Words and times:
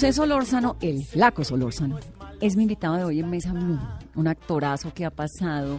José 0.00 0.14
Solórzano, 0.14 0.76
el 0.80 1.04
flaco 1.04 1.44
Solórzano, 1.44 1.98
es 2.40 2.56
mi 2.56 2.62
invitado 2.62 2.96
de 2.96 3.04
hoy 3.04 3.20
en 3.20 3.28
Mesa 3.28 3.52
Blue, 3.52 3.78
un 4.14 4.28
actorazo 4.28 4.94
que 4.94 5.04
ha 5.04 5.10
pasado 5.10 5.78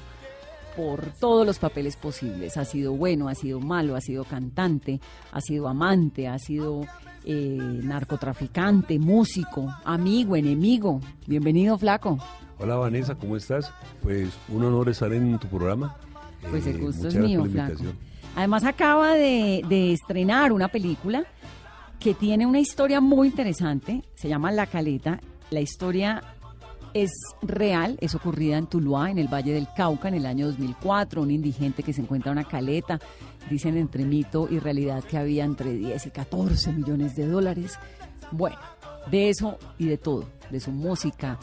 por 0.77 1.07
todos 1.19 1.43
los 1.43 1.57
papeles 1.57 1.97
posibles. 1.97 2.55
Ha 2.55 2.63
sido 2.63 2.93
bueno, 2.93 3.29
ha 3.29 3.33
sido 3.33 3.59
malo, 3.59 3.95
ha 3.95 3.99
sido 3.99 4.23
cantante, 4.23 4.99
ha 5.31 5.41
sido 5.41 5.67
amante, 5.67 6.27
ha 6.27 6.37
sido 6.37 6.81
eh, 7.25 7.57
narcotraficante, 7.81 8.99
músico, 8.99 9.73
amigo, 9.85 10.35
enemigo. 10.35 11.01
Bienvenido, 11.25 11.79
flaco. 11.79 12.19
Hola 12.59 12.75
Vanessa, 12.75 13.15
¿cómo 13.15 13.35
estás? 13.35 13.73
Pues 14.03 14.29
un 14.49 14.63
honor 14.63 14.89
estar 14.89 15.11
en 15.13 15.39
tu 15.39 15.47
programa. 15.47 15.97
Pues 16.47 16.67
el 16.67 16.75
eh, 16.75 16.79
gusto 16.79 17.07
es 17.07 17.15
mío, 17.15 17.43
flaco. 17.45 17.85
Además 18.35 18.65
acaba 18.65 19.15
de, 19.15 19.63
de 19.67 19.93
estrenar 19.93 20.51
una 20.51 20.67
película 20.67 21.25
que 22.01 22.15
tiene 22.15 22.47
una 22.47 22.59
historia 22.59 22.99
muy 22.99 23.27
interesante, 23.27 24.01
se 24.15 24.27
llama 24.27 24.51
La 24.51 24.65
Caleta. 24.65 25.21
La 25.51 25.61
historia 25.61 26.23
es 26.95 27.11
real, 27.43 27.95
es 28.01 28.15
ocurrida 28.15 28.57
en 28.57 28.65
Tuluá, 28.65 29.11
en 29.11 29.19
el 29.19 29.27
Valle 29.27 29.53
del 29.53 29.67
Cauca, 29.77 30.07
en 30.07 30.15
el 30.15 30.25
año 30.25 30.47
2004. 30.47 31.21
Un 31.21 31.29
indigente 31.29 31.83
que 31.83 31.93
se 31.93 32.01
encuentra 32.01 32.31
en 32.31 32.39
una 32.39 32.47
caleta, 32.47 32.99
dicen 33.51 33.77
entre 33.77 34.03
mito 34.03 34.47
y 34.49 34.57
realidad 34.57 35.03
que 35.03 35.17
había 35.17 35.45
entre 35.45 35.73
10 35.73 36.07
y 36.07 36.09
14 36.09 36.73
millones 36.73 37.15
de 37.15 37.27
dólares. 37.27 37.77
Bueno, 38.31 38.57
de 39.11 39.29
eso 39.29 39.59
y 39.77 39.85
de 39.85 39.99
todo, 39.99 40.25
de 40.49 40.59
su 40.59 40.71
música, 40.71 41.37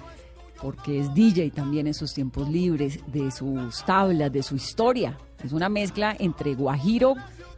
porque 0.61 0.99
es 0.99 1.15
DJ 1.15 1.53
también 1.53 1.87
en 1.87 1.95
sus 1.95 2.13
tiempos 2.13 2.49
libres, 2.49 2.99
de 3.07 3.31
sus 3.31 3.85
tablas, 3.85 4.33
de 4.33 4.43
su 4.43 4.57
historia. 4.57 5.17
Es 5.45 5.53
una 5.53 5.69
mezcla 5.69 6.17
entre 6.19 6.57
guajiro, 6.57 7.15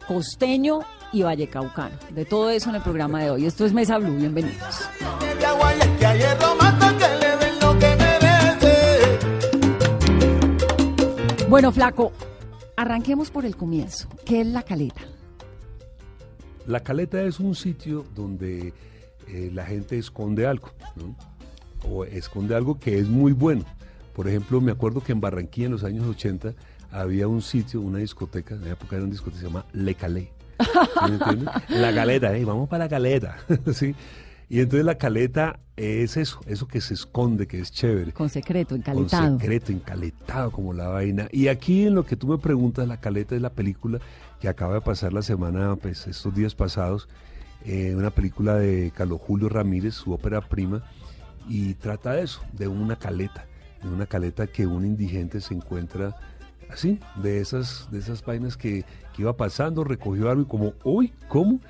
costeño 0.07 0.81
y 1.13 1.23
vallecaucano. 1.23 1.97
De 2.11 2.25
todo 2.25 2.51
eso 2.51 2.71
en 2.71 2.77
el 2.77 2.83
programa 2.83 3.23
de 3.23 3.31
hoy. 3.31 3.47
Esto 3.47 3.65
es 3.65 3.73
Mesa 3.73 3.99
Blue, 3.99 4.17
bienvenidos. 4.17 4.89
Bueno, 11.49 11.73
flaco, 11.73 12.13
arranquemos 12.77 13.31
por 13.31 13.45
el 13.45 13.57
comienzo. 13.57 14.09
¿Qué 14.25 14.41
es 14.41 14.47
la 14.47 14.63
caleta? 14.63 15.03
La 16.67 16.81
caleta 16.81 17.21
es 17.23 17.41
un 17.41 17.57
sitio 17.57 18.07
donde 18.15 18.73
eh, 19.27 19.51
la 19.53 19.65
gente 19.65 19.99
esconde 19.99 20.47
algo. 20.47 20.71
O 21.89 22.05
esconde 22.05 22.55
algo 22.55 22.79
que 22.79 22.99
es 22.99 23.09
muy 23.09 23.33
bueno. 23.33 23.65
Por 24.15 24.29
ejemplo, 24.29 24.61
me 24.61 24.71
acuerdo 24.71 25.03
que 25.03 25.13
en 25.13 25.21
Barranquilla 25.21 25.67
en 25.67 25.73
los 25.73 25.83
años 25.83 26.07
80 26.07 26.55
había 26.91 27.29
un 27.29 27.43
sitio, 27.43 27.81
una 27.81 27.99
discoteca, 27.99 28.55
en 28.55 28.65
la 28.65 28.71
época 28.71 28.97
era 28.97 29.05
una 29.05 29.13
discoteca 29.13 29.41
que 29.41 29.47
se 29.47 29.53
llama 29.53 29.67
Le 29.73 29.95
Calé. 29.95 30.33
la 31.69 31.95
caleta, 31.95 32.37
¿eh? 32.37 32.45
vamos 32.45 32.69
para 32.69 32.85
la 32.85 32.91
caleta. 32.91 33.39
¿sí? 33.73 33.95
Y 34.49 34.61
entonces 34.61 34.85
la 34.85 34.97
caleta 34.97 35.61
es 35.77 36.17
eso, 36.17 36.41
eso 36.47 36.67
que 36.67 36.81
se 36.81 36.95
esconde, 36.95 37.47
que 37.47 37.61
es 37.61 37.71
chévere. 37.71 38.13
Con 38.13 38.29
secreto, 38.29 38.75
encaletado. 38.75 39.29
Con 39.29 39.39
secreto, 39.39 39.73
encaletado 39.73 40.51
como 40.51 40.73
la 40.73 40.89
vaina. 40.89 41.29
Y 41.31 41.47
aquí 41.49 41.87
en 41.87 41.95
lo 41.95 42.05
que 42.05 42.17
tú 42.17 42.27
me 42.27 42.39
preguntas, 42.39 42.87
la 42.89 42.99
caleta 42.99 43.37
es 43.37 43.41
la 43.41 43.51
película 43.51 44.01
que 44.41 44.49
acaba 44.49 44.75
de 44.75 44.81
pasar 44.81 45.13
la 45.13 45.23
semana, 45.23 45.77
pues 45.77 46.07
estos 46.09 46.35
días 46.35 46.55
pasados, 46.55 47.09
eh, 47.65 47.95
una 47.95 48.11
película 48.11 48.57
de 48.57 48.91
Carlos 48.95 49.21
Julio 49.21 49.49
Ramírez, 49.49 49.95
su 49.95 50.13
ópera 50.13 50.41
prima, 50.41 50.83
y 51.49 51.75
trata 51.75 52.13
de 52.15 52.23
eso, 52.23 52.43
de 52.53 52.67
una 52.67 52.97
caleta, 52.97 53.47
de 53.83 53.89
una 53.89 54.07
caleta 54.07 54.47
que 54.47 54.67
un 54.67 54.85
indigente 54.85 55.41
se 55.41 55.55
encuentra 55.55 56.17
así, 56.73 56.99
de 57.17 57.41
esas, 57.41 57.89
de 57.91 57.99
esas 57.99 58.25
vainas 58.25 58.57
que, 58.57 58.85
iba 59.19 59.37
pasando, 59.37 59.85
recogió 59.85 60.31
algo 60.31 60.43
y 60.45 60.47
como, 60.47 60.73
uy, 60.83 61.13
¿cómo? 61.29 61.61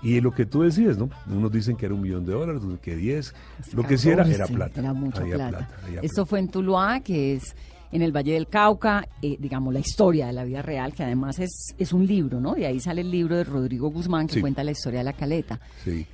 Y 0.00 0.20
lo 0.20 0.30
que 0.30 0.46
tú 0.46 0.62
decías, 0.62 0.96
¿no? 0.96 1.10
Unos 1.26 1.50
dicen 1.50 1.76
que 1.76 1.86
era 1.86 1.94
un 1.96 2.02
millón 2.02 2.24
de 2.24 2.32
dólares, 2.32 2.62
que 2.80 2.94
diez, 2.94 3.34
lo 3.72 3.82
que 3.82 3.98
sí 3.98 4.10
era, 4.10 4.24
era 4.24 4.46
plata. 4.46 4.78
Era 4.78 4.92
mucha 4.92 5.22
plata. 5.24 5.68
Esto 6.02 6.24
fue 6.24 6.38
en 6.38 6.46
Tuluá, 6.46 7.00
que 7.00 7.34
es 7.34 7.56
en 7.92 8.02
el 8.02 8.12
Valle 8.12 8.34
del 8.34 8.48
Cauca, 8.48 9.06
eh, 9.22 9.36
digamos, 9.38 9.72
la 9.72 9.80
historia 9.80 10.26
de 10.26 10.32
la 10.32 10.44
vida 10.44 10.62
real, 10.62 10.94
que 10.94 11.02
además 11.02 11.38
es, 11.38 11.74
es 11.78 11.92
un 11.92 12.06
libro, 12.06 12.40
¿no? 12.40 12.54
De 12.54 12.66
ahí 12.66 12.80
sale 12.80 13.00
el 13.00 13.10
libro 13.10 13.36
de 13.36 13.44
Rodrigo 13.44 13.90
Guzmán 13.90 14.26
que 14.26 14.40
cuenta 14.40 14.62
la 14.64 14.70
historia 14.70 15.00
de 15.00 15.04
la 15.04 15.12
caleta. 15.12 15.60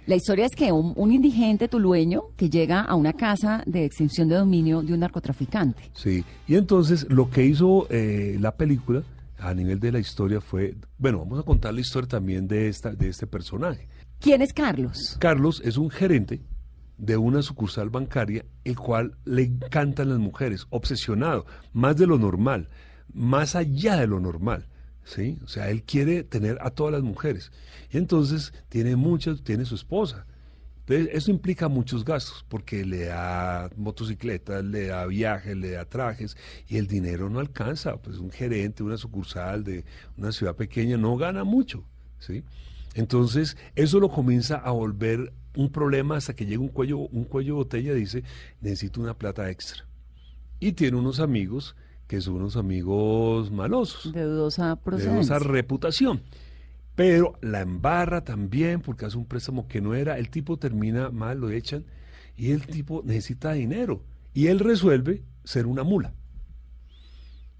La 0.06 0.14
historia 0.14 0.46
es 0.46 0.52
que 0.54 0.72
un, 0.72 1.12
indigente 1.12 1.68
tulueño 1.68 2.24
que 2.36 2.50
llega 2.50 2.82
a 2.82 2.94
una 2.94 3.12
casa 3.12 3.62
de 3.66 3.84
extinción 3.84 4.28
de 4.28 4.36
dominio 4.36 4.82
de 4.82 4.92
un 4.92 5.00
narcotraficante. 5.00 5.90
Sí, 5.94 6.24
y 6.46 6.56
entonces 6.56 7.06
lo 7.08 7.30
que 7.30 7.44
hizo 7.44 7.86
eh, 7.90 8.36
la 8.40 8.56
película 8.56 9.02
a 9.38 9.54
nivel 9.54 9.80
de 9.80 9.92
la 9.92 9.98
historia 9.98 10.40
fue, 10.40 10.74
bueno, 10.98 11.18
vamos 11.18 11.40
a 11.40 11.42
contar 11.42 11.74
la 11.74 11.80
historia 11.80 12.08
también 12.08 12.48
de, 12.48 12.68
esta, 12.68 12.92
de 12.92 13.08
este 13.08 13.26
personaje. 13.26 13.88
¿Quién 14.20 14.42
es 14.42 14.52
Carlos? 14.52 15.16
Carlos 15.20 15.62
es 15.64 15.76
un 15.76 15.90
gerente 15.90 16.40
de 16.98 17.16
una 17.16 17.42
sucursal 17.42 17.90
bancaria, 17.90 18.44
el 18.64 18.76
cual 18.76 19.16
le 19.24 19.42
encantan 19.42 20.08
las 20.08 20.18
mujeres, 20.18 20.66
obsesionado, 20.70 21.46
más 21.72 21.96
de 21.96 22.06
lo 22.06 22.18
normal, 22.18 22.68
más 23.12 23.54
allá 23.54 23.96
de 23.96 24.06
lo 24.06 24.20
normal. 24.20 24.66
¿sí? 25.04 25.38
O 25.44 25.48
sea, 25.48 25.70
él 25.70 25.82
quiere 25.84 26.24
tener 26.24 26.58
a 26.60 26.70
todas 26.70 26.92
las 26.92 27.02
mujeres. 27.02 27.52
Y 27.90 27.96
entonces 27.96 28.52
tiene 28.68 28.96
muchas, 28.96 29.42
tiene 29.42 29.64
su 29.64 29.74
esposa. 29.74 30.26
Entonces, 30.80 31.08
eso 31.14 31.30
implica 31.32 31.68
muchos 31.68 32.04
gastos, 32.04 32.44
porque 32.48 32.84
le 32.84 33.06
da 33.06 33.70
motocicletas, 33.76 34.64
le 34.64 34.86
da 34.86 35.04
viajes, 35.06 35.56
le 35.56 35.72
da 35.72 35.84
trajes, 35.84 36.36
y 36.68 36.76
el 36.76 36.86
dinero 36.86 37.28
no 37.28 37.40
alcanza. 37.40 37.96
Pues 37.96 38.18
un 38.18 38.30
gerente, 38.30 38.84
una 38.84 38.96
sucursal 38.96 39.64
de 39.64 39.84
una 40.16 40.30
ciudad 40.30 40.54
pequeña 40.54 40.96
no 40.96 41.16
gana 41.16 41.42
mucho. 41.42 41.84
¿sí? 42.20 42.44
Entonces, 42.94 43.56
eso 43.74 43.98
lo 43.98 44.10
comienza 44.10 44.56
a 44.56 44.70
volver 44.70 45.32
un 45.56 45.70
problema 45.70 46.16
hasta 46.16 46.34
que 46.34 46.46
llega 46.46 46.60
un 46.60 46.68
cuello, 46.68 46.98
un 46.98 47.24
cuello 47.24 47.54
de 47.54 47.58
botella 47.58 47.92
y 47.92 48.00
dice, 48.00 48.22
necesito 48.60 49.00
una 49.00 49.14
plata 49.14 49.50
extra. 49.50 49.84
Y 50.60 50.72
tiene 50.72 50.96
unos 50.96 51.20
amigos 51.20 51.76
que 52.06 52.20
son 52.20 52.36
unos 52.36 52.56
amigos 52.56 53.50
malosos. 53.50 54.12
De 54.12 54.22
dudosa 54.22 54.76
procedencia. 54.76 55.12
De 55.12 55.26
dudosa 55.26 55.38
reputación. 55.38 56.22
Pero 56.94 57.38
la 57.42 57.60
embarra 57.60 58.24
también 58.24 58.80
porque 58.80 59.04
hace 59.04 59.18
un 59.18 59.26
préstamo 59.26 59.68
que 59.68 59.80
no 59.80 59.94
era. 59.94 60.18
El 60.18 60.30
tipo 60.30 60.56
termina 60.56 61.10
mal, 61.10 61.38
lo 61.38 61.50
echan 61.50 61.84
y 62.36 62.52
el 62.52 62.66
tipo 62.66 63.02
necesita 63.04 63.52
dinero. 63.52 64.02
Y 64.32 64.46
él 64.48 64.60
resuelve 64.60 65.22
ser 65.44 65.66
una 65.66 65.82
mula. 65.82 66.14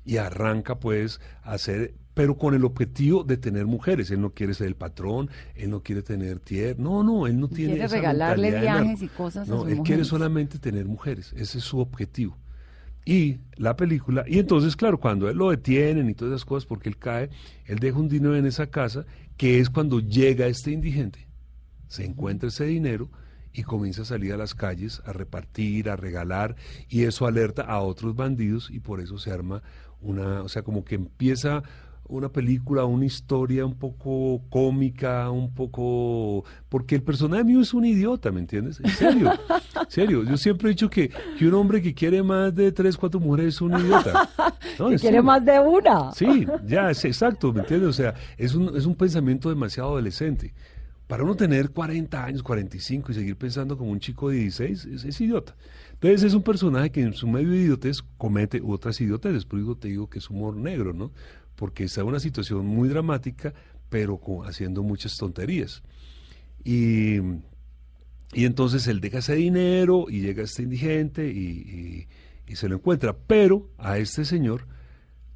Y 0.05 0.19
arranca 0.19 0.79
pues 0.79 1.21
a 1.43 1.53
hacer 1.53 1.95
pero 2.17 2.39
con 2.39 2.55
el 2.55 2.65
objetivo 2.65 3.25
de 3.25 3.37
tener 3.37 3.67
mujeres. 3.67 4.11
Él 4.11 4.23
no 4.23 4.31
quiere 4.31 4.55
ser 4.55 4.69
el 4.69 4.75
patrón, 4.75 5.29
él 5.55 5.69
no 5.69 5.83
quiere 5.83 6.01
tener 6.01 6.39
tierra. 6.41 6.77
No, 6.79 7.03
no, 7.03 7.27
él 7.27 7.39
no 7.39 7.47
tiene. 7.47 7.75
Quiere 7.75 7.89
regalarle 7.89 8.59
viajes 8.59 9.03
y 9.03 9.09
cosas. 9.09 9.47
No, 9.47 9.69
él 9.69 9.83
quiere 9.85 10.03
solamente 10.03 10.59
tener 10.59 10.87
mujeres. 10.87 11.35
Ese 11.37 11.59
es 11.59 11.65
su 11.65 11.79
objetivo. 11.79 12.35
Y 13.05 13.41
la 13.57 13.77
película, 13.77 14.25
y 14.27 14.39
entonces, 14.39 14.77
claro, 14.77 14.99
cuando 14.99 15.29
él 15.29 15.37
lo 15.37 15.51
detienen 15.51 16.09
y 16.09 16.15
todas 16.15 16.33
esas 16.33 16.47
cosas, 16.47 16.65
porque 16.65 16.89
él 16.89 16.97
cae, 16.97 17.29
él 17.67 17.81
deja 17.81 17.99
un 17.99 18.09
dinero 18.09 18.35
en 18.35 18.47
esa 18.47 18.69
casa, 18.69 19.05
que 19.37 19.61
es 19.61 19.69
cuando 19.69 20.01
llega 20.01 20.47
este 20.47 20.71
indigente, 20.71 21.29
se 21.87 22.07
encuentra 22.07 22.49
ese 22.49 22.65
dinero 22.65 23.11
y 23.53 23.63
comienza 23.63 24.03
a 24.03 24.07
salir 24.07 24.33
a 24.33 24.39
las 24.39 24.55
calles 24.55 25.03
a 25.05 25.13
repartir, 25.13 25.91
a 25.91 25.97
regalar 25.97 26.57
y 26.89 27.03
eso 27.03 27.27
alerta 27.27 27.61
a 27.61 27.81
otros 27.81 28.17
bandidos 28.17 28.71
y 28.71 28.81
por 28.81 29.01
eso 29.01 29.19
se 29.19 29.31
arma 29.33 29.63
una, 30.01 30.43
o 30.43 30.49
sea, 30.49 30.63
como 30.63 30.85
que 30.85 30.95
empieza 30.95 31.63
una 32.09 32.29
película, 32.29 32.85
una 32.85 33.05
historia 33.05 33.67
un 33.67 33.75
poco 33.75 34.43
cómica, 34.49 35.31
un 35.31 35.53
poco... 35.53 36.45
Porque 36.69 36.95
el 36.95 37.03
personaje 37.03 37.45
mío 37.45 37.61
es 37.61 37.75
un 37.75 37.85
idiota, 37.85 38.31
¿me 38.31 38.41
entiendes? 38.41 38.81
En 38.83 38.91
serio, 38.91 39.33
en 39.33 39.91
serio. 39.91 40.23
Yo 40.25 40.37
siempre 40.37 40.69
he 40.69 40.73
dicho 40.73 40.89
que, 40.89 41.11
que 41.39 41.47
un 41.47 41.55
hombre 41.55 41.83
que 41.83 41.95
quiere 41.95 42.23
más 42.23 42.55
de 42.55 42.73
tres, 42.73 42.97
cuatro 42.97 43.21
mujeres 43.21 43.55
es 43.55 43.61
un 43.61 43.79
idiota. 43.79 44.29
que 44.91 44.97
quiere 44.99 45.23
más 45.23 45.45
de 45.45 45.59
una. 45.59 46.13
Sí, 46.13 46.47
ya, 46.67 46.91
es 46.91 47.05
exacto, 47.05 47.53
¿me 47.53 47.61
entiendes? 47.61 47.89
O 47.89 47.93
sea, 47.93 48.15
es 48.37 48.55
un, 48.55 48.77
es 48.77 48.87
un 48.87 48.95
pensamiento 48.95 49.49
demasiado 49.49 49.91
adolescente. 49.91 50.55
Para 51.07 51.23
uno 51.23 51.37
tener 51.37 51.71
40 51.71 52.25
años, 52.25 52.43
45 52.43 53.13
y 53.13 53.15
seguir 53.15 53.37
pensando 53.37 53.79
como 53.79 53.93
un 53.93 54.01
chico 54.01 54.31
de 54.31 54.39
16, 54.39 55.05
es, 55.05 55.21
idiota. 55.21 55.55
Entonces 55.93 56.25
es 56.25 56.35
un 56.35 56.43
personaje 56.43 56.91
que 56.91 57.01
en 57.01 57.15
su 57.15 57.29
medio 57.29 57.51
de 57.51 57.59
idiotez 57.59 58.03
comete 58.19 58.61
otras 58.65 59.01
idioteces. 59.01 59.45
Por 59.45 59.61
eso 59.61 59.77
te 59.77 59.89
digo 59.89 60.11
que 60.11 60.19
es 60.19 60.29
humor 60.29 60.57
negro, 60.57 60.93
¿no? 60.93 61.13
Porque 61.57 61.85
está 61.85 62.03
en 62.03 62.09
una 62.09 62.21
situación 62.21 62.67
muy 62.67 62.89
dramática, 62.89 63.53
pero 63.89 64.21
haciendo 64.45 64.83
muchas 64.83 65.17
tonterías. 65.17 65.83
Y, 66.65 67.19
y, 68.33 68.45
entonces 68.45 68.87
él 68.87 69.01
deja 69.01 69.19
ese 69.19 69.35
dinero 69.35 70.07
y 70.09 70.21
llega 70.21 70.43
este 70.43 70.63
indigente 70.63 71.29
y, 71.29 72.07
y, 72.47 72.57
se 72.57 72.69
lo 72.69 72.77
encuentra. 72.77 73.17
Pero 73.27 73.71
a 73.79 73.99
este 73.99 74.25
señor 74.25 74.67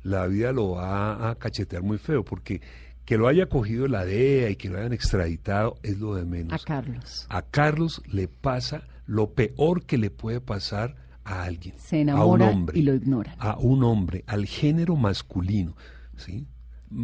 la 0.02 0.26
vida 0.26 0.52
lo 0.52 0.70
va 0.70 1.30
a 1.30 1.34
cachetear 1.36 1.82
muy 1.82 1.98
feo 1.98 2.24
porque 2.24 2.60
que 3.04 3.18
lo 3.18 3.26
haya 3.26 3.46
cogido 3.46 3.88
la 3.88 4.04
DEA 4.04 4.50
y 4.50 4.56
que 4.56 4.68
lo 4.68 4.78
hayan 4.78 4.92
extraditado 4.92 5.78
es 5.82 5.98
lo 5.98 6.14
de 6.14 6.24
menos. 6.24 6.62
A 6.62 6.64
Carlos. 6.64 7.26
A 7.28 7.42
Carlos 7.42 8.02
le 8.06 8.28
pasa 8.28 8.84
lo 9.06 9.32
peor 9.32 9.84
que 9.84 9.98
le 9.98 10.10
puede 10.10 10.40
pasar 10.40 10.94
a 11.24 11.42
alguien. 11.42 11.74
Se 11.76 12.02
enamora 12.02 12.46
a 12.46 12.50
un 12.50 12.54
hombre, 12.54 12.78
y 12.78 12.82
lo 12.82 12.94
ignoran. 12.94 13.34
A 13.38 13.58
un 13.58 13.82
hombre, 13.82 14.22
al 14.28 14.46
género 14.46 14.94
masculino, 14.94 15.76
¿sí? 16.20 16.46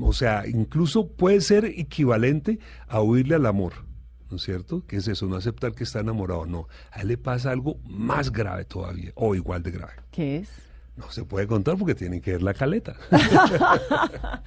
O 0.00 0.12
sea, 0.12 0.46
incluso 0.46 1.08
puede 1.08 1.40
ser 1.40 1.64
equivalente 1.64 2.58
a 2.88 3.00
huirle 3.00 3.36
al 3.36 3.46
amor, 3.46 3.72
¿no 4.30 4.36
es 4.36 4.42
cierto? 4.42 4.84
¿Qué 4.86 4.96
es 4.96 5.06
eso? 5.06 5.26
No 5.26 5.36
aceptar 5.36 5.72
que 5.72 5.84
está 5.84 6.00
enamorado, 6.00 6.44
no. 6.46 6.68
A 6.90 7.02
él 7.02 7.08
le 7.08 7.18
pasa 7.18 7.50
algo 7.50 7.78
más 7.84 8.32
grave 8.32 8.64
todavía, 8.64 9.12
o 9.14 9.34
igual 9.34 9.62
de 9.62 9.70
grave. 9.70 9.94
¿Qué 10.10 10.38
es? 10.38 10.50
No 10.96 11.10
se 11.10 11.24
puede 11.24 11.46
contar 11.46 11.76
porque 11.76 11.94
tienen 11.94 12.20
que 12.20 12.32
ver 12.32 12.42
la 12.42 12.54
caleta. 12.54 12.96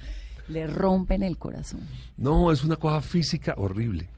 le 0.48 0.66
rompen 0.66 1.22
el 1.22 1.38
corazón. 1.38 1.80
No, 2.16 2.52
es 2.52 2.64
una 2.64 2.76
cosa 2.76 3.00
física 3.00 3.54
horrible. 3.56 4.08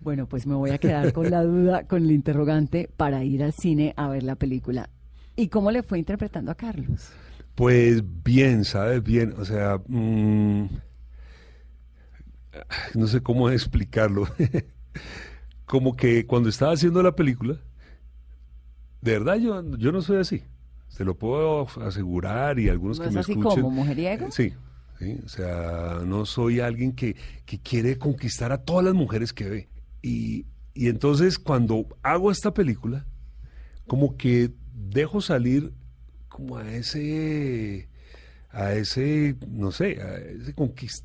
Bueno, 0.00 0.26
pues 0.26 0.46
me 0.46 0.54
voy 0.54 0.70
a 0.70 0.78
quedar 0.78 1.12
con 1.12 1.30
la 1.30 1.42
duda, 1.42 1.84
con 1.86 2.04
el 2.04 2.10
interrogante 2.10 2.90
para 2.96 3.24
ir 3.24 3.42
al 3.42 3.52
cine 3.52 3.94
a 3.96 4.08
ver 4.08 4.22
la 4.22 4.34
película. 4.34 4.90
¿Y 5.34 5.48
cómo 5.48 5.70
le 5.70 5.82
fue 5.82 5.98
interpretando 5.98 6.50
a 6.50 6.54
Carlos? 6.54 7.10
Pues 7.56 8.02
bien, 8.22 8.64
¿sabes? 8.64 9.02
Bien, 9.02 9.34
o 9.38 9.44
sea, 9.46 9.80
mm, 9.88 10.66
no 12.94 13.06
sé 13.06 13.22
cómo 13.22 13.48
explicarlo. 13.50 14.28
Como 15.64 15.96
que 15.96 16.26
cuando 16.26 16.50
estaba 16.50 16.72
haciendo 16.72 17.02
la 17.02 17.16
película, 17.16 17.58
de 19.00 19.12
verdad 19.12 19.36
yo, 19.36 19.76
yo 19.78 19.90
no 19.90 20.02
soy 20.02 20.18
así. 20.18 20.42
Se 20.88 21.02
lo 21.04 21.16
puedo 21.16 21.66
asegurar 21.82 22.58
y 22.58 22.68
algunos 22.68 23.00
que 23.00 23.10
me 23.10 23.20
así 23.20 23.32
escuchen. 23.32 23.62
como 23.62 23.70
mujeriego? 23.70 24.30
Sí, 24.30 24.52
sí, 24.98 25.18
o 25.24 25.28
sea, 25.28 26.00
no 26.04 26.26
soy 26.26 26.60
alguien 26.60 26.92
que, 26.92 27.16
que 27.46 27.58
quiere 27.58 27.96
conquistar 27.98 28.52
a 28.52 28.58
todas 28.58 28.84
las 28.84 28.94
mujeres 28.94 29.32
que 29.32 29.48
ve. 29.48 29.68
Y, 30.02 30.44
y 30.74 30.88
entonces 30.88 31.38
cuando 31.38 31.86
hago 32.02 32.30
esta 32.30 32.52
película, 32.52 33.06
como 33.86 34.16
que 34.16 34.52
dejo 34.74 35.22
salir 35.22 35.72
como 36.36 36.58
a 36.58 36.70
ese 36.70 37.88
a 38.50 38.72
ese 38.74 39.36
no 39.48 39.72
sé 39.72 40.00
a 40.02 40.16
ese 40.16 40.54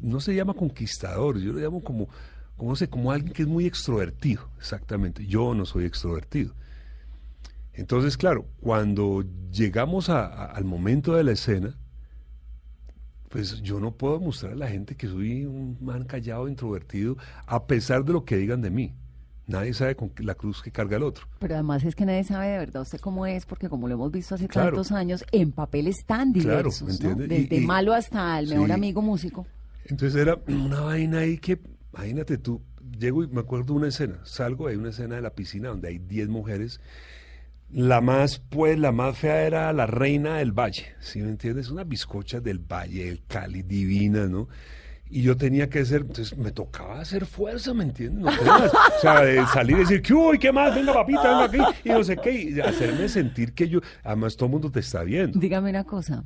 no 0.02 0.20
se 0.20 0.36
llama 0.36 0.54
conquistador 0.54 1.40
yo 1.40 1.54
lo 1.54 1.60
llamo 1.60 1.82
como 1.84 2.10
como 2.58 2.76
sé 2.76 2.90
como 2.90 3.12
alguien 3.12 3.34
que 3.34 3.44
es 3.44 3.48
muy 3.48 3.66
extrovertido 3.66 4.50
exactamente 4.60 5.26
yo 5.26 5.56
no 5.56 5.66
soy 5.66 5.86
extrovertido 5.86 6.54
entonces, 7.74 8.18
claro, 8.18 8.48
cuando 8.60 9.24
llegamos 9.52 10.10
al 10.10 10.64
momento 10.66 11.16
de 11.16 11.24
la 11.24 11.32
escena, 11.32 11.78
pues 13.30 13.62
yo 13.62 13.80
no 13.80 13.96
puedo 13.96 14.20
mostrar 14.20 14.54
a 14.54 14.56
la 14.56 14.68
gente 14.68 14.96
que 14.96 15.08
soy 15.08 15.46
un 15.46 15.78
man 15.82 16.04
callado, 16.04 16.50
introvertido, 16.50 17.18
a 17.46 17.66
pesar 17.66 18.04
de 18.04 18.14
lo 18.14 18.26
que 18.26 18.36
digan 18.38 18.62
de 18.62 18.72
mí. 18.72 18.94
Nadie 19.52 19.74
sabe 19.74 19.96
con 19.96 20.12
la 20.20 20.36
cruz 20.36 20.62
que 20.62 20.72
carga 20.72 20.98
el 20.98 21.04
otro. 21.04 21.28
Pero 21.40 21.56
además 21.56 21.84
es 21.84 21.96
que 21.96 22.06
nadie 22.06 22.24
sabe 22.24 22.48
de 22.48 22.58
verdad 22.58 22.82
usted 22.82 23.00
cómo 23.00 23.26
es, 23.26 23.46
porque 23.46 23.70
como 23.70 23.88
lo 23.88 23.96
hemos 23.96 24.12
visto 24.12 24.36
hace 24.36 24.48
tantos 24.48 24.92
años, 24.92 25.26
en 25.32 25.52
papeles 25.52 26.06
tan 26.06 26.34
diversos, 26.34 27.00
desde 27.00 27.62
malo 27.62 27.94
hasta 27.94 28.40
el 28.40 28.48
mejor 28.48 28.72
amigo 28.72 29.02
músico. 29.02 29.46
Entonces 29.86 30.22
era 30.22 30.40
una 30.48 30.82
vaina 30.82 31.20
ahí 31.20 31.38
que, 31.38 31.60
imagínate 31.94 32.38
tú, 32.38 32.62
llego 32.98 33.24
y 33.24 33.28
me 33.28 33.42
acuerdo 33.42 33.74
de 33.74 33.74
una 33.74 33.88
escena, 33.88 34.20
salgo, 34.24 34.68
hay 34.68 34.76
una 34.76 34.90
escena 34.90 35.16
de 35.16 35.22
la 35.22 35.34
piscina 35.34 35.70
donde 35.70 35.90
hay 35.90 35.98
10 35.98 36.30
mujeres 36.30 36.80
la 37.74 38.02
más, 38.02 38.40
pues, 38.50 38.78
la 38.78 38.92
más 38.92 39.18
fea 39.18 39.44
era 39.44 39.72
la 39.72 39.86
reina 39.86 40.38
del 40.38 40.52
valle, 40.52 40.94
¿sí 41.00 41.22
me 41.22 41.30
entiendes? 41.30 41.70
Una 41.70 41.84
bizcocha 41.84 42.42
del 42.42 42.60
valle, 42.60 43.08
el 43.08 43.24
Cali, 43.26 43.64
divina, 43.64 44.28
¿no? 44.28 44.50
Y 45.14 45.24
yo 45.24 45.36
tenía 45.36 45.70
que 45.70 45.80
hacer, 45.80 46.02
entonces 46.02 46.38
me 46.38 46.52
tocaba 46.52 47.02
hacer 47.02 47.26
fuerza, 47.26 47.74
¿me 47.74 47.84
entiendes? 47.84 48.34
o 48.34 49.02
sea, 49.02 49.22
de 49.22 49.46
salir 49.48 49.76
y 49.76 49.80
decir, 49.82 50.02
¿qué 50.02 50.14
uy, 50.14 50.40
qué 50.40 50.54
más? 50.54 50.74
Venga, 50.74 50.94
papita, 50.94 51.48
venga 51.48 51.68
aquí, 51.68 51.80
y 51.84 51.90
no 51.90 52.04
sé 52.04 52.16
qué, 52.16 52.32
y 52.32 52.60
hacerme 52.62 53.10
sentir 53.10 53.54
que 53.54 53.68
yo, 53.68 53.82
además 54.04 54.38
todo 54.38 54.46
el 54.46 54.52
mundo 54.54 54.72
te 54.72 54.80
está 54.80 55.04
viendo. 55.04 55.38
Dígame 55.38 55.70
una 55.70 55.84
cosa, 55.84 56.24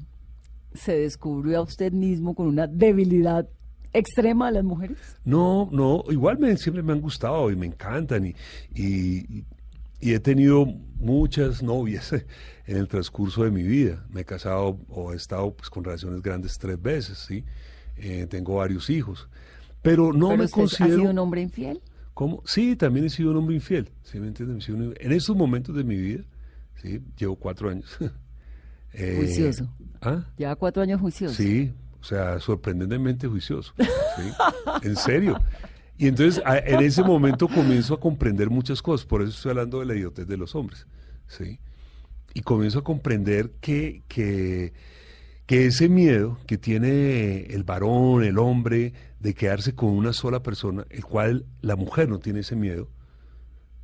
¿se 0.75 0.99
descubrió 0.99 1.57
a 1.57 1.61
usted 1.61 1.91
mismo 1.93 2.35
con 2.35 2.45
una 2.45 2.67
debilidad 2.67 3.49
extrema 3.91 4.49
a 4.49 4.51
las 4.51 4.63
mujeres? 4.63 4.97
No, 5.23 5.67
no, 5.71 6.03
igual 6.09 6.37
me, 6.37 6.55
siempre 6.57 6.83
me 6.83 6.93
han 6.93 7.01
gustado 7.01 7.49
y 7.49 7.55
me 7.55 7.65
encantan 7.65 8.27
y, 8.27 8.35
y, 8.75 9.45
y 9.99 10.13
he 10.13 10.19
tenido 10.19 10.67
muchas 10.99 11.63
novias 11.63 12.13
en 12.13 12.77
el 12.77 12.87
transcurso 12.87 13.43
de 13.43 13.51
mi 13.51 13.63
vida. 13.63 14.05
Me 14.09 14.21
he 14.21 14.25
casado 14.25 14.79
o 14.89 15.13
he 15.13 15.15
estado 15.15 15.55
pues, 15.55 15.69
con 15.69 15.83
relaciones 15.83 16.21
grandes 16.21 16.57
tres 16.59 16.79
veces, 16.79 17.17
¿sí? 17.17 17.43
Eh, 17.97 18.27
tengo 18.29 18.55
varios 18.55 18.89
hijos. 18.89 19.29
Pero 19.81 20.13
no 20.13 20.35
me 20.35 20.49
considero... 20.49 20.93
¿Ha 20.93 20.97
sido 20.97 21.11
un 21.11 21.19
hombre 21.19 21.41
infiel? 21.41 21.81
¿Cómo? 22.13 22.41
Sí, 22.45 22.75
también 22.75 23.05
he 23.05 23.09
sido 23.09 23.31
un 23.31 23.37
hombre 23.37 23.55
infiel. 23.55 23.89
¿sí 24.03 24.19
me 24.19 24.27
entiendes? 24.27 24.67
En 24.69 25.11
estos 25.11 25.35
momentos 25.35 25.75
de 25.75 25.83
mi 25.83 25.97
vida, 25.97 26.23
¿sí? 26.81 27.01
Llevo 27.17 27.35
cuatro 27.35 27.69
años. 27.69 27.97
eh, 28.93 29.15
juicioso. 29.17 29.69
¿Ah? 30.01 30.25
Lleva 30.37 30.55
cuatro 30.55 30.81
años 30.81 31.01
juicioso. 31.01 31.35
Sí, 31.35 31.71
o 31.99 32.03
sea, 32.03 32.39
sorprendentemente 32.39 33.27
juicioso. 33.27 33.73
¿sí? 33.77 34.31
en 34.87 34.95
serio. 34.95 35.39
Y 35.97 36.07
entonces 36.07 36.43
en 36.45 36.81
ese 36.81 37.03
momento 37.03 37.47
comienzo 37.47 37.93
a 37.93 37.99
comprender 37.99 38.49
muchas 38.49 38.81
cosas, 38.81 39.05
por 39.05 39.21
eso 39.21 39.31
estoy 39.31 39.51
hablando 39.51 39.79
de 39.79 39.85
la 39.85 39.95
idiotez 39.95 40.27
de 40.27 40.35
los 40.35 40.53
hombres, 40.53 40.87
¿sí? 41.27 41.59
Y 42.33 42.41
comienzo 42.41 42.79
a 42.79 42.83
comprender 42.83 43.51
que, 43.61 44.03
que, 44.09 44.73
que 45.45 45.67
ese 45.67 45.89
miedo 45.89 46.37
que 46.47 46.57
tiene 46.57 47.45
el 47.47 47.63
varón, 47.63 48.23
el 48.23 48.39
hombre, 48.39 48.93
de 49.19 49.33
quedarse 49.33 49.73
con 49.73 49.89
una 49.89 50.13
sola 50.13 50.41
persona, 50.41 50.85
el 50.89 51.03
cual 51.03 51.45
la 51.61 51.75
mujer 51.75 52.09
no 52.09 52.19
tiene 52.19 52.41
ese 52.41 52.55
miedo, 52.55 52.89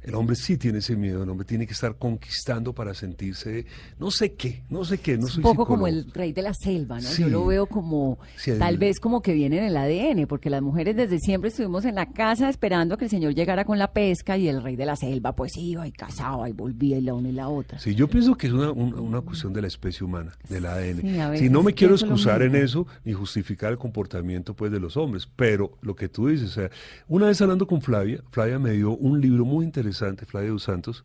el 0.03 0.15
hombre 0.15 0.35
sí 0.35 0.57
tiene 0.57 0.79
ese 0.79 0.95
miedo, 0.95 1.23
el 1.23 1.29
hombre 1.29 1.45
tiene 1.45 1.67
que 1.67 1.73
estar 1.73 1.95
conquistando 1.95 2.73
para 2.73 2.93
sentirse, 2.93 3.65
no 3.99 4.09
sé 4.09 4.33
qué, 4.33 4.63
no 4.69 4.83
sé 4.83 4.97
qué, 4.97 5.17
no 5.17 5.27
Un 5.27 5.41
poco 5.41 5.65
como 5.65 5.87
el 5.87 6.11
rey 6.11 6.33
de 6.33 6.41
la 6.41 6.53
selva, 6.53 6.99
¿no? 6.99 7.09
Yo 7.11 7.29
lo 7.29 7.45
veo 7.45 7.67
como, 7.67 8.17
tal 8.57 8.77
vez 8.77 8.99
como 8.99 9.21
que 9.21 9.33
viene 9.33 9.59
en 9.59 9.65
el 9.65 9.77
ADN, 9.77 10.25
porque 10.27 10.49
las 10.49 10.61
mujeres 10.61 10.95
desde 10.95 11.19
siempre 11.19 11.49
estuvimos 11.49 11.85
en 11.85 11.95
la 11.95 12.07
casa 12.07 12.49
esperando 12.49 12.97
que 12.97 13.05
el 13.05 13.11
señor 13.11 13.35
llegara 13.35 13.63
con 13.63 13.77
la 13.77 13.91
pesca 13.91 14.37
y 14.37 14.47
el 14.47 14.63
rey 14.63 14.75
de 14.75 14.85
la 14.85 14.95
selva 14.95 15.33
pues 15.33 15.55
iba 15.57 15.87
y 15.87 15.91
cazaba 15.91 16.49
y 16.49 16.53
volvía 16.53 16.97
y 16.97 17.01
la 17.01 17.13
una 17.13 17.29
y 17.29 17.33
la 17.33 17.49
otra. 17.49 17.77
Sí, 17.77 17.93
yo 17.93 18.07
pienso 18.07 18.35
que 18.35 18.47
es 18.47 18.53
una, 18.53 18.71
una, 18.71 19.21
cuestión 19.21 19.53
de 19.53 19.61
la 19.61 19.67
especie 19.67 20.03
humana, 20.03 20.31
del 20.49 20.65
ADN. 20.65 21.37
si 21.37 21.49
no 21.49 21.61
me 21.61 21.73
quiero 21.73 21.93
excusar 21.93 22.41
en 22.41 22.55
eso 22.55 22.87
ni 23.05 23.13
justificar 23.13 23.71
el 23.71 23.77
comportamiento 23.77 24.55
pues 24.55 24.71
de 24.71 24.79
los 24.79 24.97
hombres, 24.97 25.29
pero 25.35 25.77
lo 25.81 25.95
que 25.95 26.09
tú 26.09 26.27
dices, 26.27 26.49
o 26.49 26.53
sea, 26.53 26.71
una 27.07 27.27
vez 27.27 27.39
hablando 27.41 27.67
con 27.67 27.81
Flavia, 27.81 28.23
Flavia 28.31 28.57
me 28.57 28.71
dio 28.71 28.95
un 28.95 29.21
libro 29.21 29.45
muy 29.45 29.63
interesante 29.63 29.90
interesante, 29.91 30.59
Santos, 30.59 31.03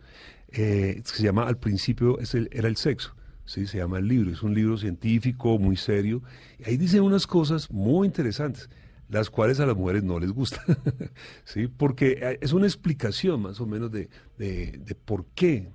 eh, 0.48 1.00
se 1.04 1.22
llama 1.22 1.46
Al 1.46 1.58
principio 1.58 2.18
es 2.18 2.34
el, 2.34 2.48
era 2.52 2.68
el 2.68 2.76
sexo. 2.76 3.14
¿sí? 3.44 3.66
Se 3.66 3.78
llama 3.78 3.98
el 3.98 4.08
libro, 4.08 4.30
es 4.30 4.42
un 4.42 4.54
libro 4.54 4.76
científico, 4.76 5.58
muy 5.58 5.76
serio. 5.76 6.22
Y 6.58 6.68
ahí 6.68 6.76
dice 6.76 7.00
unas 7.00 7.26
cosas 7.26 7.70
muy 7.70 8.06
interesantes, 8.06 8.68
las 9.08 9.30
cuales 9.30 9.60
a 9.60 9.66
las 9.66 9.76
mujeres 9.76 10.02
no 10.02 10.18
les 10.18 10.32
gustan, 10.32 10.64
¿sí? 11.44 11.68
porque 11.68 12.18
eh, 12.20 12.38
es 12.40 12.52
una 12.52 12.66
explicación 12.66 13.42
más 13.42 13.60
o 13.60 13.66
menos 13.66 13.90
de, 13.90 14.08
de, 14.38 14.96
por 15.04 15.24
qué 15.34 15.68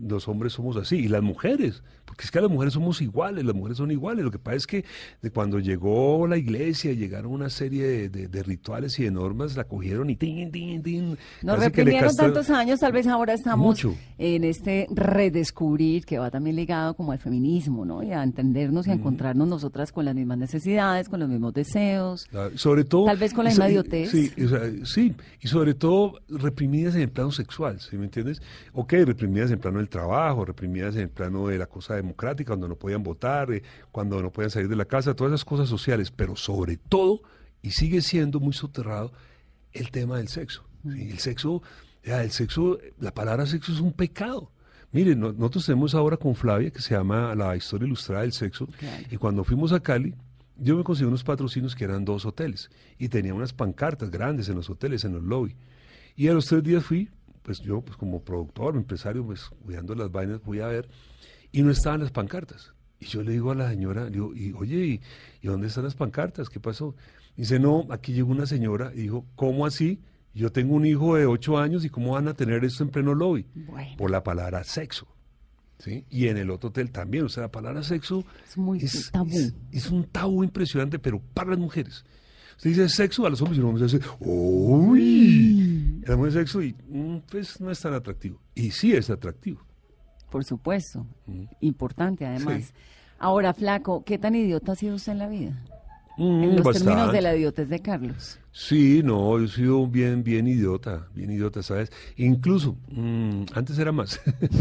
los 0.00 0.28
hombres 0.28 0.52
somos 0.52 0.76
así, 0.76 0.96
y 0.96 1.08
las 1.08 1.22
mujeres, 1.22 1.82
porque 2.04 2.24
es 2.24 2.30
que 2.30 2.40
las 2.40 2.50
mujeres 2.50 2.74
somos 2.74 3.00
iguales, 3.00 3.44
las 3.44 3.54
mujeres 3.54 3.78
son 3.78 3.90
iguales. 3.90 4.24
Lo 4.24 4.30
que 4.30 4.38
pasa 4.38 4.56
es 4.56 4.66
que 4.66 4.84
de 5.20 5.30
cuando 5.30 5.58
llegó 5.58 6.26
la 6.26 6.36
iglesia, 6.36 6.92
llegaron 6.92 7.32
una 7.32 7.50
serie 7.50 8.08
de, 8.08 8.42
rituales 8.42 8.98
y 8.98 9.04
de 9.04 9.10
normas, 9.10 9.56
la 9.56 9.64
cogieron 9.64 10.10
y 10.10 10.16
tin, 10.16 10.50
tin, 10.50 10.82
tin. 10.82 11.18
Nos 11.42 11.58
reprimieron 11.58 12.14
tantos 12.14 12.50
años, 12.50 12.80
tal 12.80 12.92
vez 12.92 13.06
ahora 13.06 13.34
estamos 13.34 13.80
en 14.18 14.44
este 14.44 14.86
redescubrir 14.90 16.04
que 16.04 16.18
va 16.18 16.30
también 16.30 16.56
ligado 16.56 16.94
como 16.94 17.12
al 17.12 17.18
feminismo, 17.18 17.84
¿no? 17.84 18.02
Y 18.02 18.12
a 18.12 18.22
entendernos 18.22 18.86
y 18.86 18.90
a 18.90 18.94
encontrarnos 18.94 19.48
nosotras 19.48 19.92
con 19.92 20.04
las 20.04 20.14
mismas 20.14 20.38
necesidades, 20.38 21.08
con 21.08 21.20
los 21.20 21.28
mismos 21.28 21.54
deseos. 21.54 22.28
sobre 22.54 22.84
todo. 22.84 23.06
Tal 23.06 23.18
vez 23.18 23.32
con 23.32 23.44
la 23.44 23.50
misma 23.50 23.70
idiotez. 23.70 24.10
Sí, 24.10 24.32
sí, 24.84 25.14
y 25.40 25.48
sobre 25.48 25.74
todo 25.74 26.20
reprimidas 26.28 26.94
en 26.94 27.02
el 27.02 27.10
plano 27.10 27.32
sexual, 27.32 27.80
¿sí 27.80 27.96
me 27.96 28.04
entiendes? 28.04 28.42
Ok, 28.72 28.92
reprimidas 29.04 29.50
en 29.50 29.54
el 29.54 29.60
plano 29.60 29.71
del 29.78 29.88
trabajo, 29.88 30.44
reprimidas 30.44 30.94
en 30.94 31.02
el 31.02 31.10
plano 31.10 31.48
de 31.48 31.58
la 31.58 31.66
cosa 31.66 31.94
democrática, 31.94 32.48
cuando 32.48 32.68
no 32.68 32.76
podían 32.76 33.02
votar, 33.02 33.52
eh, 33.52 33.62
cuando 33.90 34.22
no 34.22 34.30
podían 34.30 34.50
salir 34.50 34.68
de 34.68 34.76
la 34.76 34.84
casa, 34.84 35.14
todas 35.14 35.32
esas 35.32 35.44
cosas 35.44 35.68
sociales, 35.68 36.10
pero 36.10 36.36
sobre 36.36 36.76
todo, 36.76 37.22
y 37.62 37.70
sigue 37.70 38.00
siendo 38.00 38.40
muy 38.40 38.52
soterrado, 38.52 39.12
el 39.72 39.90
tema 39.90 40.18
del 40.18 40.28
sexo. 40.28 40.64
El 40.84 41.18
sexo, 41.18 41.62
ya, 42.04 42.22
el 42.22 42.30
sexo, 42.30 42.78
la 42.98 43.14
palabra 43.14 43.46
sexo 43.46 43.72
es 43.72 43.80
un 43.80 43.92
pecado. 43.92 44.50
Miren, 44.92 45.20
nosotros 45.20 45.64
tenemos 45.64 45.94
ahora 45.94 46.16
con 46.16 46.34
Flavia, 46.34 46.70
que 46.70 46.82
se 46.82 46.94
llama 46.94 47.34
La 47.34 47.56
Historia 47.56 47.86
Ilustrada 47.86 48.22
del 48.22 48.32
Sexo, 48.32 48.68
y 49.10 49.16
cuando 49.16 49.42
fuimos 49.42 49.72
a 49.72 49.80
Cali, 49.80 50.14
yo 50.56 50.76
me 50.76 50.84
conseguí 50.84 51.08
unos 51.08 51.24
patrocinios 51.24 51.74
que 51.74 51.84
eran 51.84 52.04
dos 52.04 52.26
hoteles, 52.26 52.70
y 52.98 53.08
tenía 53.08 53.32
unas 53.32 53.54
pancartas 53.54 54.10
grandes 54.10 54.48
en 54.50 54.56
los 54.56 54.68
hoteles, 54.68 55.04
en 55.04 55.14
los 55.14 55.22
lobby. 55.22 55.56
Y 56.14 56.28
a 56.28 56.34
los 56.34 56.46
tres 56.46 56.62
días 56.62 56.84
fui, 56.84 57.08
pues 57.42 57.60
yo, 57.60 57.80
pues 57.80 57.96
como 57.96 58.22
productor, 58.22 58.76
empresario, 58.76 59.24
pues 59.24 59.44
cuidando 59.64 59.94
las 59.94 60.10
vainas, 60.10 60.42
voy 60.42 60.60
a 60.60 60.66
ver, 60.66 60.88
y 61.50 61.62
no 61.62 61.70
estaban 61.70 62.00
las 62.00 62.10
pancartas. 62.10 62.72
Y 63.00 63.06
yo 63.06 63.22
le 63.22 63.32
digo 63.32 63.50
a 63.50 63.54
la 63.54 63.68
señora, 63.68 64.08
digo, 64.08 64.32
y, 64.34 64.52
oye, 64.52 65.00
¿y, 65.40 65.46
dónde 65.46 65.66
están 65.66 65.84
las 65.84 65.94
pancartas? 65.94 66.48
¿Qué 66.48 66.60
pasó? 66.60 66.94
dice, 67.36 67.58
no, 67.58 67.86
aquí 67.90 68.12
llegó 68.12 68.30
una 68.30 68.46
señora 68.46 68.92
y 68.94 69.02
dijo, 69.02 69.26
¿cómo 69.34 69.66
así? 69.66 70.00
Yo 70.34 70.52
tengo 70.52 70.74
un 70.74 70.86
hijo 70.86 71.16
de 71.16 71.26
ocho 71.26 71.58
años 71.58 71.84
y 71.84 71.90
¿cómo 71.90 72.12
van 72.12 72.28
a 72.28 72.34
tener 72.34 72.64
esto 72.64 72.84
en 72.84 72.90
pleno 72.90 73.14
lobby? 73.14 73.46
Por 73.98 74.10
la 74.10 74.22
palabra 74.22 74.64
sexo. 74.64 75.08
¿sí? 75.78 76.04
Y 76.10 76.28
en 76.28 76.36
el 76.36 76.50
otro 76.50 76.70
hotel 76.70 76.90
también, 76.90 77.24
o 77.24 77.28
sea, 77.28 77.42
la 77.44 77.50
palabra 77.50 77.82
sexo 77.82 78.24
es, 78.48 78.56
muy 78.56 78.78
tabú. 79.12 79.52
Es, 79.72 79.90
un 79.90 80.04
tabú 80.04 80.44
impresionante, 80.44 80.98
pero 80.98 81.20
para 81.34 81.50
las 81.50 81.58
mujeres. 81.58 82.04
Usted 82.56 82.70
dice 82.70 82.88
sexo 82.88 83.26
a 83.26 83.30
los 83.30 83.40
hombres 83.42 83.58
y 83.58 83.60
los 83.60 83.68
hombres 83.68 83.92
dicen, 83.92 84.08
¡Uy! 84.20 85.71
El 86.04 86.16
mujer 86.16 86.32
sexo 86.32 86.62
y 86.62 86.74
mm, 86.88 87.22
pues 87.30 87.60
no 87.60 87.70
es 87.70 87.80
tan 87.80 87.94
atractivo. 87.94 88.40
Y 88.54 88.70
sí 88.70 88.94
es 88.94 89.10
atractivo. 89.10 89.60
Por 90.30 90.44
supuesto. 90.44 91.06
Importante, 91.60 92.26
además. 92.26 92.72
Ahora, 93.18 93.54
Flaco, 93.54 94.02
¿qué 94.04 94.18
tan 94.18 94.34
idiota 94.34 94.72
ha 94.72 94.74
sido 94.76 94.96
usted 94.96 95.12
en 95.12 95.18
la 95.18 95.28
vida? 95.28 95.62
Mm, 96.16 96.42
en 96.42 96.56
los 96.56 96.72
términos 96.72 97.12
de 97.12 97.22
la 97.22 97.34
idiotez 97.34 97.68
de 97.68 97.80
Carlos. 97.80 98.38
Sí, 98.50 99.00
no, 99.02 99.38
yo 99.38 99.44
he 99.44 99.48
sido 99.48 99.86
bien, 99.86 100.22
bien 100.22 100.46
idiota, 100.46 101.08
bien 101.14 101.30
idiota, 101.30 101.62
¿sabes? 101.62 101.90
Incluso, 102.16 102.76
mm, 102.88 103.44
antes 103.54 103.78
era 103.78 103.92
más. 103.92 104.20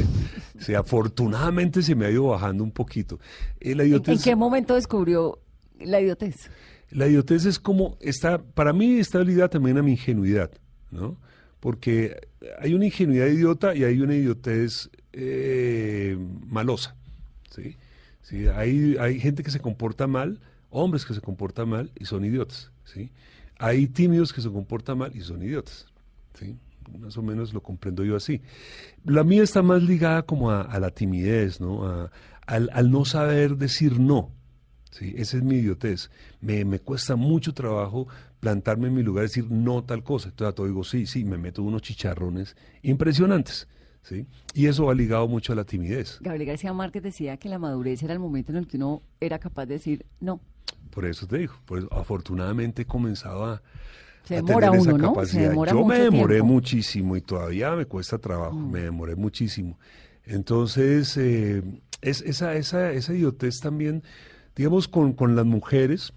sí, 0.59 0.73
afortunadamente 0.73 1.81
se 1.81 1.93
me 1.93 2.05
ha 2.05 2.11
ido 2.11 2.27
bajando 2.27 2.63
un 2.63 2.71
poquito. 2.71 3.19
Eh, 3.59 3.75
¿En, 3.77 4.19
qué 4.19 4.35
momento 4.35 4.75
descubrió 4.75 5.39
la 5.79 5.99
idiotez? 5.99 6.49
La 6.89 7.07
idiotez 7.07 7.45
es 7.45 7.59
como, 7.59 7.97
está, 7.99 8.41
para 8.41 8.71
mí 8.71 8.99
está 8.99 9.23
ligada 9.23 9.49
también 9.49 9.77
a 9.77 9.81
mi 9.81 9.91
ingenuidad, 9.91 10.51
¿no? 10.91 11.17
Porque 11.59 12.27
hay 12.59 12.73
una 12.73 12.85
ingenuidad 12.85 13.27
idiota 13.27 13.75
y 13.75 13.83
hay 13.83 14.01
una 14.01 14.15
idiotez 14.15 14.89
eh, 15.13 16.17
malosa. 16.47 16.95
¿sí? 17.49 17.77
¿sí? 18.21 18.47
Hay, 18.47 18.97
hay 18.99 19.19
gente 19.19 19.43
que 19.43 19.51
se 19.51 19.59
comporta 19.59 20.07
mal, 20.07 20.39
hombres 20.69 21.05
que 21.05 21.13
se 21.13 21.21
comportan 21.21 21.69
mal 21.69 21.91
y 21.99 22.05
son 22.05 22.25
idiotas. 22.25 22.71
¿sí? 22.85 23.11
Hay 23.57 23.87
tímidos 23.87 24.33
que 24.33 24.41
se 24.41 24.49
comportan 24.49 24.97
mal 24.97 25.15
y 25.15 25.21
son 25.21 25.43
idiotas. 25.43 25.85
¿sí? 26.33 26.57
Más 26.99 27.17
o 27.17 27.21
menos 27.21 27.53
lo 27.53 27.61
comprendo 27.61 28.03
yo 28.03 28.15
así. 28.15 28.41
La 29.05 29.23
mía 29.23 29.43
está 29.43 29.61
más 29.61 29.83
ligada 29.83 30.23
como 30.23 30.51
a, 30.51 30.79
la 30.79 30.89
timidez, 30.89 31.61
¿no? 31.61 32.09
al, 32.47 32.91
no 32.91 33.05
saber 33.05 33.55
decir 33.57 33.99
no. 33.99 34.31
¿sí? 34.89 35.13
Esa 35.15 35.37
es 35.37 35.43
mi 35.43 35.57
idiotez. 35.57 36.09
Me, 36.41 36.65
me 36.65 36.79
cuesta 36.79 37.15
mucho 37.15 37.53
trabajo 37.53 38.07
plantarme 38.41 38.87
en 38.87 38.95
mi 38.95 39.03
lugar 39.03 39.23
y 39.23 39.27
decir 39.27 39.49
no 39.49 39.85
tal 39.85 40.03
cosa. 40.03 40.29
Entonces 40.29 40.51
a 40.51 40.55
todo 40.55 40.67
digo 40.67 40.83
sí, 40.83 41.05
sí, 41.05 41.23
me 41.23 41.37
meto 41.37 41.63
unos 41.63 41.83
chicharrones 41.83 42.57
impresionantes. 42.81 43.69
¿sí? 44.01 44.25
Y 44.53 44.65
eso 44.65 44.87
va 44.87 44.93
ligado 44.93 45.27
mucho 45.29 45.53
a 45.53 45.55
la 45.55 45.63
timidez. 45.63 46.17
Gabriel 46.19 46.47
García 46.47 46.73
Márquez 46.73 47.03
decía 47.03 47.37
que 47.37 47.47
la 47.47 47.59
madurez 47.59 48.03
era 48.03 48.11
el 48.11 48.19
momento 48.19 48.51
en 48.51 48.57
el 48.57 48.67
que 48.67 48.75
uno 48.75 49.03
era 49.21 49.39
capaz 49.39 49.67
de 49.67 49.75
decir 49.75 50.05
no. 50.19 50.41
Por 50.89 51.05
eso 51.05 51.25
te 51.27 51.37
digo, 51.37 51.53
pues 51.65 51.85
afortunadamente 51.91 52.81
he 52.81 52.85
comenzado 52.85 53.45
a, 53.45 53.61
tener 54.27 54.63
esa 54.73 54.97
capacidad. 54.97 55.53
Yo 55.53 55.85
me 55.85 55.99
demoré 55.99 56.41
muchísimo 56.41 57.15
y 57.15 57.21
todavía 57.21 57.71
me 57.75 57.85
cuesta 57.85 58.17
trabajo, 58.17 58.55
mm. 58.55 58.71
me 58.71 58.79
demoré 58.81 59.15
muchísimo. 59.15 59.77
Entonces, 60.25 61.15
eh, 61.17 61.63
es, 62.01 62.21
esa, 62.21 62.55
esa, 62.55 62.91
esa 62.91 63.13
idiotez 63.13 63.59
también, 63.59 64.03
digamos, 64.55 64.87
con, 64.87 65.13
con 65.13 65.35
las 65.35 65.45
mujeres, 65.45 66.13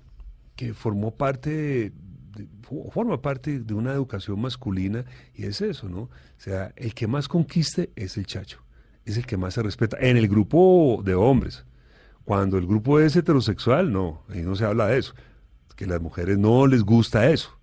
que 0.57 0.75
formó 0.75 1.12
parte 1.12 1.50
de, 1.50 1.93
forma 2.64 3.21
parte 3.21 3.61
de 3.61 3.75
una 3.75 3.92
educación 3.92 4.40
masculina 4.40 5.04
y 5.35 5.44
es 5.44 5.61
eso, 5.61 5.88
¿no? 5.88 6.00
O 6.02 6.11
sea, 6.38 6.73
el 6.76 6.94
que 6.94 7.06
más 7.06 7.28
conquiste 7.28 7.90
es 7.97 8.16
el 8.16 8.26
chacho, 8.26 8.61
es 9.04 9.16
el 9.16 9.26
que 9.26 9.37
más 9.37 9.54
se 9.54 9.62
respeta 9.62 9.97
en 10.00 10.16
el 10.16 10.28
grupo 10.28 11.02
de 11.04 11.14
hombres. 11.14 11.64
Cuando 12.25 12.56
el 12.56 12.66
grupo 12.66 13.00
es 13.00 13.14
heterosexual, 13.16 13.92
no, 13.92 14.23
ahí 14.28 14.42
no 14.42 14.56
se 14.56 14.64
habla 14.64 14.87
de 14.87 14.99
eso, 14.99 15.14
que 15.76 15.85
a 15.85 15.88
las 15.88 16.00
mujeres 16.00 16.38
no 16.38 16.66
les 16.66 16.83
gusta 16.83 17.28
eso, 17.30 17.59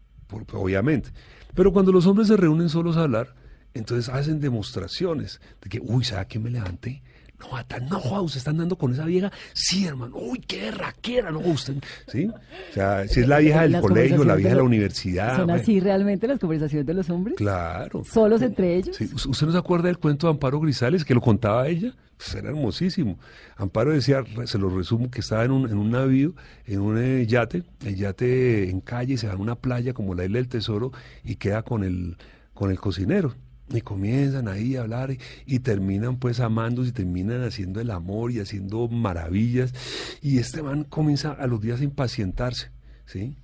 obviamente. 0.53 1.09
Pero 1.55 1.73
cuando 1.73 1.91
los 1.91 2.05
hombres 2.05 2.27
se 2.27 2.37
reúnen 2.37 2.69
solos 2.69 2.95
a 2.97 3.03
hablar, 3.03 3.33
entonces 3.73 4.09
hacen 4.09 4.39
demostraciones 4.39 5.41
de 5.61 5.69
que, 5.69 5.79
uy, 5.81 6.03
¿sabe 6.03 6.27
qué 6.27 6.39
me 6.39 6.49
levanté? 6.49 7.01
No, 7.41 7.57
Atan, 7.57 7.87
no, 7.89 8.21
usted 8.21 8.37
está 8.37 8.51
andando 8.51 8.77
con 8.77 8.93
esa 8.93 9.05
vieja. 9.05 9.31
Sí, 9.53 9.85
hermano. 9.85 10.15
Uy, 10.15 10.39
qué 10.39 10.69
raquera, 10.69 11.31
no, 11.31 11.39
usted. 11.39 11.75
¿Sí? 12.07 12.27
O 12.27 12.73
sea, 12.73 13.07
si 13.07 13.21
es 13.21 13.27
la 13.27 13.39
vieja 13.39 13.63
del 13.67 13.81
colegio, 13.81 14.23
la 14.23 14.35
vieja 14.35 14.51
de 14.51 14.57
la 14.57 14.63
universidad. 14.63 15.37
¿Son 15.37 15.49
así 15.49 15.79
realmente 15.79 16.27
las 16.27 16.39
conversaciones 16.39 16.85
de 16.85 16.93
los 16.93 17.09
hombres? 17.09 17.35
Claro. 17.37 18.03
¿Solos 18.03 18.41
entre 18.41 18.75
ellos? 18.75 18.95
Sí. 18.95 19.09
¿Usted 19.13 19.47
no 19.47 19.51
se 19.51 19.57
acuerda 19.57 19.87
del 19.87 19.97
cuento 19.97 20.27
de 20.27 20.31
Amparo 20.31 20.59
Grisales, 20.59 21.03
que 21.03 21.15
lo 21.15 21.21
contaba 21.21 21.67
ella? 21.67 21.93
Pues 22.17 22.35
era 22.35 22.49
hermosísimo. 22.49 23.17
Amparo 23.57 23.91
decía, 23.91 24.23
se 24.45 24.59
lo 24.59 24.69
resumo, 24.69 25.09
que 25.09 25.21
estaba 25.21 25.43
en 25.43 25.51
un, 25.51 25.67
en 25.67 25.77
un 25.79 25.89
navío, 25.89 26.35
en 26.67 26.81
un 26.81 26.97
eh, 26.99 27.25
yate, 27.25 27.63
el 27.83 27.95
yate 27.95 28.69
en 28.69 28.81
calle, 28.81 29.17
se 29.17 29.25
va 29.25 29.33
a 29.33 29.37
una 29.37 29.55
playa 29.55 29.93
como 29.93 30.13
la 30.13 30.25
isla 30.25 30.37
del 30.37 30.47
tesoro 30.47 30.91
y 31.23 31.37
queda 31.37 31.63
con 31.63 31.83
el, 31.83 32.17
con 32.53 32.69
el 32.69 32.79
cocinero. 32.79 33.33
Y 33.73 33.81
comienzan 33.81 34.47
ahí 34.47 34.75
a 34.75 34.81
hablar 34.81 35.15
y, 35.45 35.59
terminan 35.59 36.17
pues 36.17 36.39
amándose 36.39 36.89
y 36.89 36.93
terminan 36.93 37.43
haciendo 37.43 37.79
el 37.79 37.91
amor 37.91 38.31
y 38.31 38.39
haciendo 38.39 38.87
maravillas. 38.87 39.73
Y 40.21 40.39
este 40.39 40.61
man 40.61 40.83
comienza 40.83 41.31
a 41.31 41.47
los 41.47 41.61
días 41.61 41.81
a 41.81 41.83
impacientarse, 41.83 42.71
¿sí? 43.05 43.37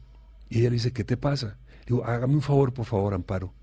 Y 0.49 0.59
ella 0.59 0.69
le 0.69 0.75
dice, 0.75 0.91
¿qué 0.91 1.03
te 1.03 1.17
pasa? 1.17 1.57
Le 1.81 1.95
digo, 1.95 2.05
hágame 2.05 2.33
un 2.35 2.41
favor, 2.41 2.73
por 2.73 2.85
favor, 2.85 3.13
Amparo. 3.13 3.53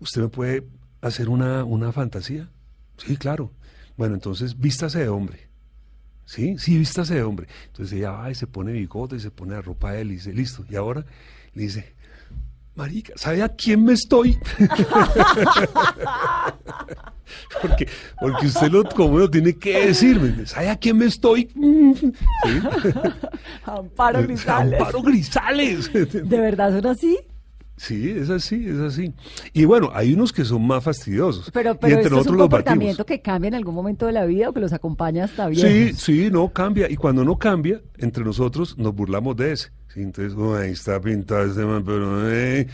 ¿Usted 0.00 0.22
me 0.22 0.28
puede 0.28 0.66
hacer 1.00 1.28
una, 1.28 1.64
una 1.64 1.92
fantasía? 1.92 2.50
Sí, 2.96 3.16
claro. 3.16 3.52
Bueno, 3.96 4.14
entonces 4.14 4.58
vístase 4.58 5.00
de 5.00 5.08
hombre. 5.08 5.48
¿Sí? 6.24 6.56
Sí, 6.58 6.78
vístase 6.78 7.14
de 7.14 7.22
hombre. 7.22 7.46
Entonces 7.66 7.98
ella 7.98 8.12
va 8.12 8.30
y 8.30 8.34
se 8.34 8.46
pone 8.46 8.72
bigote 8.72 9.16
y 9.16 9.20
se 9.20 9.30
pone 9.30 9.54
la 9.54 9.62
ropa 9.62 9.92
de 9.92 10.02
él 10.02 10.12
y 10.12 10.14
dice, 10.14 10.32
listo. 10.32 10.64
Y 10.68 10.76
ahora 10.76 11.04
le 11.54 11.62
dice, 11.62 11.94
Marica, 12.74 13.12
¿sabe 13.16 13.42
a 13.42 13.50
quién 13.50 13.84
me 13.84 13.92
estoy? 13.92 14.38
porque, 17.60 17.86
porque 18.18 18.46
usted 18.46 18.70
lo, 18.70 18.82
como 18.84 19.18
lo 19.18 19.30
tiene 19.30 19.58
que 19.58 19.88
decirme, 19.88 20.46
¿sabe 20.46 20.70
a 20.70 20.76
quién 20.76 20.96
me 20.96 21.04
estoy? 21.04 21.50
Amparo 23.64 24.22
Grisales. 24.22 24.80
Amparo 24.80 25.02
Grisales. 25.02 25.92
¿De 25.92 26.40
verdad 26.40 26.72
son 26.72 26.86
así? 26.86 27.18
Sí, 27.76 28.10
es 28.10 28.30
así, 28.30 28.68
es 28.68 28.78
así. 28.78 29.12
Y 29.52 29.64
bueno, 29.64 29.90
hay 29.92 30.14
unos 30.14 30.32
que 30.32 30.44
son 30.44 30.64
más 30.64 30.84
fastidiosos. 30.84 31.50
Pero, 31.52 31.74
pero 31.74 31.98
es 31.98 32.26
un 32.26 32.36
comportamiento 32.36 33.04
que 33.04 33.20
cambia 33.20 33.48
en 33.48 33.54
algún 33.54 33.74
momento 33.74 34.06
de 34.06 34.12
la 34.12 34.24
vida 34.24 34.50
o 34.50 34.52
que 34.52 34.60
los 34.60 34.72
acompaña 34.72 35.24
hasta 35.24 35.48
bien. 35.48 35.66
Sí, 35.66 35.92
sí, 35.94 36.30
no 36.30 36.52
cambia. 36.52 36.88
Y 36.88 36.96
cuando 36.96 37.24
no 37.24 37.38
cambia, 37.38 37.80
entre 37.98 38.24
nosotros 38.24 38.78
nos 38.78 38.94
burlamos 38.94 39.36
de 39.36 39.52
ese. 39.52 39.70
Sí, 39.92 40.00
entonces, 40.00 40.38
ahí 40.58 40.72
está 40.72 40.98
pintado 41.00 41.44
este 41.44 41.66
man, 41.66 41.84
pero 41.84 42.32
eh, 42.32 42.66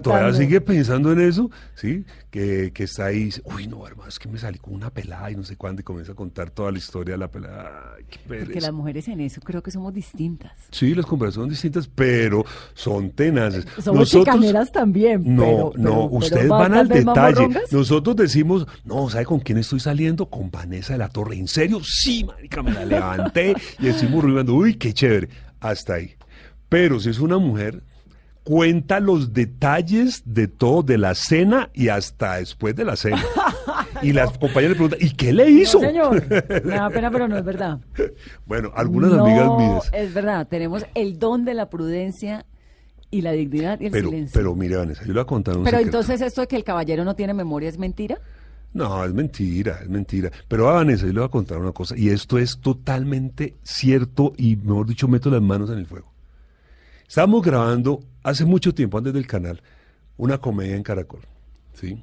todavía 0.00 0.32
sigue 0.32 0.60
pensando 0.60 1.10
en 1.10 1.20
eso, 1.20 1.50
¿sí? 1.74 2.04
Que, 2.30 2.70
que 2.72 2.84
está 2.84 3.06
ahí, 3.06 3.30
uy, 3.44 3.66
no, 3.66 3.84
hermano, 3.84 4.08
es 4.08 4.20
que 4.20 4.28
me 4.28 4.38
salí 4.38 4.58
con 4.58 4.74
una 4.74 4.88
pelada 4.90 5.28
y 5.32 5.34
no 5.34 5.42
sé 5.42 5.56
cuándo, 5.56 5.80
y 5.80 5.82
comienza 5.82 6.12
a 6.12 6.14
contar 6.14 6.50
toda 6.50 6.70
la 6.70 6.78
historia 6.78 7.14
de 7.14 7.18
la 7.18 7.28
pelada. 7.28 7.94
Ay, 7.96 8.04
qué 8.08 8.20
Porque 8.26 8.60
las 8.60 8.72
mujeres 8.72 9.08
en 9.08 9.20
eso 9.20 9.40
creo 9.40 9.60
que 9.60 9.72
somos 9.72 9.92
distintas. 9.92 10.52
Sí, 10.70 10.94
las 10.94 11.04
conversaciones 11.04 11.42
son 11.42 11.50
distintas, 11.50 11.88
pero 11.92 12.44
son 12.74 13.10
tenaces. 13.10 13.66
Somos 13.82 14.12
Nosotros, 14.12 14.70
también. 14.70 15.22
No, 15.34 15.72
no, 15.74 16.04
ustedes 16.04 16.48
van 16.48 16.74
al 16.74 16.86
detalle. 16.86 17.48
Nosotros 17.72 18.14
decimos, 18.14 18.68
no, 18.84 19.10
¿sabe 19.10 19.24
con 19.24 19.40
quién 19.40 19.58
estoy 19.58 19.80
saliendo? 19.80 20.26
Con 20.26 20.48
Vanessa 20.48 20.92
de 20.92 21.00
la 21.00 21.08
Torre. 21.08 21.36
¿En 21.36 21.48
serio? 21.48 21.80
Sí, 21.82 22.22
marica, 22.22 22.62
me 22.62 22.72
la 22.72 22.84
levanté 22.84 23.56
y 23.80 23.86
decimos 23.86 24.22
ruido, 24.22 24.54
uy, 24.54 24.74
qué 24.74 24.94
chévere. 24.94 25.28
Hasta 25.60 25.94
ahí. 25.94 26.14
Pero 26.72 26.98
si 27.00 27.10
es 27.10 27.20
una 27.20 27.36
mujer, 27.36 27.82
cuenta 28.44 28.98
los 28.98 29.34
detalles 29.34 30.22
de 30.24 30.48
todo, 30.48 30.82
de 30.82 30.96
la 30.96 31.14
cena 31.14 31.68
y 31.74 31.88
hasta 31.88 32.36
después 32.36 32.74
de 32.74 32.86
la 32.86 32.96
cena. 32.96 33.22
y 34.02 34.14
las 34.14 34.30
compañeras 34.38 34.70
le 34.70 34.74
preguntan, 34.76 34.98
¿y 35.02 35.10
qué 35.10 35.34
le 35.34 35.50
hizo? 35.50 35.80
señor, 35.80 36.26
me 36.64 36.74
da 36.74 36.88
pena, 36.88 37.10
pero 37.10 37.28
no 37.28 37.36
es 37.36 37.44
verdad. 37.44 37.78
bueno, 38.46 38.72
algunas 38.74 39.12
amigas 39.12 39.50
mías. 39.58 39.90
Es 39.92 40.14
verdad, 40.14 40.48
tenemos 40.48 40.86
el 40.94 41.18
don 41.18 41.44
de 41.44 41.52
la 41.52 41.68
prudencia 41.68 42.46
y 43.10 43.20
la 43.20 43.32
dignidad 43.32 43.78
y 43.78 43.88
el 43.88 43.92
silencio. 43.92 44.32
Pero 44.32 44.54
mire, 44.54 44.76
Vanessa, 44.76 45.02
yo 45.02 45.08
le 45.08 45.12
voy 45.12 45.22
a 45.22 45.26
contar 45.26 45.58
un 45.58 45.64
Pero 45.64 45.78
entonces 45.78 46.22
esto 46.22 46.40
de 46.40 46.46
que 46.46 46.56
el 46.56 46.64
caballero 46.64 47.04
no 47.04 47.14
tiene 47.14 47.34
memoria 47.34 47.68
es 47.68 47.76
mentira. 47.76 48.18
No, 48.72 49.04
es 49.04 49.12
mentira, 49.12 49.80
es 49.82 49.90
mentira. 49.90 50.30
Pero 50.48 50.70
a 50.70 50.72
Vanessa 50.76 51.04
yo 51.04 51.12
le 51.12 51.20
voy 51.20 51.26
a 51.26 51.30
contar 51.30 51.58
una 51.58 51.72
cosa, 51.72 51.94
y 51.98 52.08
esto 52.08 52.38
es 52.38 52.60
totalmente 52.60 53.56
cierto 53.62 54.32
y, 54.38 54.56
mejor 54.56 54.86
dicho, 54.86 55.06
meto 55.06 55.28
las 55.28 55.42
manos 55.42 55.68
en 55.68 55.76
el 55.76 55.84
fuego. 55.84 56.11
Estábamos 57.12 57.44
grabando 57.44 58.00
hace 58.22 58.46
mucho 58.46 58.74
tiempo, 58.74 58.96
antes 58.96 59.12
del 59.12 59.26
canal, 59.26 59.60
una 60.16 60.38
comedia 60.38 60.76
en 60.76 60.82
Caracol, 60.82 61.20
¿sí? 61.74 62.02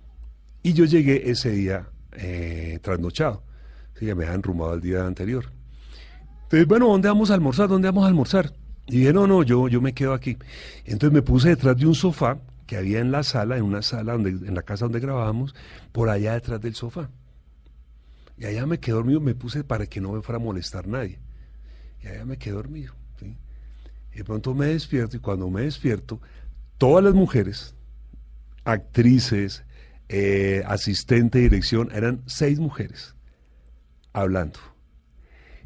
Y 0.62 0.74
yo 0.74 0.86
llegué 0.86 1.32
ese 1.32 1.50
día 1.50 1.90
eh, 2.12 2.78
trasnochado, 2.84 3.42
¿sí? 3.96 4.06
Ya 4.06 4.14
me 4.14 4.26
habían 4.26 4.44
rumado 4.44 4.76
el 4.76 4.82
día 4.82 5.08
anterior. 5.08 5.46
Entonces, 6.44 6.68
bueno, 6.68 6.90
¿dónde 6.90 7.08
vamos 7.08 7.32
a 7.32 7.34
almorzar? 7.34 7.68
¿Dónde 7.68 7.88
vamos 7.88 8.04
a 8.04 8.08
almorzar? 8.08 8.54
Y 8.86 9.00
dije, 9.00 9.12
no, 9.12 9.26
no, 9.26 9.42
yo, 9.42 9.68
yo 9.68 9.82
me 9.82 9.94
quedo 9.94 10.14
aquí. 10.14 10.38
Entonces 10.86 11.12
me 11.12 11.24
puse 11.24 11.50
detrás 11.50 11.76
de 11.76 11.88
un 11.88 11.96
sofá 11.96 12.38
que 12.68 12.78
había 12.78 13.00
en 13.00 13.12
la 13.12 13.24
sala, 13.24 13.58
en 13.58 13.64
una 13.64 13.82
sala 13.82 14.14
en 14.14 14.54
la 14.54 14.62
casa 14.62 14.86
donde 14.86 15.00
grabábamos, 15.00 15.56
por 15.92 16.10
allá 16.10 16.34
detrás 16.34 16.62
del 16.62 16.76
sofá. 16.76 17.10
Y 18.38 18.46
allá 18.46 18.68
me 18.68 18.80
quedé 18.80 18.94
dormido, 18.94 19.22
me 19.22 19.34
puse 19.34 19.64
para 19.64 19.88
que 19.88 20.02
no 20.02 20.12
me 20.12 20.22
fuera 20.22 20.38
a 20.38 20.44
molestar 20.44 20.88
nadie. 20.88 21.18
Y 22.04 22.10
allá 22.10 22.26
me 22.26 22.38
quedé 22.38 22.54
dormido 22.54 22.99
de 24.14 24.24
pronto 24.24 24.54
me 24.54 24.68
despierto 24.68 25.18
y 25.18 25.20
cuando 25.20 25.50
me 25.50 25.62
despierto, 25.62 26.20
todas 26.78 27.04
las 27.04 27.14
mujeres, 27.14 27.76
actrices, 28.64 29.64
eh, 30.10 30.64
asistente 30.66 31.38
de 31.38 31.44
dirección, 31.46 31.90
eran 31.94 32.24
seis 32.26 32.60
mujeres 32.60 33.16
hablando. 34.14 34.60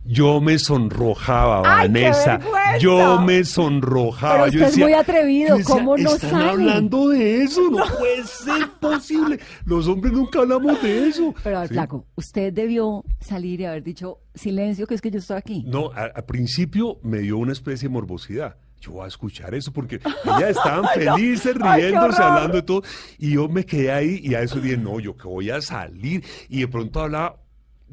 Yo 0.06 0.42
me 0.42 0.60
sonrojaba, 0.60 1.62
Vanessa. 1.62 2.40
Yo 2.80 3.22
me 3.22 3.44
sonrojaba. 3.44 4.46
Pero 4.46 4.66
usted 4.66 4.68
es 4.68 4.78
muy 4.78 4.94
atrevido. 4.94 5.58
¿Cómo 5.66 5.98
no 5.98 6.16
están 6.16 6.42
hablando 6.42 7.10
de 7.10 7.44
eso? 7.44 7.62
No, 7.70 7.84
puede 7.98 8.24
ser 8.26 8.70
posible. 8.80 9.40
Los 9.66 9.88
hombres 9.88 10.14
nunca 10.14 10.40
hablamos 10.40 10.82
de 10.82 11.08
eso. 11.08 11.34
Pero, 11.44 11.60
al 11.60 11.68
flaco, 11.68 12.06
usted 12.16 12.52
debió 12.52 13.04
salir 13.20 13.62
y 13.62 13.66
haber 13.66 13.84
dicho 13.84 14.20
silencio, 14.36 14.88
que 14.88 14.96
es 14.96 15.02
que 15.02 15.12
yo 15.12 15.20
estoy 15.20 15.38
aquí. 15.38 15.64
No, 15.68 15.92
al 15.94 16.26
principio 16.26 17.00
me 17.04 17.20
dio 17.20 17.38
una 17.38 17.54
especie 17.54 17.88
de 17.88 17.94
morbosidad 17.94 18.58
yo 18.84 18.92
voy 18.92 19.06
a 19.06 19.08
escuchar 19.08 19.56
eso 19.56 19.72
porque 19.72 20.02
ellas 20.26 20.58
estaban 20.58 20.86
felices, 20.94 21.56
riéndose, 21.56 22.22
hablando 22.22 22.58
de 22.58 22.64
todo. 22.64 22.84
Y 23.18 23.32
yo 23.32 23.48
me 23.48 23.66
quedé 23.66 23.92
ahí 23.92 24.20
y 24.22 24.36
a 24.36 24.42
eso 24.42 24.60
dije, 24.60 24.78
no, 24.78 25.00
yo 25.00 25.16
que 25.16 25.28
voy 25.28 25.50
a 25.50 25.62
salir. 25.62 26.24
Y 26.50 26.60
de 26.60 26.68
pronto 26.68 27.00
hablaba 27.00 27.38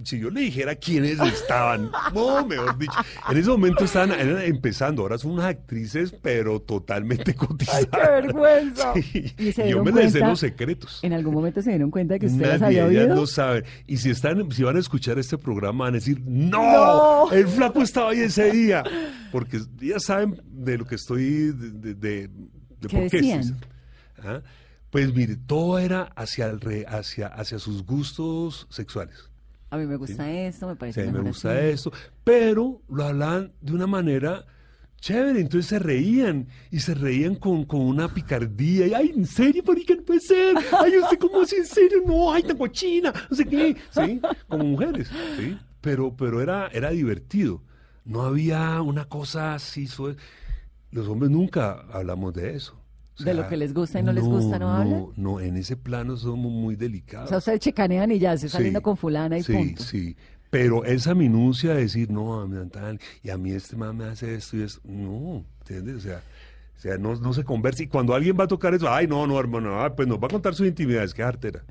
si 0.04 0.19
yo 0.19 0.30
le 0.30 0.40
dijera 0.40 0.75
quiénes 0.75 1.21
estaban, 1.21 1.90
no, 2.14 2.47
mejor 2.47 2.78
dicho, 2.78 2.92
en 3.30 3.37
ese 3.37 3.49
momento 3.49 3.85
estaban 3.85 4.12
empezando, 4.40 5.02
ahora 5.02 5.19
son 5.19 5.33
unas 5.33 5.47
actrices, 5.47 6.14
pero 6.23 6.61
totalmente 6.61 7.35
cotizadas. 7.37 7.88
¡Ay, 7.92 8.00
qué 8.00 8.11
vergüenza! 8.11 8.92
¿Y, 8.97 9.71
yo 9.71 9.85
me 9.85 9.92
les 9.92 10.14
los 10.14 10.40
secretos. 10.40 11.00
¿En 11.02 11.12
algún 11.12 11.35
momento 11.35 11.62
se 11.62 11.71
dieron 11.71 11.90
cuenta 11.90 12.19
que 12.19 12.26
usted 12.26 12.47
las 12.47 12.62
había 12.62 12.87
oído? 12.87 13.14
no 13.14 13.26
saben. 13.26 13.64
Y 13.87 13.97
si, 13.97 14.11
están, 14.11 14.50
si 14.52 14.62
van 14.62 14.76
a 14.76 14.80
escuchar 14.80 15.19
este 15.19 15.38
programa, 15.38 15.85
van 15.85 15.95
a 15.95 15.97
decir, 15.97 16.21
¡No! 16.25 17.30
El 17.33 17.47
flaco 17.49 17.83
estaba 17.83 18.11
ahí 18.11 18.21
ese 18.21 18.50
día. 18.50 18.85
Porque 19.33 19.61
ya 19.80 20.00
saben 20.00 20.40
de 20.45 20.78
lo 20.78 20.85
que 20.87 20.97
estoy, 20.97 21.52
de, 21.52 21.95
de, 21.95 22.28
de 22.28 22.30
¿Qué 22.88 22.99
por 22.99 23.11
qué. 23.11 23.40
¿Ah? 24.23 24.42
Pues 24.90 25.14
mire, 25.14 25.37
todo 25.37 25.78
era 25.78 26.02
hacia, 26.16 26.47
el 26.47 26.87
hacia, 26.88 27.28
hacia 27.28 27.59
sus 27.59 27.85
gustos 27.85 28.66
sexuales. 28.71 29.29
A 29.70 29.76
mí 29.76 29.86
me 29.86 29.96
gusta 29.96 30.30
esto, 30.30 30.66
me 30.66 30.74
parece 30.74 31.06
sí, 31.06 31.12
me 31.12 31.20
gusta 31.20 31.61
esto, 31.61 31.92
pero 32.24 32.83
lo 32.88 33.04
hablan 33.04 33.52
de 33.61 33.72
una 33.72 33.87
manera 33.87 34.44
chévere, 35.00 35.40
entonces 35.40 35.66
se 35.66 35.78
reían 35.78 36.48
y 36.70 36.80
se 36.80 36.92
reían 36.92 37.37
con, 37.37 37.64
con 37.64 37.80
una 37.80 38.12
picardía 38.12 38.88
y 38.88 38.94
ay, 38.94 39.12
en 39.16 39.26
serio, 39.26 39.62
qué 39.87 39.96
no 39.96 40.02
puede 40.02 40.20
ser, 40.20 40.56
ay, 40.78 40.98
usted 40.98 41.18
cómo 41.18 41.42
es 41.42 41.52
en 41.52 41.66
serio, 41.66 42.02
no, 42.04 42.33
ay, 42.33 42.42
tan 42.42 42.59
cochina, 42.59 43.12
no 43.30 43.37
sé 43.37 43.44
qué, 43.46 43.76
sí, 43.90 44.20
como 44.48 44.64
mujeres, 44.64 45.09
sí, 45.38 45.56
pero, 45.80 46.14
pero 46.16 46.42
era, 46.42 46.68
era 46.72 46.90
divertido, 46.90 47.62
no 48.04 48.22
había 48.22 48.83
una 48.83 49.04
cosa 49.04 49.54
así, 49.54 49.88
los 50.90 51.09
hombres 51.09 51.30
nunca 51.30 51.87
hablamos 51.92 52.35
de 52.35 52.56
eso 52.56 52.80
de 53.24 53.35
lo 53.35 53.48
que 53.48 53.56
les 53.56 53.72
gusta 53.74 54.00
y 54.00 54.02
no, 54.02 54.12
les 54.12 54.24
gusta, 54.24 54.59
¿no, 54.59 54.70
hablan? 54.72 55.06
No, 55.16 55.40
en 55.40 55.56
ese 55.56 55.76
plano 55.76 56.16
somos 56.16 56.52
muy 56.52 56.76
delicados. 56.76 57.26
O 57.26 57.28
sea, 57.28 57.38
ustedes 57.38 57.61
chicanean 57.61 58.11
y 58.12 58.18
ya, 58.18 58.37
se 58.37 58.48
saliendo 58.48 58.83
con 58.83 58.96
fulana 58.96 59.38
y 59.38 59.42
sí, 59.42 59.52
punto. 59.52 59.83
Sí, 59.83 60.09
sí. 60.09 60.16
Pero 60.50 60.85
esa 60.85 61.14
minucia 61.14 61.74
de 61.74 61.83
decir, 61.83 62.11
no, 62.11 62.40
a 62.40 62.46
mí 62.46 62.56
tal, 62.70 62.98
y 63.22 63.30
a 63.30 63.38
mí 63.38 63.52
este 63.52 63.76
man 63.76 63.96
me 63.96 64.04
hace 64.04 64.35
esto 64.35 64.56
y 64.56 64.62
esto, 64.62 64.80
no, 64.85 65.44
¿entiendes? 65.61 65.96
O 65.96 66.00
sea, 66.00 66.22
o 66.76 66.80
sea 66.80 66.98
no, 66.98 67.14
no 67.14 67.33
se 67.33 67.44
conversa. 67.44 67.85
Y 67.85 67.87
cuando 67.87 68.14
alguien 68.14 68.37
va 68.38 68.44
a 68.44 68.48
tocar 68.48 68.74
eso, 68.74 68.92
ay, 68.92 69.06
no, 69.06 69.26
no, 69.26 69.38
hermano, 69.38 69.78
pues 69.94 70.09
nos 70.09 70.18
va 70.18 70.26
a 70.26 70.30
contar 70.30 70.54
sus 70.54 70.66
intimidades, 70.66 71.14
qué 71.14 71.22
artera. 71.22 71.62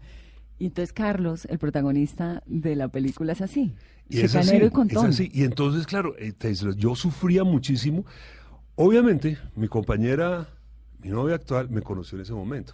Y 0.57 0.67
entonces 0.67 0.93
Carlos, 0.93 1.45
el 1.45 1.59
protagonista 1.59 2.41
de 2.45 2.75
la 2.75 2.87
película, 2.87 3.33
es 3.33 3.41
así. 3.41 3.73
Y 4.07 4.21
es 4.21 4.35
así, 4.35 4.55
y 4.55 4.69
contón. 4.69 5.09
Es 5.09 5.15
así. 5.15 5.29
Y 5.33 5.43
entonces, 5.43 5.85
claro, 5.85 6.15
eh, 6.17 6.33
yo 6.77 6.95
sufría 6.95 7.43
muchísimo. 7.43 8.05
Obviamente, 8.75 9.37
mi 9.55 9.67
compañera 9.67 10.47
mi 10.99 11.09
novia 11.09 11.35
actual 11.35 11.69
me 11.69 11.81
conoció 11.81 12.17
en 12.17 12.23
ese 12.23 12.33
momento. 12.33 12.73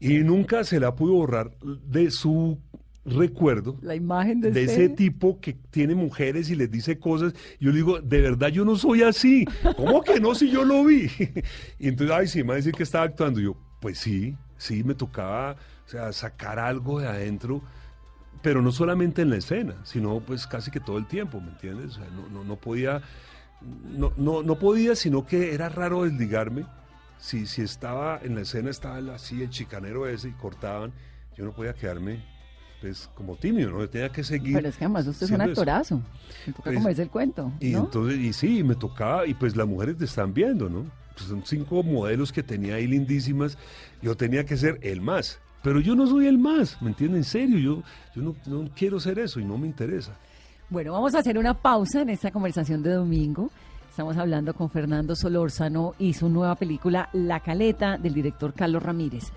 Y 0.00 0.18
nunca 0.18 0.62
se 0.64 0.78
la 0.78 0.94
pudo 0.94 1.14
borrar 1.14 1.50
de 1.60 2.10
su 2.10 2.58
recuerdo 3.04 3.78
la 3.80 3.94
imagen 3.94 4.40
de, 4.40 4.62
ese 4.62 4.90
tipo 4.90 5.40
que 5.40 5.54
tiene 5.70 5.94
mujeres 5.94 6.50
y 6.50 6.54
les 6.54 6.70
dice 6.70 6.98
cosas. 6.98 7.34
Yo 7.58 7.70
le 7.70 7.76
digo, 7.76 8.00
de 8.00 8.20
verdad 8.20 8.48
yo 8.48 8.64
no 8.64 8.76
soy 8.76 9.02
así. 9.02 9.44
¿Cómo 9.76 10.02
que 10.02 10.20
no 10.20 10.34
si 10.34 10.50
yo 10.50 10.64
lo 10.64 10.84
vi? 10.84 11.10
y 11.78 11.88
entonces, 11.88 12.16
ay, 12.16 12.26
sí, 12.28 12.42
me 12.42 12.48
va 12.48 12.54
a 12.54 12.56
decir 12.56 12.74
que 12.74 12.82
estaba 12.82 13.04
actuando. 13.04 13.40
yo, 13.40 13.56
pues 13.80 13.98
sí, 13.98 14.36
sí, 14.56 14.84
me 14.84 14.94
tocaba 14.94 15.56
o 15.86 15.90
sea, 15.90 16.12
sacar 16.12 16.58
algo 16.58 17.00
de 17.00 17.08
adentro, 17.08 17.62
pero 18.42 18.62
no 18.62 18.72
solamente 18.72 19.22
en 19.22 19.30
la 19.30 19.36
escena, 19.36 19.74
sino 19.84 20.20
pues 20.20 20.46
casi 20.46 20.70
que 20.70 20.80
todo 20.80 20.98
el 20.98 21.06
tiempo, 21.06 21.40
¿me 21.40 21.48
entiendes? 21.48 21.92
O 21.92 22.00
sea, 22.00 22.06
no, 22.14 22.28
no, 22.28 22.44
no 22.44 22.56
podía, 22.56 23.00
no, 23.96 24.12
no, 24.16 24.42
no 24.42 24.58
podía, 24.58 24.94
sino 24.94 25.26
que 25.26 25.54
era 25.54 25.68
raro 25.68 26.04
desligarme 26.04 26.66
si, 27.18 27.46
si 27.46 27.62
estaba 27.62 28.20
en 28.22 28.34
la 28.34 28.42
escena, 28.42 28.70
estaba 28.70 28.98
así 29.14 29.42
el 29.42 29.50
chicanero 29.50 30.06
ese 30.06 30.28
y 30.28 30.32
cortaban, 30.32 30.92
yo 31.36 31.44
no 31.44 31.52
podía 31.52 31.74
quedarme 31.74 32.22
pues 32.80 33.10
como 33.14 33.36
tímido, 33.36 33.70
¿no? 33.70 33.88
Tenía 33.88 34.08
que 34.10 34.22
seguir. 34.22 34.54
Pero 34.54 34.68
es 34.68 34.76
que 34.76 34.84
además 34.84 35.06
usted 35.06 35.26
es 35.26 35.32
un 35.32 35.40
actorazo. 35.40 36.00
Me 36.46 36.52
toca 36.52 36.70
pues, 36.80 36.98
el 36.98 37.10
cuento. 37.10 37.52
Y 37.60 37.74
entonces, 37.74 38.18
y 38.18 38.32
sí, 38.32 38.62
me 38.62 38.76
tocaba, 38.76 39.26
y 39.26 39.34
pues 39.34 39.56
las 39.56 39.66
mujeres 39.66 39.96
te 39.96 40.04
están 40.04 40.32
viendo, 40.32 40.68
¿no? 40.68 40.84
Pues 41.14 41.28
son 41.28 41.42
cinco 41.44 41.82
modelos 41.82 42.32
que 42.32 42.42
tenía 42.42 42.76
ahí 42.76 42.86
lindísimas. 42.86 43.58
Yo 44.00 44.16
tenía 44.16 44.46
que 44.46 44.56
ser 44.56 44.78
el 44.82 45.00
más. 45.00 45.40
Pero 45.62 45.80
yo 45.80 45.96
no 45.96 46.06
soy 46.06 46.28
el 46.28 46.38
más, 46.38 46.80
¿me 46.80 46.90
entiende? 46.90 47.18
En 47.18 47.24
serio, 47.24 47.58
yo, 47.58 47.82
yo 48.14 48.22
no, 48.22 48.36
no 48.46 48.70
quiero 48.76 49.00
ser 49.00 49.18
eso 49.18 49.40
y 49.40 49.44
no 49.44 49.58
me 49.58 49.66
interesa. 49.66 50.16
Bueno, 50.70 50.92
vamos 50.92 51.14
a 51.14 51.18
hacer 51.18 51.36
una 51.36 51.54
pausa 51.54 52.02
en 52.02 52.10
esta 52.10 52.30
conversación 52.30 52.82
de 52.82 52.92
domingo. 52.92 53.50
Estamos 53.98 54.16
hablando 54.16 54.54
con 54.54 54.70
Fernando 54.70 55.16
Solórzano 55.16 55.96
y 55.98 56.14
su 56.14 56.28
nueva 56.28 56.54
película 56.54 57.08
La 57.12 57.40
Caleta 57.40 57.98
del 57.98 58.14
director 58.14 58.54
Carlos 58.54 58.80
Ramírez. 58.80 59.32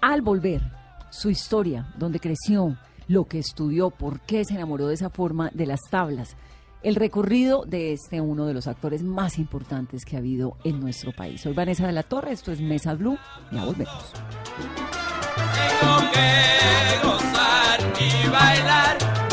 Al 0.00 0.22
volver, 0.22 0.62
su 1.10 1.30
historia, 1.30 1.92
dónde 1.98 2.20
creció, 2.20 2.76
lo 3.08 3.24
que 3.24 3.40
estudió, 3.40 3.90
por 3.90 4.20
qué 4.20 4.44
se 4.44 4.54
enamoró 4.54 4.86
de 4.86 4.94
esa 4.94 5.10
forma 5.10 5.50
de 5.52 5.66
las 5.66 5.80
tablas, 5.90 6.36
el 6.84 6.94
recorrido 6.94 7.64
de 7.64 7.92
este 7.92 8.20
uno 8.20 8.46
de 8.46 8.54
los 8.54 8.68
actores 8.68 9.02
más 9.02 9.36
importantes 9.36 10.04
que 10.04 10.14
ha 10.14 10.20
habido 10.20 10.58
en 10.62 10.78
nuestro 10.78 11.10
país. 11.10 11.40
Soy 11.40 11.52
Vanessa 11.52 11.84
de 11.84 11.92
la 11.92 12.04
Torre, 12.04 12.30
esto 12.30 12.52
es 12.52 12.60
Mesa 12.60 12.94
Blue, 12.94 13.18
ya 13.50 13.64
volvemos. 13.64 14.12
Tengo 15.80 16.10
que 16.12 17.04
gozar 17.04 17.80
y 17.98 18.28
bailar 18.28 19.23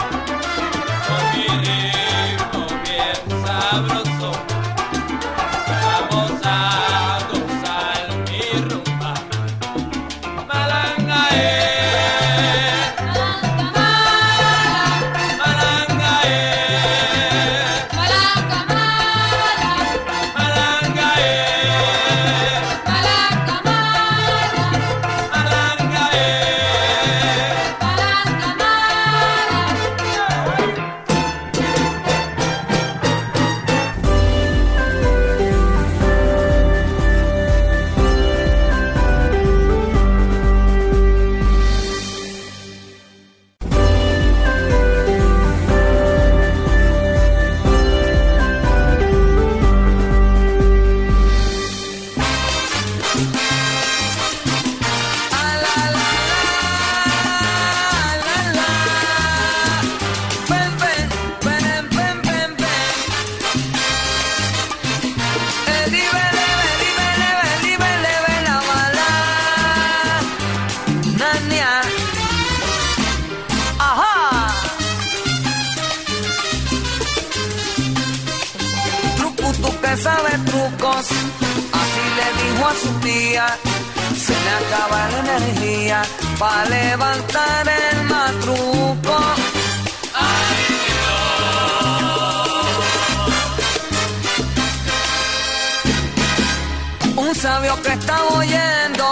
Un 97.61 97.67
sabio 97.67 97.83
que 97.83 97.93
estaba 97.93 98.27
oyendo, 98.39 99.11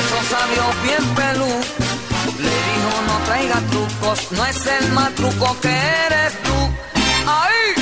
esos 0.00 0.26
sabios 0.30 0.82
bien 0.82 1.14
pelú, 1.14 1.52
le 2.38 2.48
dijo 2.48 3.02
no 3.06 3.18
traiga 3.26 3.60
trucos, 3.70 4.32
no 4.32 4.46
es 4.46 4.66
el 4.66 4.92
más 4.92 5.14
truco 5.14 5.54
que 5.60 5.68
eres 5.68 6.32
tú. 6.42 6.54
¡Ay! 7.26 7.74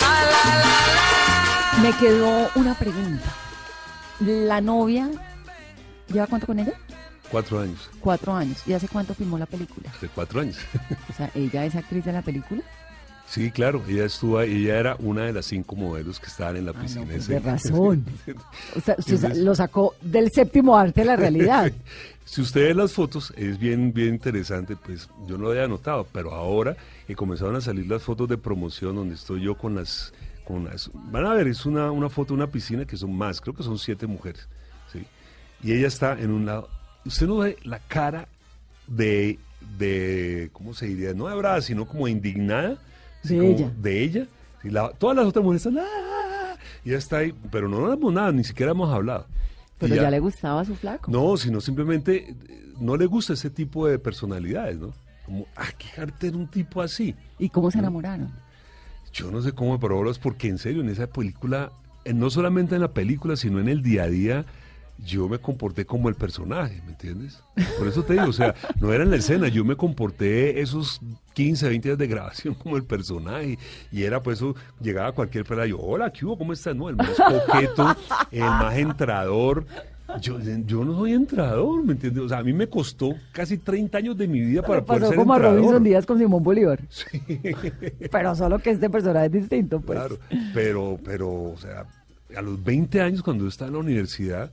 La, 0.00 0.14
la, 0.32 0.66
la. 1.76 1.82
Me 1.82 1.96
quedó 1.96 2.50
una 2.56 2.74
pregunta. 2.74 3.28
¿La 4.18 4.60
novia 4.60 5.10
lleva 6.08 6.26
cuánto 6.26 6.48
con 6.48 6.58
ella? 6.58 6.72
Cuatro 7.30 7.60
años. 7.60 7.88
Cuatro 8.00 8.34
años. 8.34 8.62
¿Y 8.66 8.72
hace 8.72 8.88
cuánto 8.88 9.14
filmó 9.14 9.38
la 9.38 9.46
película? 9.46 9.92
De 10.00 10.08
cuatro 10.08 10.40
años. 10.40 10.56
O 11.08 11.12
sea, 11.12 11.30
¿ella 11.36 11.64
es 11.66 11.76
actriz 11.76 12.04
de 12.04 12.12
la 12.12 12.22
película? 12.22 12.62
Sí, 13.30 13.52
claro, 13.52 13.80
ella 13.88 14.06
estuvo 14.06 14.38
ahí, 14.38 14.64
ella 14.64 14.80
era 14.80 14.96
una 14.98 15.22
de 15.26 15.32
las 15.32 15.46
cinco 15.46 15.76
modelos 15.76 16.18
que 16.18 16.26
estaban 16.26 16.56
en 16.56 16.66
la 16.66 16.72
Ah, 16.72 16.80
piscina. 16.80 17.02
no, 17.04 17.10
pues 17.12 17.28
de 17.28 17.38
razón. 17.38 18.04
O 18.76 18.80
sea, 18.80 18.96
Entonces- 18.98 19.38
lo 19.38 19.54
sacó 19.54 19.94
del 20.02 20.32
séptimo 20.32 20.76
arte 20.76 21.02
de 21.02 21.06
la 21.06 21.16
realidad. 21.16 21.72
Si 22.24 22.40
usted 22.40 22.68
ve 22.68 22.74
las 22.74 22.92
fotos, 22.92 23.32
es 23.36 23.58
bien, 23.58 23.92
bien 23.92 24.10
interesante, 24.14 24.76
pues 24.76 25.08
yo 25.26 25.36
no 25.36 25.44
lo 25.46 25.50
había 25.50 25.66
notado, 25.66 26.06
pero 26.12 26.32
ahora 26.32 26.76
que 27.08 27.16
comenzaron 27.16 27.56
a 27.56 27.60
salir 27.60 27.88
las 27.88 28.04
fotos 28.04 28.28
de 28.28 28.38
promoción 28.38 28.94
donde 28.94 29.16
estoy 29.16 29.42
yo 29.42 29.56
con 29.58 29.74
las, 29.74 30.12
con 30.44 30.64
las, 30.64 30.90
van 30.94 31.26
a 31.26 31.34
ver, 31.34 31.48
es 31.48 31.66
una, 31.66 31.90
una 31.90 32.08
foto 32.08 32.28
de 32.28 32.34
una 32.34 32.46
piscina 32.46 32.84
que 32.84 32.96
son 32.96 33.12
más, 33.16 33.40
creo 33.40 33.52
que 33.56 33.64
son 33.64 33.78
siete 33.80 34.06
mujeres, 34.06 34.46
¿sí? 34.92 35.04
Y 35.64 35.72
ella 35.72 35.88
está 35.88 36.12
en 36.20 36.30
un 36.30 36.46
lado, 36.46 36.68
usted 37.04 37.26
no 37.26 37.38
ve 37.38 37.56
la 37.64 37.80
cara 37.80 38.28
de, 38.86 39.36
de 39.76 40.50
¿cómo 40.52 40.72
se 40.72 40.86
diría? 40.86 41.12
No 41.14 41.26
de 41.26 41.34
brava, 41.34 41.60
sino 41.62 41.84
como 41.84 42.06
indignada. 42.06 42.78
De 43.22 43.38
como 43.38 43.48
ella. 43.50 43.72
De 43.80 44.02
ella. 44.02 44.26
Y 44.62 44.70
la- 44.70 44.90
todas 44.92 45.16
las 45.16 45.26
otras 45.26 45.44
mujeres 45.44 45.66
están, 45.66 45.84
"Ah", 45.84 46.56
y 46.84 46.90
ella 46.90 46.98
está 46.98 47.18
ahí, 47.18 47.34
pero 47.50 47.68
no 47.68 47.78
hablamos 47.78 48.12
nada, 48.12 48.32
ni 48.32 48.44
siquiera 48.44 48.72
hemos 48.72 48.92
hablado. 48.92 49.26
Pero 49.78 49.94
ya, 49.94 50.10
le 50.10 50.18
gustaba 50.20 50.60
a 50.60 50.64
su 50.64 50.74
flaco. 50.76 51.10
no, 51.10 51.36
sino 51.38 51.60
simplemente 51.60 52.30
eh, 52.30 52.36
no 52.78 52.96
le 52.96 53.06
gusta 53.06 53.32
ese 53.32 53.48
tipo 53.50 53.86
de 53.86 53.98
personalidades, 53.98 54.78
¿no? 54.78 54.92
Como, 55.24 55.46
ah, 55.56 55.68
qué 55.78 55.86
jarte 55.88 56.26
era 56.28 56.36
un 56.36 56.48
tipo 56.48 56.82
así. 56.82 57.14
¿Y 57.38 57.48
cómo 57.48 57.70
se 57.70 57.78
enamoraron? 57.78 58.30
Yo 59.12 59.30
no 59.30 59.40
sé 59.42 59.52
cómo, 59.52 59.80
pero 59.80 59.96
ahora 59.96 60.10
es 60.10 60.18
porque 60.18 60.48
en 60.48 60.58
serio, 60.58 60.82
en 60.82 60.88
esa 60.90 61.06
película, 61.06 61.72
eh, 62.04 62.12
no 62.12 62.28
solamente 62.30 62.74
en 62.74 62.80
la 62.82 62.92
película, 62.92 63.36
sino 63.36 63.58
en 63.58 63.68
el 63.68 63.82
día 63.82 64.04
a 64.04 64.08
día, 64.08 64.44
yo 65.04 65.28
me 65.28 65.38
comporté 65.38 65.84
como 65.84 66.08
el 66.08 66.14
personaje, 66.14 66.80
¿me 66.84 66.92
entiendes? 66.92 67.42
Por 67.78 67.88
eso 67.88 68.02
te 68.02 68.14
digo, 68.14 68.26
o 68.26 68.32
sea, 68.32 68.54
no 68.80 68.92
era 68.92 69.04
en 69.04 69.10
la 69.10 69.16
escena, 69.16 69.48
yo 69.48 69.64
me 69.64 69.76
comporté 69.76 70.60
esos 70.60 71.00
15, 71.34 71.68
20 71.68 71.88
días 71.88 71.98
de 71.98 72.06
grabación 72.06 72.54
como 72.54 72.76
el 72.76 72.84
personaje, 72.84 73.58
y 73.92 74.02
era 74.02 74.22
pues 74.22 74.38
eso, 74.38 74.54
llegaba 74.80 75.12
cualquier 75.12 75.44
pelada, 75.44 75.66
yo, 75.66 75.78
hola, 75.78 76.12
¿qué 76.12 76.24
hubo? 76.24 76.38
¿Cómo 76.38 76.52
estás? 76.52 76.74
No, 76.74 76.88
el 76.88 76.96
más 76.96 77.10
coqueto, 77.46 77.96
el 78.30 78.40
más 78.40 78.76
entrador. 78.76 79.66
Yo, 80.20 80.40
yo 80.40 80.84
no 80.84 80.98
soy 80.98 81.12
entrador, 81.12 81.84
¿me 81.84 81.92
entiendes? 81.92 82.24
O 82.24 82.28
sea, 82.28 82.38
a 82.38 82.42
mí 82.42 82.52
me 82.52 82.68
costó 82.68 83.14
casi 83.30 83.58
30 83.58 83.96
años 83.96 84.18
de 84.18 84.26
mi 84.26 84.40
vida 84.40 84.60
para 84.60 84.84
poder 84.84 85.06
ser 85.06 85.16
como 85.16 85.34
a. 85.34 85.38
Robinson 85.38 85.84
Díaz 85.84 86.04
con 86.04 86.18
Simón 86.18 86.42
Bolívar. 86.42 86.80
Sí. 86.88 87.22
Pero 88.10 88.34
solo 88.34 88.58
que 88.58 88.70
este 88.70 88.90
personaje 88.90 89.26
es 89.26 89.32
distinto, 89.32 89.80
pues. 89.80 90.00
Claro, 90.00 90.18
pero, 90.52 90.98
pero, 91.04 91.30
o 91.30 91.56
sea, 91.56 91.86
a 92.36 92.42
los 92.42 92.62
20 92.62 93.00
años 93.00 93.22
cuando 93.22 93.44
yo 93.44 93.48
estaba 93.48 93.68
en 93.68 93.74
la 93.74 93.80
universidad, 93.80 94.50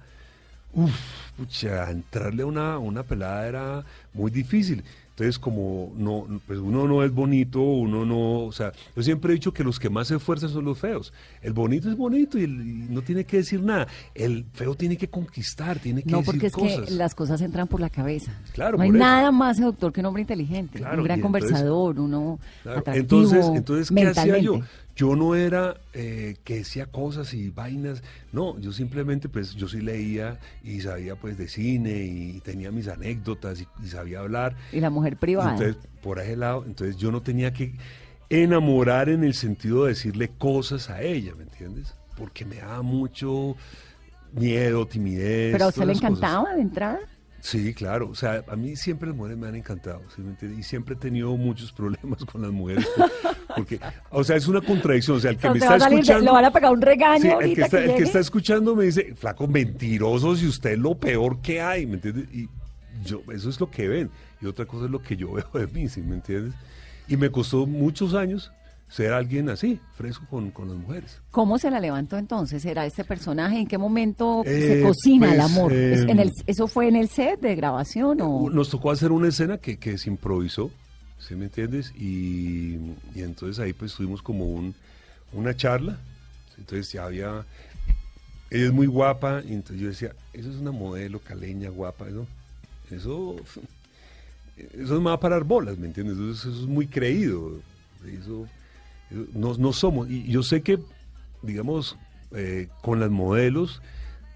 uff, 0.73 0.91
pucha, 1.37 1.89
entrarle 1.91 2.43
a 2.43 2.45
una, 2.45 2.77
una 2.77 3.03
pelada 3.03 3.47
era 3.47 3.85
muy 4.13 4.31
difícil. 4.31 4.83
Entonces, 5.11 5.39
como 5.39 5.91
no, 5.97 6.27
pues 6.45 6.59
uno 6.59 6.87
no 6.87 7.03
es 7.03 7.11
bonito, 7.11 7.59
uno 7.59 8.05
no, 8.05 8.41
o 8.41 8.51
sea, 8.51 8.71
yo 8.95 9.01
siempre 9.01 9.31
he 9.31 9.33
dicho 9.33 9.51
que 9.51 9.63
los 9.63 9.79
que 9.79 9.89
más 9.89 10.09
se 10.09 10.15
esfuerzan 10.15 10.49
son 10.51 10.63
los 10.65 10.77
feos. 10.77 11.11
El 11.41 11.53
bonito 11.53 11.89
es 11.89 11.97
bonito 11.97 12.37
y, 12.37 12.43
el- 12.43 12.61
y 12.61 12.93
no 12.93 13.01
tiene 13.01 13.23
que 13.25 13.37
decir 13.37 13.59
nada. 13.63 13.87
El 14.13 14.45
feo 14.53 14.75
tiene 14.75 14.95
que 14.95 15.07
conquistar, 15.09 15.79
tiene 15.79 16.03
que 16.03 16.11
No, 16.11 16.17
decir 16.19 16.33
porque 16.33 16.47
es 16.47 16.53
cosas. 16.53 16.85
que 16.85 16.91
las 16.93 17.15
cosas 17.15 17.41
entran 17.41 17.67
por 17.67 17.79
la 17.79 17.89
cabeza. 17.89 18.31
Claro, 18.53 18.77
no 18.77 18.83
hay 18.83 18.89
eso. 18.89 18.97
nada 18.99 19.31
más 19.31 19.57
seductor 19.57 19.91
que 19.91 20.01
un 20.01 20.05
hombre 20.05 20.21
inteligente, 20.21 20.77
Claro, 20.77 20.99
un 20.99 21.03
gran 21.05 21.17
entonces- 21.19 21.41
conversador, 21.49 21.99
uno 21.99 22.39
Claro, 22.61 22.79
atractivo 22.81 23.01
Entonces, 23.21 23.45
entonces 23.55 23.89
¿qué 23.95 24.07
hacía 24.07 24.37
yo? 24.37 24.59
Yo 24.97 25.15
no 25.15 25.35
era 25.35 25.77
eh, 25.93 26.37
que 26.43 26.55
decía 26.55 26.87
cosas 26.87 27.33
y 27.35 27.51
vainas, 27.51 28.01
no, 28.31 28.59
yo 28.59 28.73
simplemente 28.73 29.29
pues 29.29 29.53
yo 29.53 29.67
sí 29.67 29.79
leía 29.79 30.39
y 30.63 30.81
sabía 30.81 31.15
pues 31.15 31.37
de 31.37 31.47
cine 31.47 31.91
y 32.03 32.41
tenía 32.41 32.71
mis 32.71 32.87
anécdotas 32.87 33.61
y, 33.61 33.67
y 33.83 33.87
sabía 33.87 34.21
hablar. 34.21 34.55
Y 34.71 34.79
la 34.79 34.89
mujer 34.89 35.15
privada. 35.17 35.51
Entonces, 35.51 35.77
por 36.01 36.19
ese 36.19 36.35
lado, 36.35 36.63
entonces 36.65 36.97
yo 36.97 37.11
no 37.11 37.21
tenía 37.21 37.53
que 37.53 37.75
enamorar 38.29 39.09
en 39.09 39.23
el 39.23 39.35
sentido 39.35 39.83
de 39.83 39.89
decirle 39.89 40.31
cosas 40.37 40.89
a 40.89 41.01
ella, 41.01 41.33
¿me 41.35 41.43
entiendes? 41.43 41.93
Porque 42.17 42.43
me 42.43 42.55
daba 42.57 42.81
mucho 42.81 43.55
miedo, 44.33 44.87
timidez. 44.87 45.51
Pero 45.53 45.65
a 45.65 45.67
usted 45.69 45.85
le 45.85 45.93
cosas. 45.93 46.03
encantaba 46.09 46.53
de 46.55 46.61
entrada. 46.61 46.99
Sí, 47.49 47.73
claro. 47.73 48.09
O 48.09 48.15
sea, 48.15 48.43
a 48.49 48.55
mí 48.57 48.75
siempre 48.75 49.07
las 49.07 49.15
mujeres 49.15 49.37
me 49.37 49.47
han 49.47 49.55
encantado. 49.55 50.01
¿sí? 50.13 50.21
Y 50.59 50.63
siempre 50.63 50.95
he 50.95 50.97
tenido 50.97 51.35
muchos 51.37 51.71
problemas 51.77 52.25
con 52.25 52.41
las 52.41 52.51
mujeres. 52.51 52.85
Porque, 53.55 53.79
o 54.09 54.21
sea, 54.23 54.35
es 54.35 54.47
una 54.49 54.59
contradicción. 54.59 55.15
O 55.15 55.19
sea, 55.21 55.31
el 55.31 55.37
que 55.37 55.47
O 55.47 55.51
me 55.53 55.59
está 55.59 55.77
de- 55.77 55.85
escuchando. 55.95 56.33
van 56.33 56.43
a 56.45 56.51
pegar 56.51 56.73
un 56.73 56.81
regaño 56.81 57.21
Sí, 57.21 57.27
el, 57.49 57.55
que 57.55 57.61
está, 57.61 57.77
que 57.77 57.83
el 57.83 57.89
que 57.89 57.93
llegue. 57.93 58.03
está 58.03 58.19
escuchando 58.19 58.75
me 58.75 58.83
dice, 58.83 59.15
flaco, 59.15 59.47
mentiroso, 59.47 60.35
si 60.35 60.45
usted 60.45 60.71
es 60.71 60.79
lo 60.79 60.95
peor 60.95 61.41
que 61.41 61.61
hay, 61.61 61.85
¿me 61.85 61.93
entiendes? 61.93 62.25
Y 62.33 62.49
yo, 63.05 63.21
eso 63.33 63.49
es 63.49 63.59
lo 63.61 63.71
que 63.71 63.87
ven. 63.87 64.09
Y 64.41 64.45
otra 64.47 64.65
cosa 64.65 64.85
es 64.85 64.91
lo 64.91 65.01
que 65.01 65.15
yo 65.15 65.31
veo 65.33 65.47
de 65.53 65.67
mí, 65.67 65.87
¿sí 65.87 66.01
me 66.01 66.15
entiendes? 66.15 66.53
Y 67.07 67.15
me 67.15 67.29
costó 67.31 67.65
muchos 67.65 68.13
años 68.13 68.51
ser 68.89 69.11
alguien 69.13 69.49
así, 69.49 69.79
fresco 69.95 70.25
con, 70.29 70.49
con 70.51 70.69
las 70.69 70.77
mujeres. 70.77 71.19
¿Cómo 71.31 71.57
se 71.59 71.69
la 71.69 71.79
levantó 71.79 72.17
entonces? 72.17 72.63
¿Era 72.65 72.85
este 72.85 73.03
personaje? 73.03 73.59
¿En 73.59 73.67
qué 73.67 73.77
momento 73.77 74.43
se 74.45 74.79
Eh, 74.79 74.81
cocina 74.81 75.31
el 75.33 75.37
pues, 75.39 75.51
amor? 75.51 75.73
¿Es 75.73 76.01
en 76.03 76.19
el- 76.19 76.29
em, 76.29 76.33
¿Eso 76.47 76.67
fue 76.67 76.87
en 76.87 76.95
el 76.95 77.09
set 77.09 77.39
de 77.41 77.55
grabación 77.55 78.19
o...? 78.21 78.49
Nos 78.49 78.69
tocó 78.69 78.91
hacer 78.91 79.11
una 79.11 79.27
escena 79.27 79.57
que, 79.57 79.77
que 79.77 79.97
se 79.97 80.09
improvisó, 80.09 80.71
¿sí 81.19 81.35
me 81.35 81.45
entiendes? 81.45 81.91
Y, 81.97 82.75
y 83.13 83.21
entonces 83.23 83.59
ahí 83.59 83.73
pues 83.73 83.93
tuvimos 83.93 84.21
como 84.21 84.45
un, 84.45 84.73
una 85.33 85.53
charla, 85.55 85.97
entonces 86.57 86.91
ya 86.93 87.03
había, 87.03 87.45
ella 88.49 88.65
es 88.67 88.71
muy 88.71 88.87
guapa, 88.87 89.41
y 89.45 89.53
entonces 89.53 89.81
yo 89.81 89.89
decía, 89.89 90.13
eso 90.31 90.49
es 90.49 90.55
una 90.55 90.71
modelo 90.71 91.19
caleña 91.19 91.69
guapa, 91.69 92.05
¿no? 92.05 92.25
Eso, 92.89 93.35
eso 94.57 94.95
es 94.95 95.01
más 95.01 95.17
para 95.19 95.35
dar 95.35 95.43
bolas, 95.43 95.77
¿me 95.77 95.87
entiendes? 95.87 96.17
Eso, 96.17 96.49
eso 96.49 96.61
es 96.61 96.67
muy 96.67 96.87
creído, 96.87 97.59
eso- 98.07 98.47
no, 99.09 99.53
no 99.55 99.73
somos, 99.73 100.09
y 100.09 100.23
yo 100.29 100.43
sé 100.43 100.61
que, 100.61 100.79
digamos, 101.41 101.97
eh, 102.31 102.67
con 102.81 102.99
las 102.99 103.09
modelos, 103.09 103.81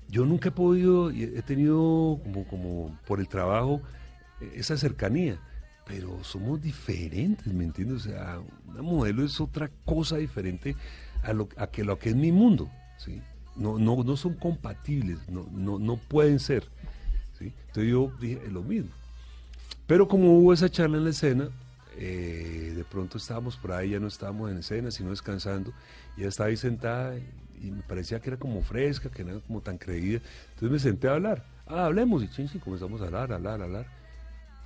yo 0.07 0.25
nunca 0.25 0.49
he 0.49 0.51
podido, 0.51 1.09
he 1.09 1.41
tenido 1.41 2.19
como, 2.23 2.45
como 2.47 2.99
por 3.07 3.19
el 3.19 3.27
trabajo 3.27 3.81
eh, 4.41 4.51
esa 4.55 4.77
cercanía, 4.77 5.39
pero 5.85 6.23
somos 6.23 6.61
diferentes, 6.61 7.53
¿me 7.53 7.63
entiendes? 7.63 8.05
O 8.05 8.09
sea, 8.09 8.39
una 8.67 8.81
modelo 8.81 9.25
es 9.25 9.39
otra 9.41 9.69
cosa 9.85 10.17
diferente 10.17 10.75
a 11.23 11.33
lo, 11.33 11.49
a 11.57 11.67
que, 11.67 11.83
lo 11.83 11.97
que 11.99 12.09
es 12.09 12.15
mi 12.15 12.31
mundo, 12.31 12.69
¿sí? 12.97 13.21
No, 13.55 13.77
no, 13.77 14.03
no 14.03 14.15
son 14.15 14.35
compatibles, 14.35 15.17
no, 15.29 15.47
no, 15.51 15.79
no 15.79 15.97
pueden 15.97 16.39
ser, 16.39 16.63
¿sí? 17.37 17.53
Entonces 17.67 17.91
yo 17.91 18.11
dije, 18.19 18.41
es 18.45 18.51
lo 18.51 18.63
mismo. 18.63 18.91
Pero 19.87 20.07
como 20.07 20.37
hubo 20.37 20.53
esa 20.53 20.69
charla 20.69 20.97
en 20.97 21.03
la 21.03 21.09
escena, 21.09 21.49
eh, 21.97 22.73
de 22.75 22.83
pronto 22.83 23.17
estábamos 23.17 23.57
por 23.57 23.71
ahí, 23.71 23.91
ya 23.91 23.99
no 23.99 24.07
estábamos 24.07 24.51
en 24.51 24.57
escena, 24.57 24.91
sino 24.91 25.09
descansando, 25.09 25.73
y 26.17 26.23
estaba 26.23 26.49
ahí 26.49 26.57
sentada 26.57 27.17
y, 27.17 27.71
me 27.71 27.83
parecía 27.83 28.19
que 28.19 28.31
era 28.31 28.37
como 28.37 28.63
fresca, 28.63 29.09
que 29.09 29.23
no 29.23 29.31
era 29.31 29.39
como 29.41 29.61
tan 29.61 29.77
creída. 29.77 30.19
Entonces 30.49 30.71
me 30.71 30.79
senté 30.79 31.07
a 31.07 31.13
hablar. 31.13 31.45
Ah, 31.67 31.85
hablemos, 31.85 32.23
y 32.23 32.27
chin, 32.27 32.47
chin, 32.47 32.59
comenzamos 32.59 33.01
a 33.01 33.05
hablar, 33.05 33.31
hablar, 33.31 33.61
hablar. 33.61 33.85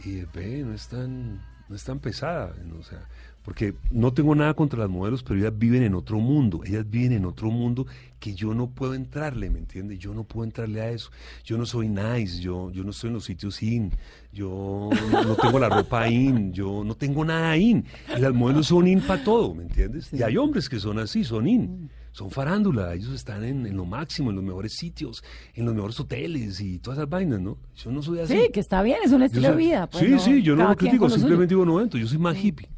Y 0.06 0.22
ve, 0.34 0.64
no 0.64 0.74
es 0.74 0.88
tan, 0.88 1.42
no 1.68 1.76
es 1.76 1.84
tan 1.84 2.00
pesada, 2.00 2.54
¿no? 2.64 2.80
o 2.80 2.84
sea, 2.84 3.02
porque 3.45 3.75
no 3.91 4.12
tengo 4.12 4.34
nada 4.34 4.55
contra 4.55 4.79
las 4.79 4.89
modelos, 4.89 5.21
pero 5.21 5.39
ellas 5.39 5.53
viven 5.55 5.84
en 5.84 5.93
otro 5.93 6.19
mundo, 6.19 6.63
ellas 6.65 6.84
viven 6.89 7.13
en 7.13 7.25
otro 7.25 7.51
mundo 7.51 7.86
que 8.19 8.34
yo 8.34 8.55
no 8.55 8.71
puedo 8.71 8.95
entrarle, 8.95 9.51
¿me 9.51 9.60
entiendes? 9.60 9.99
Yo 9.99 10.15
no 10.15 10.23
puedo 10.23 10.45
entrarle 10.45 10.81
a 10.81 10.89
eso. 10.89 11.12
Yo 11.43 11.55
no 11.55 11.67
soy 11.67 11.88
nice, 11.88 12.39
yo, 12.39 12.71
yo 12.71 12.84
no 12.84 12.89
estoy 12.89 13.10
en 13.10 13.13
los 13.13 13.25
sitios 13.25 13.62
in, 13.62 13.91
yo 14.34 14.89
no, 15.12 15.23
no 15.23 15.36
tengo 15.36 15.60
la 15.60 15.69
ropa 15.69 16.10
in, 16.10 16.53
yo 16.53 16.84
no 16.84 16.95
tengo 16.95 17.23
nada 17.23 17.55
in. 17.55 17.86
Y 18.17 18.19
las 18.19 18.34
modelos 18.34 18.65
son 18.65 18.88
in 18.88 18.99
para 18.99 19.23
todo, 19.23 19.53
¿me 19.53 19.62
entiendes? 19.62 20.12
Y 20.12 20.23
hay 20.23 20.38
hombres 20.38 20.67
que 20.67 20.79
son 20.79 20.97
así, 20.97 21.23
son 21.23 21.47
in. 21.47 21.91
son 22.13 22.31
farándula, 22.31 22.95
ellos 22.95 23.13
están 23.13 23.43
en, 23.43 23.77
lo 23.77 23.86
máximo, 23.86 24.31
en 24.31 24.38
los 24.38 24.45
mejores 24.45 24.73
sitios, 24.73 25.23
en 25.53 25.65
los 25.65 25.75
mejores 25.75 25.99
hoteles 25.99 26.62
y 26.62 26.79
todas 26.79 26.97
esas 26.97 27.10
vainas, 27.12 27.39
¿no? 27.41 27.60
Yo 27.75 27.91
no 27.91 28.01
soy 28.01 28.21
así. 28.21 28.36
Sí, 28.36 28.49
que 28.51 28.60
está 28.60 28.81
bien, 28.81 28.97
es 29.05 29.12
un 29.12 29.21
estilo 29.21 29.49
de 29.49 29.55
vida. 29.55 29.88
Pues 29.88 30.03
sí, 30.03 30.17
sí, 30.17 30.41
yo 30.41 30.55
no 30.55 30.67
lo 30.67 30.75
critico, 30.75 31.08
simplemente 31.12 31.53
digo, 31.53 31.63
no 31.63 31.79
entro, 31.79 31.99
yo 31.99 32.08
soy 32.08 32.17
más 32.17 32.36
hippie. 32.43 32.69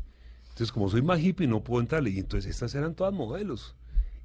Entonces, 0.58 0.72
como 0.72 0.89
soy 0.89 1.04
más 1.04 1.20
hippie, 1.20 1.46
no 1.46 1.63
puedo 1.63 1.82
entrarle. 1.82 2.10
Y 2.10 2.17
entonces 2.17 2.50
estas 2.50 2.74
eran 2.74 2.96
todas 2.96 3.13
modelos. 3.13 3.76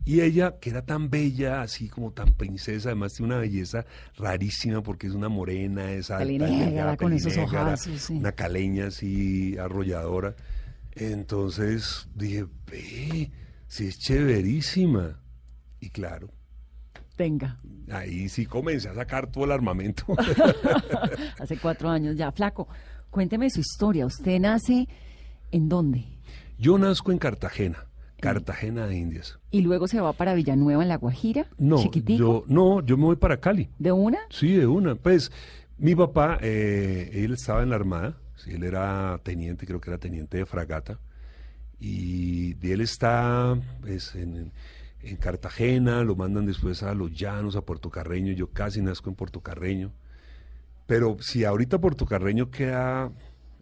Y 0.07 0.23
ella, 0.23 0.59
que 0.59 0.71
era 0.71 0.81
tan 0.81 1.11
bella, 1.11 1.61
así 1.61 1.91
como 1.91 2.11
tan 2.13 2.33
princesa, 2.33 2.89
además 2.89 3.13
tiene 3.13 3.35
una 3.35 3.41
belleza 3.43 3.85
rarísima 4.17 4.83
porque 4.83 5.09
es 5.09 5.13
una 5.13 5.29
morena, 5.29 5.93
es 5.93 6.11
alta, 6.11 6.97
con 6.97 7.13
esos 7.13 7.37
ojos, 7.37 8.09
una 8.09 8.33
caleña 8.33 8.87
así 8.87 9.59
arrolladora. 9.59 10.35
Entonces 10.93 12.09
dije, 12.15 12.47
ve, 12.65 13.31
si 13.69 13.89
es 13.89 13.99
chéverísima. 13.99 15.21
Y 15.81 15.91
claro. 15.91 16.31
Venga. 17.19 17.61
Ahí 17.91 18.31
sí 18.31 18.47
comencé 18.47 18.89
a 18.89 18.95
sacar 18.95 19.31
todo 19.31 19.45
el 19.45 19.53
armamento. 19.53 20.07
Hace 21.39 21.59
cuatro 21.59 21.91
años 21.91 22.17
ya. 22.17 22.33
Flaco, 22.33 22.69
cuénteme 23.11 23.51
su 23.51 23.61
historia. 23.61 24.07
¿Usted 24.07 24.41
nace 24.41 24.89
en 25.51 25.69
dónde? 25.69 26.12
Yo 26.63 26.79
nazco 26.79 27.11
en 27.11 27.19
Cartagena. 27.19 27.87
Cartagena 28.21 28.87
de 28.87 28.97
Indias. 28.97 29.41
¿Y 29.51 29.63
luego 29.63 29.89
se 29.89 30.01
va 30.01 30.13
para 30.13 30.33
Villanueva 30.33 30.85
en 30.85 30.89
La 30.91 30.97
Guajira? 30.97 31.49
No, 31.59 31.91
yo 31.91 32.45
no, 32.47 32.81
yo 32.83 32.97
me 32.97 33.03
voy 33.03 33.17
para 33.17 33.39
Cali. 33.39 33.69
¿De 33.81 33.91
una? 33.91 34.21
Sí, 34.31 34.53
de 34.53 34.69
una. 34.69 34.95
Pues 34.95 35.33
mi 35.77 35.97
papá, 35.97 36.39
eh, 36.41 37.11
él 37.15 37.33
estaba 37.33 37.65
en 37.65 37.71
la 37.71 37.75
Armada, 37.75 38.17
él 38.47 38.63
era 38.63 39.19
teniente, 39.25 39.67
creo 39.67 39.81
que 39.81 39.91
era 39.91 39.99
teniente 39.99 40.39
de 40.39 40.47
fragata, 40.47 41.01
y 41.81 42.55
él 42.63 42.81
está 42.81 43.59
pues, 43.81 44.15
en, 44.15 44.53
en, 45.03 45.17
Cartagena, 45.17 46.05
lo 46.05 46.15
mandan 46.15 46.47
después 46.47 46.85
a 46.85 46.95
Los 46.95 47.13
Llanos, 47.13 47.57
a 47.57 47.63
Puerto 47.63 47.91
Carreño, 47.91 48.33
yo 48.35 48.53
casi 48.53 48.81
nazco 48.83 49.11
en 49.11 49.17
Puerto 49.17 49.41
Carreño, 49.41 49.91
pero 50.87 51.17
si 51.19 51.45
ahorita 51.45 51.81
Puerto 51.81 52.07
Carreño 52.07 52.53
queda 52.53 53.11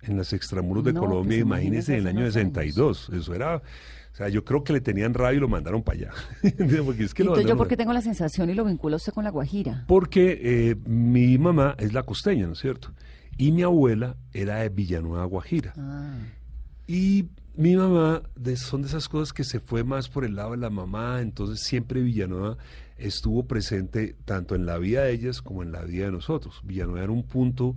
en 0.02 0.16
las 0.16 0.32
extramuros 0.32 0.84
de 0.84 0.94
Colombia, 0.94 1.38
pues 1.38 1.40
imagínese 1.40 1.94
en 1.94 2.00
el 2.00 2.06
año 2.06 2.26
62, 2.26 3.10
eso 3.12 3.34
era 3.34 3.62
o 4.12 4.16
sea, 4.16 4.28
yo 4.28 4.44
creo 4.44 4.64
que 4.64 4.72
le 4.72 4.80
tenían 4.80 5.14
radio 5.14 5.38
y 5.38 5.40
lo 5.40 5.48
mandaron 5.48 5.82
para 5.82 5.98
allá. 5.98 6.10
porque 6.84 7.04
es 7.04 7.14
que 7.14 7.22
Entonces, 7.22 7.46
¿yo 7.46 7.56
porque 7.56 7.76
tengo 7.76 7.92
la 7.92 8.02
sensación 8.02 8.50
y 8.50 8.54
lo 8.54 8.64
vinculo 8.64 8.96
usted 8.96 9.12
con 9.12 9.24
La 9.24 9.30
Guajira? 9.30 9.84
Porque 9.86 10.40
eh, 10.42 10.76
mi 10.84 11.38
mamá 11.38 11.76
es 11.78 11.92
la 11.92 12.02
costeña, 12.02 12.46
¿no 12.46 12.54
es 12.54 12.58
cierto? 12.58 12.92
Y 13.38 13.52
mi 13.52 13.62
abuela 13.62 14.16
era 14.32 14.56
de 14.56 14.68
Villanueva, 14.68 15.24
Guajira. 15.24 15.74
Ah. 15.76 16.14
Y 16.88 17.28
mi 17.54 17.76
mamá 17.76 18.22
son 18.56 18.82
de 18.82 18.88
esas 18.88 19.08
cosas 19.08 19.32
que 19.32 19.44
se 19.44 19.60
fue 19.60 19.84
más 19.84 20.08
por 20.08 20.24
el 20.24 20.34
lado 20.34 20.52
de 20.52 20.56
la 20.56 20.70
mamá, 20.70 21.20
entonces 21.20 21.60
siempre 21.60 22.02
Villanueva 22.02 22.58
estuvo 22.98 23.46
presente 23.46 24.16
tanto 24.24 24.56
en 24.56 24.66
la 24.66 24.76
vida 24.78 25.04
de 25.04 25.12
ellas 25.12 25.40
como 25.40 25.62
en 25.62 25.70
la 25.70 25.82
vida 25.82 26.06
de 26.06 26.12
nosotros. 26.12 26.60
Villanueva 26.64 27.04
era 27.04 27.12
un 27.12 27.22
punto... 27.22 27.76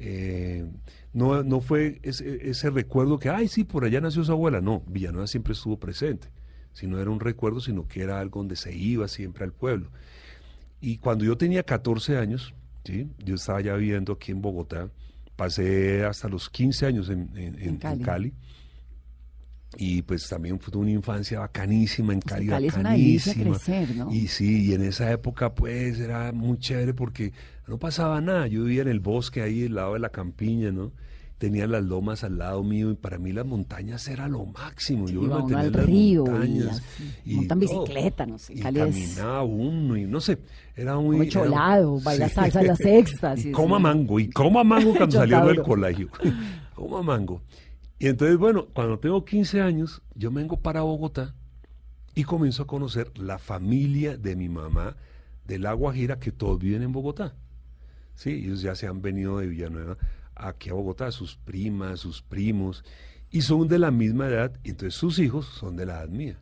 Eh, 0.00 0.66
no, 1.12 1.42
no 1.42 1.60
fue 1.60 2.00
ese, 2.02 2.70
recuerdo 2.70 3.18
que, 3.18 3.28
ay, 3.28 3.48
sí, 3.48 3.64
por 3.64 3.84
allá 3.84 4.00
nació 4.00 4.24
su 4.24 4.32
abuela. 4.32 4.60
No, 4.60 4.82
Villanueva 4.86 5.26
siempre 5.26 5.52
estuvo 5.52 5.78
presente. 5.78 6.28
Si 6.72 6.86
no 6.86 7.00
era 7.00 7.10
un 7.10 7.20
recuerdo, 7.20 7.60
sino 7.60 7.88
que 7.88 8.02
era 8.02 8.20
algo 8.20 8.40
donde 8.40 8.56
se 8.56 8.74
iba 8.76 9.08
siempre 9.08 9.44
al 9.44 9.52
pueblo. 9.52 9.90
Y 10.80 10.98
cuando 10.98 11.24
yo 11.24 11.36
tenía 11.36 11.62
14 11.62 12.18
años, 12.18 12.54
¿sí? 12.84 13.08
yo 13.24 13.34
estaba 13.34 13.60
ya 13.60 13.74
viviendo 13.74 14.12
aquí 14.12 14.30
en 14.30 14.40
Bogotá, 14.40 14.90
pasé 15.34 16.04
hasta 16.04 16.28
los 16.28 16.48
15 16.50 16.86
años 16.86 17.10
en, 17.10 17.78
Cali. 18.04 18.32
Y 19.76 20.02
pues 20.02 20.28
también 20.28 20.58
fue 20.58 20.80
una 20.80 20.90
infancia 20.90 21.40
bacanísima 21.40 22.14
en 22.14 22.20
Cali, 22.20 22.46
Cali 22.46 22.68
bacanísima. 22.68 23.56
crecer, 23.56 23.96
¿no? 23.96 24.12
Y 24.12 24.26
sí, 24.28 24.66
y 24.66 24.72
en 24.72 24.82
esa 24.82 25.12
época 25.12 25.54
pues 25.54 26.00
era 26.00 26.32
muy 26.32 26.58
chévere 26.58 26.94
porque 26.94 27.32
no 27.66 27.78
pasaba 27.78 28.20
nada. 28.20 28.46
Yo 28.46 28.64
vivía 28.64 28.82
en 28.82 28.88
el 28.88 29.00
bosque 29.00 29.42
ahí, 29.42 29.66
al 29.66 29.74
lado 29.74 29.94
de 29.94 30.00
la 30.00 30.08
campiña, 30.08 30.72
¿no? 30.72 30.92
Tenía 31.36 31.68
las 31.68 31.84
lomas 31.84 32.24
al 32.24 32.38
lado 32.38 32.64
mío 32.64 32.90
y 32.90 32.96
para 32.96 33.18
mí 33.18 33.30
las 33.30 33.46
montañas 33.46 34.08
era 34.08 34.26
lo 34.26 34.44
máximo. 34.46 35.06
Yo 35.08 35.22
iba 35.22 35.36
a 35.36 35.60
al 35.60 35.72
río 35.72 36.24
montañas, 36.24 36.82
y, 37.24 37.36
montan 37.36 37.60
bicicleta, 37.60 38.26
no 38.26 38.38
sé. 38.38 38.54
Y 38.54 38.60
caminaba 38.60 39.44
uno 39.44 39.96
y 39.96 40.04
no 40.04 40.20
sé, 40.20 40.38
era 40.74 40.96
muy... 40.96 41.18
Muy 41.18 41.28
cholado, 41.28 42.00
baila 42.04 42.28
salsa 42.28 42.60
las 42.62 42.78
sextas. 42.78 43.44
Y, 43.44 43.52
coma 43.52 43.78
mango, 43.78 44.18
y 44.18 44.28
coma 44.30 44.64
mango 44.64 44.92
cuando 44.96 45.16
salió 45.16 45.46
del 45.46 45.62
colegio. 45.62 46.08
coma 46.74 47.02
mango. 47.02 47.42
Y 47.98 48.06
entonces, 48.06 48.36
bueno, 48.36 48.68
cuando 48.68 48.98
tengo 49.00 49.24
15 49.24 49.60
años, 49.60 50.02
yo 50.14 50.30
vengo 50.30 50.60
para 50.60 50.82
Bogotá 50.82 51.34
y 52.14 52.22
comienzo 52.22 52.62
a 52.62 52.66
conocer 52.66 53.16
la 53.18 53.38
familia 53.38 54.16
de 54.16 54.36
mi 54.36 54.48
mamá 54.48 54.96
de 55.44 55.58
La 55.58 55.72
Guajira, 55.72 56.20
que 56.20 56.30
todos 56.30 56.60
viven 56.60 56.82
en 56.82 56.92
Bogotá. 56.92 57.34
Sí, 58.14 58.30
ellos 58.30 58.60
ya 58.62 58.76
se 58.76 58.86
han 58.86 59.02
venido 59.02 59.38
de 59.38 59.48
Villanueva 59.48 59.98
aquí 60.36 60.70
a 60.70 60.74
Bogotá, 60.74 61.10
sus 61.10 61.36
primas, 61.36 61.98
sus 61.98 62.22
primos, 62.22 62.84
y 63.30 63.42
son 63.42 63.66
de 63.66 63.80
la 63.80 63.90
misma 63.90 64.28
edad, 64.28 64.52
entonces 64.62 64.94
sus 64.94 65.18
hijos 65.18 65.46
son 65.46 65.76
de 65.76 65.86
la 65.86 65.94
edad 65.94 66.08
mía. 66.08 66.40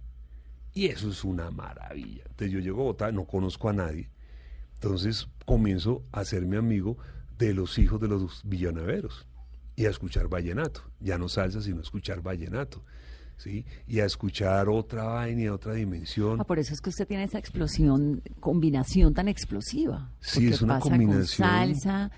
Y 0.74 0.86
eso 0.86 1.08
es 1.08 1.24
una 1.24 1.50
maravilla. 1.50 2.24
Entonces 2.28 2.50
yo 2.50 2.60
llego 2.60 2.80
a 2.80 2.84
Bogotá, 2.84 3.12
no 3.12 3.24
conozco 3.24 3.70
a 3.70 3.72
nadie, 3.72 4.10
entonces 4.74 5.28
comienzo 5.46 6.04
a 6.12 6.22
mi 6.42 6.56
amigo 6.56 6.98
de 7.38 7.54
los 7.54 7.78
hijos 7.78 7.98
de 7.98 8.08
los 8.08 8.42
villanueveros 8.44 9.26
y 9.76 9.84
a 9.84 9.90
escuchar 9.90 10.28
vallenato, 10.28 10.80
ya 11.00 11.18
no 11.18 11.28
salsa, 11.28 11.60
sino 11.60 11.82
escuchar 11.82 12.22
vallenato. 12.22 12.82
¿sí? 13.36 13.64
Y 13.86 14.00
a 14.00 14.06
escuchar 14.06 14.68
otra 14.68 15.04
vaina 15.04 15.42
y 15.42 15.48
otra 15.48 15.74
dimensión. 15.74 16.40
Ah, 16.40 16.44
por 16.44 16.58
eso 16.58 16.72
es 16.72 16.80
que 16.80 16.90
usted 16.90 17.06
tiene 17.06 17.24
esa 17.24 17.38
explosión, 17.38 18.22
combinación 18.40 19.14
tan 19.14 19.28
explosiva. 19.28 20.10
Sí, 20.20 20.48
es 20.48 20.62
una 20.62 20.80
combinación. 20.80 21.48
salsa, 21.48 22.10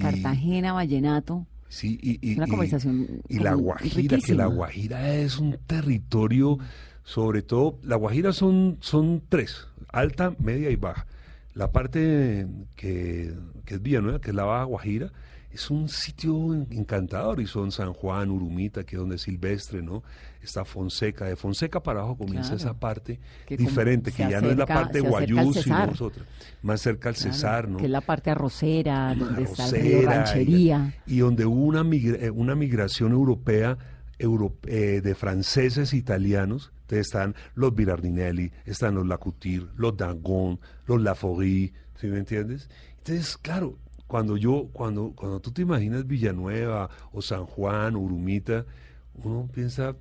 Cartagena, 0.00 0.72
vallenato. 0.72 1.46
Sí, 1.68 1.98
y, 2.00 2.36
una 2.36 2.46
conversación 2.46 3.22
y, 3.28 3.38
la 3.38 3.54
Guajira, 3.54 4.18
que 4.18 4.34
la 4.34 4.46
Guajira 4.46 5.14
es 5.14 5.38
un 5.38 5.58
territorio, 5.66 6.58
sobre 7.02 7.42
todo, 7.42 7.78
la 7.82 7.96
Guajira 7.96 8.32
son, 8.32 8.76
son 8.80 9.22
tres, 9.26 9.68
alta, 9.88 10.36
media 10.38 10.70
y 10.70 10.76
baja. 10.76 11.06
La 11.54 11.72
parte 11.72 12.46
que, 12.76 13.34
que 13.64 13.74
es 13.74 13.82
Villanueva, 13.82 14.20
que 14.20 14.30
es 14.30 14.36
la 14.36 14.44
Baja 14.44 14.64
Guajira, 14.64 15.12
es 15.52 15.70
un 15.70 15.88
sitio 15.88 16.54
encantador 16.70 17.40
y 17.40 17.46
son 17.46 17.72
San 17.72 17.92
Juan, 17.92 18.30
Urumita, 18.30 18.84
que 18.84 18.96
es 18.96 19.00
donde 19.00 19.16
es 19.16 19.22
Silvestre, 19.22 19.82
¿no? 19.82 20.02
Está 20.42 20.64
Fonseca, 20.64 21.26
de 21.26 21.36
Fonseca 21.36 21.82
para 21.82 22.00
abajo 22.00 22.16
comienza 22.16 22.54
esa 22.54 22.74
parte 22.74 23.20
diferente, 23.48 24.10
que 24.12 24.28
ya 24.28 24.40
no 24.40 24.50
es 24.50 24.56
la 24.56 24.66
parte 24.66 25.00
de 25.00 25.08
Guayú, 25.08 25.52
sino 25.52 25.86
nosotros, 25.86 26.26
más 26.62 26.80
cerca 26.80 27.10
al 27.10 27.16
Cesar, 27.16 27.68
¿no? 27.68 27.76
Que 27.78 27.84
es 27.84 27.90
la 27.90 28.00
parte 28.00 28.30
arrocera, 28.30 29.14
donde 29.14 29.42
está 29.42 29.68
el 29.68 30.06
ranchería. 30.06 30.94
Y, 31.06 31.18
donde 31.18 31.44
hubo 31.44 31.64
una, 31.64 31.82
eh, 31.94 32.30
una 32.30 32.54
migración 32.54 33.12
europea 33.12 33.78
eh, 34.18 35.00
de 35.02 35.14
franceses 35.14 35.92
e 35.92 35.96
italianos, 35.96 36.72
entonces 36.82 37.06
están 37.06 37.34
los 37.54 37.74
Birardinelli, 37.74 38.52
están 38.64 38.94
los 38.94 39.06
Lacutir, 39.06 39.68
los 39.76 39.96
Dangon, 39.96 40.60
los 40.86 41.00
Laforie, 41.00 41.72
¿sí 41.96 42.06
me 42.06 42.18
entiendes? 42.18 42.68
Entonces, 42.98 43.36
claro, 43.36 43.78
cuando 44.12 44.36
yo, 44.36 44.68
cuando, 44.74 45.12
cuando 45.16 45.40
tú 45.40 45.52
te 45.52 45.62
imaginas 45.62 46.06
Villanueva 46.06 46.90
o 47.12 47.22
San 47.22 47.46
Juan, 47.46 47.96
Urumita, 47.96 48.66
uno 49.14 49.48
piensa 49.50 49.96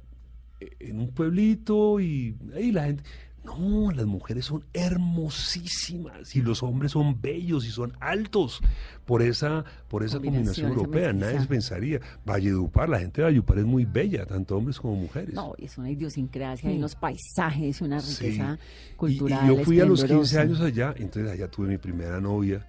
en 0.60 1.00
un 1.00 1.12
pueblito 1.12 2.02
y 2.02 2.36
ahí 2.54 2.74
la 2.74 2.84
gente. 2.84 3.04
No, 3.46 3.90
las 3.92 4.06
mujeres 4.06 4.44
son 4.44 4.66
hermosísimas 4.74 6.36
y 6.36 6.42
los 6.42 6.62
hombres 6.62 6.92
son 6.92 7.22
bellos 7.22 7.66
y 7.66 7.72
son 7.72 7.94
altos 8.02 8.60
por 9.06 9.22
esa, 9.22 9.64
por 9.88 10.04
esa 10.04 10.20
combinación, 10.20 10.74
europea. 10.74 11.14
Nadie 11.14 11.48
pensaría. 11.48 12.02
Valledupar, 12.26 12.90
la 12.90 13.00
gente 13.00 13.22
de 13.22 13.28
Valledupar 13.28 13.60
es 13.60 13.66
muy 13.66 13.86
bella, 13.86 14.26
tanto 14.26 14.58
hombres 14.58 14.78
como 14.78 14.98
mujeres. 14.98 15.34
No, 15.34 15.54
es 15.58 15.78
una 15.78 15.90
idiosincrasia, 15.90 16.70
hay 16.70 16.76
unos 16.76 16.96
paisajes, 16.96 17.80
una 17.80 18.00
riqueza 18.00 18.60
cultural. 18.98 19.46
Y, 19.46 19.56
yo 19.56 19.64
fui 19.64 19.80
a 19.80 19.86
los 19.86 20.04
15 20.04 20.38
años 20.38 20.60
allá, 20.60 20.94
entonces 20.98 21.32
allá 21.32 21.50
tuve 21.50 21.70
mi 21.70 21.78
primera 21.78 22.20
novia 22.20 22.68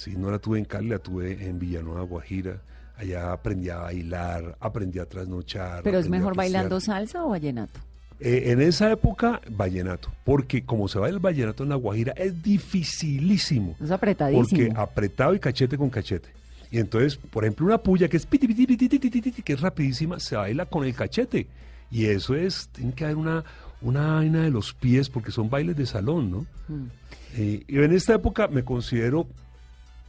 Sí, 0.00 0.14
no 0.16 0.30
la 0.30 0.38
tuve 0.38 0.58
en 0.58 0.64
Cali, 0.64 0.88
la 0.88 0.98
tuve 0.98 1.46
en 1.46 1.58
Villanueva, 1.58 2.00
Guajira. 2.04 2.62
Allá 2.96 3.32
aprendí 3.32 3.68
a 3.68 3.80
bailar, 3.80 4.56
aprendí 4.58 4.98
a 4.98 5.04
trasnochar. 5.04 5.82
¿Pero 5.82 5.98
es 5.98 6.08
mejor 6.08 6.34
bailando 6.34 6.80
salsa 6.80 7.22
o 7.22 7.28
vallenato? 7.28 7.78
Eh, 8.18 8.44
en 8.46 8.62
esa 8.62 8.90
época, 8.90 9.42
vallenato. 9.50 10.10
Porque 10.24 10.64
como 10.64 10.88
se 10.88 10.98
baila 10.98 11.16
el 11.16 11.20
vallenato 11.20 11.64
en 11.64 11.68
la 11.68 11.74
Guajira, 11.74 12.14
es 12.16 12.42
dificilísimo. 12.42 13.76
Es 13.78 13.90
apretadísimo. 13.90 14.48
Porque 14.48 14.72
apretado 14.74 15.34
y 15.34 15.38
cachete 15.38 15.76
con 15.76 15.90
cachete. 15.90 16.30
Y 16.70 16.78
entonces, 16.78 17.18
por 17.18 17.44
ejemplo, 17.44 17.66
una 17.66 17.76
puya 17.76 18.08
que 18.08 18.16
es 18.16 18.24
piti, 18.24 18.48
piti, 18.48 18.66
piti, 18.66 18.98
piti, 18.98 19.42
que 19.42 19.52
es 19.52 19.60
rapidísima, 19.60 20.18
se 20.18 20.34
baila 20.34 20.64
con 20.64 20.86
el 20.86 20.94
cachete. 20.94 21.46
Y 21.90 22.06
eso 22.06 22.34
es, 22.34 22.68
tiene 22.68 22.94
que 22.94 23.04
haber 23.04 23.18
una, 23.18 23.44
una 23.82 24.14
vaina 24.14 24.44
de 24.44 24.50
los 24.50 24.72
pies, 24.72 25.10
porque 25.10 25.30
son 25.30 25.50
bailes 25.50 25.76
de 25.76 25.84
salón, 25.84 26.30
¿no? 26.30 26.46
Mm. 26.68 26.86
Eh, 27.36 27.64
y 27.68 27.76
en 27.76 27.92
esta 27.92 28.14
época 28.14 28.48
me 28.48 28.64
considero 28.64 29.28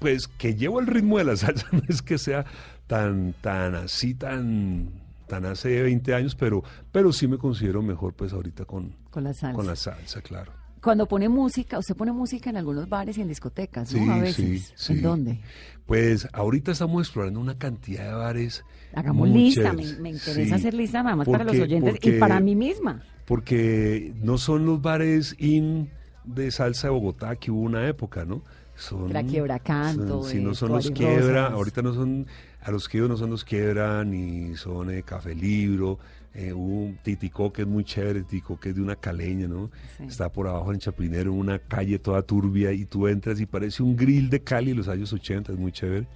pues 0.01 0.27
que 0.27 0.55
llevo 0.55 0.79
el 0.79 0.87
ritmo 0.87 1.19
de 1.19 1.25
la 1.25 1.37
salsa, 1.37 1.67
no 1.71 1.81
es 1.87 2.01
que 2.01 2.17
sea 2.17 2.43
tan, 2.87 3.33
tan 3.39 3.75
así, 3.75 4.15
tan, 4.15 4.89
tan 5.27 5.45
hace 5.45 5.83
20 5.83 6.13
años, 6.15 6.35
pero, 6.35 6.63
pero 6.91 7.13
sí 7.13 7.27
me 7.27 7.37
considero 7.37 7.83
mejor 7.83 8.15
pues 8.15 8.33
ahorita 8.33 8.65
con, 8.65 8.95
con 9.11 9.23
la 9.23 9.33
salsa. 9.33 9.55
Con 9.55 9.67
la 9.67 9.75
salsa, 9.75 10.21
claro. 10.21 10.51
cuando 10.81 11.05
pone 11.05 11.29
música, 11.29 11.77
usted 11.77 11.95
pone 11.95 12.11
música 12.11 12.49
en 12.49 12.57
algunos 12.57 12.89
bares 12.89 13.15
y 13.19 13.21
en 13.21 13.27
discotecas, 13.27 13.93
¿no? 13.93 14.03
Sí, 14.03 14.09
a 14.09 14.17
veces. 14.17 14.35
sí, 14.35 14.73
sí. 14.75 14.93
¿En 14.93 15.01
dónde? 15.03 15.39
Pues 15.85 16.27
ahorita 16.33 16.71
estamos 16.71 17.03
explorando 17.05 17.39
una 17.39 17.59
cantidad 17.59 18.05
de 18.05 18.13
bares. 18.13 18.65
Hagamos 18.95 19.29
lista, 19.29 19.71
me, 19.71 20.09
interesa 20.09 20.55
hacer 20.55 20.73
lista 20.73 21.03
nada 21.03 21.15
más 21.15 21.27
para 21.27 21.43
los 21.43 21.55
porque- 21.55 21.75
oyentes 21.75 21.99
y 22.01 22.19
para 22.19 22.39
mí 22.39 22.55
misma. 22.55 23.03
Porque 23.25 24.13
no 24.17 24.39
son 24.39 24.65
los 24.65 24.81
bares 24.81 25.35
in 25.37 25.91
de 26.25 26.49
salsa 26.49 26.87
de 26.87 26.93
Bogotá 26.93 27.35
que 27.35 27.51
hubo 27.51 27.61
una 27.61 27.87
época, 27.87 28.25
¿no? 28.25 28.43
Son, 28.81 29.09
Era 29.11 29.23
Quiebra 29.23 29.59
Canto, 29.59 30.23
si 30.23 30.37
eh, 30.37 30.41
no 30.41 30.55
son 30.55 30.71
los 30.71 30.89
quiebra, 30.91 31.43
Rosas. 31.43 31.53
ahorita 31.53 31.81
no 31.83 31.93
son, 31.93 32.25
a 32.61 32.71
los 32.71 32.89
que 32.89 32.97
no 32.99 33.15
son 33.15 33.29
los 33.29 33.43
quiebra, 33.45 34.03
ni 34.03 34.55
son 34.55 34.89
eh, 34.89 35.03
Café 35.03 35.35
Libro, 35.35 35.99
eh, 36.33 36.51
hubo 36.51 36.85
un 36.85 36.97
Titicó 37.03 37.53
que 37.53 37.61
es 37.61 37.67
muy 37.67 37.83
chévere, 37.83 38.23
Titicó 38.23 38.59
que 38.59 38.69
es 38.69 38.75
de 38.75 38.81
una 38.81 38.95
caleña, 38.95 39.47
¿no? 39.47 39.69
Sí. 39.97 40.05
Está 40.05 40.31
por 40.31 40.47
abajo 40.47 40.73
en 40.73 40.79
Chapinero, 40.79 41.31
una 41.31 41.59
calle 41.59 41.99
toda 41.99 42.23
turbia, 42.23 42.71
y 42.71 42.85
tú 42.85 43.07
entras 43.07 43.39
y 43.39 43.45
parece 43.45 43.83
un 43.83 43.95
grill 43.95 44.29
de 44.31 44.41
Cali 44.41 44.73
los 44.73 44.87
años 44.87 45.13
80, 45.13 45.51
es 45.53 45.59
muy 45.59 45.71
chévere. 45.71 46.07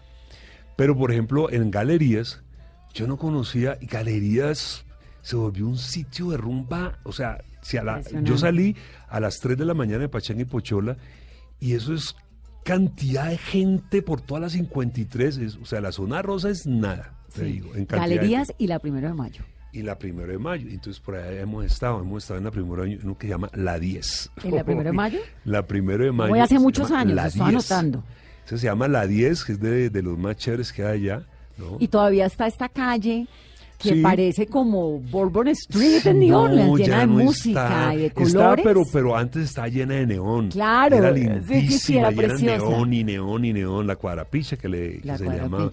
Pero, 0.76 0.98
por 0.98 1.12
ejemplo, 1.12 1.52
en 1.52 1.70
galerías, 1.70 2.42
yo 2.96 3.06
no 3.08 3.18
conocía, 3.18 3.78
y 3.80 3.86
galerías 3.86 4.86
se 5.22 5.36
volvió 5.36 5.68
un 5.68 5.78
sitio 5.78 6.30
de 6.32 6.38
rumba, 6.38 6.98
o 7.04 7.12
sea, 7.12 7.44
si 7.62 7.78
a 7.78 7.84
la- 7.84 8.02
yo 8.24 8.38
salí 8.38 8.76
a 9.08 9.20
las 9.20 9.40
3 9.40 9.58
de 9.58 9.66
la 9.66 9.74
mañana 9.74 10.00
de 10.00 10.10
Pachanga 10.10 10.42
y 10.42 10.46
Pochola, 10.46 10.98
y 11.60 11.74
eso 11.74 11.94
es 11.94 12.16
cantidad 12.66 13.30
de 13.30 13.38
gente 13.38 14.02
por 14.02 14.22
todas 14.22 14.42
las 14.42 14.52
53, 14.54 15.38
es- 15.38 15.56
o 15.58 15.66
sea, 15.66 15.80
la 15.82 15.92
zona 15.92 16.22
rosa 16.24 16.50
es 16.50 16.66
nada, 16.66 17.14
te 17.34 17.42
Sí. 17.42 17.52
digo, 17.54 17.76
en 17.76 17.86
de 17.86 17.96
Galerías 17.98 18.48
gente. 18.48 18.64
y 18.64 18.68
la 18.68 18.80
primero 18.80 19.08
de 19.08 19.14
mayo. 19.14 19.44
y 19.72 19.82
la 19.84 20.00
primero 20.00 20.32
de 20.32 20.40
mayo, 20.40 20.68
entonces 20.70 21.00
por 21.00 21.16
ahí 21.16 21.38
hemos 21.38 21.64
estado, 21.66 22.00
hemos 22.02 22.24
estado 22.24 22.38
en 22.40 22.46
la 22.46 22.52
primero 22.52 22.82
de 22.82 22.88
mayo, 22.90 23.02
en 23.02 23.08
lo 23.08 23.18
que 23.18 23.28
se 23.28 23.32
llama 23.32 23.50
La 23.54 23.78
10. 23.78 24.32
¿En 24.44 24.56
la 24.56 24.64
primero 24.64 24.90
de 24.90 24.94
mayo? 24.94 25.20
La 25.44 25.68
primero 25.68 26.04
de 26.06 26.12
mayo. 26.12 26.30
Voy 26.32 26.40
hace 26.40 26.58
muchos 26.60 26.90
años, 26.92 27.14
La 27.14 27.28
estoy 27.28 27.50
10. 27.52 27.72
anotando. 27.72 28.04
Eso 28.46 28.58
se 28.58 28.66
llama 28.66 28.88
La 28.88 29.06
10, 29.06 29.44
que 29.46 29.52
es 29.54 29.60
de, 29.60 29.90
de 29.92 30.02
los 30.02 30.18
más 30.18 30.36
chéveres 30.38 30.72
que 30.74 30.84
hay 30.84 31.10
allá, 31.10 31.28
¿no? 31.58 31.78
Y 31.80 31.88
todavía 31.90 32.26
está 32.26 32.48
esta 32.48 32.68
calle 32.70 33.28
que 33.78 33.90
Sí. 33.96 34.02
parece 34.02 34.48
como 34.48 35.00
Bourbon 35.00 35.48
Street 35.50 36.06
en 36.08 36.20
New 36.20 36.30
No, 36.30 36.42
Orleans, 36.44 36.78
llena 36.80 37.00
de 37.02 37.08
no 37.08 37.14
música 37.14 37.64
está. 37.68 37.94
y 37.94 37.98
de 37.98 38.06
Está, 38.08 38.22
colores. 38.24 38.66
pero, 38.66 38.84
pero 38.92 39.16
antes 39.18 39.44
estaba 39.46 39.68
llena 39.68 39.96
de 39.96 40.08
neón. 40.08 40.50
Claro, 40.50 40.96
Era 40.98 41.14
sí, 41.14 41.20
sí, 41.20 41.26
sí, 41.26 41.54
lindísima, 41.54 42.00
era 42.00 42.12
y 42.12 42.20
era 42.20 42.28
preciosa. 42.28 42.58
neón 42.70 42.94
y 42.94 43.04
neón 43.04 43.46
y 43.46 43.54
neón, 43.54 43.88
la 43.88 43.96
cuadrapicha 43.96 44.58
que, 44.58 44.70
le, 44.70 45.00
que 45.02 45.18
se 45.18 45.26
llamaba. 45.26 45.70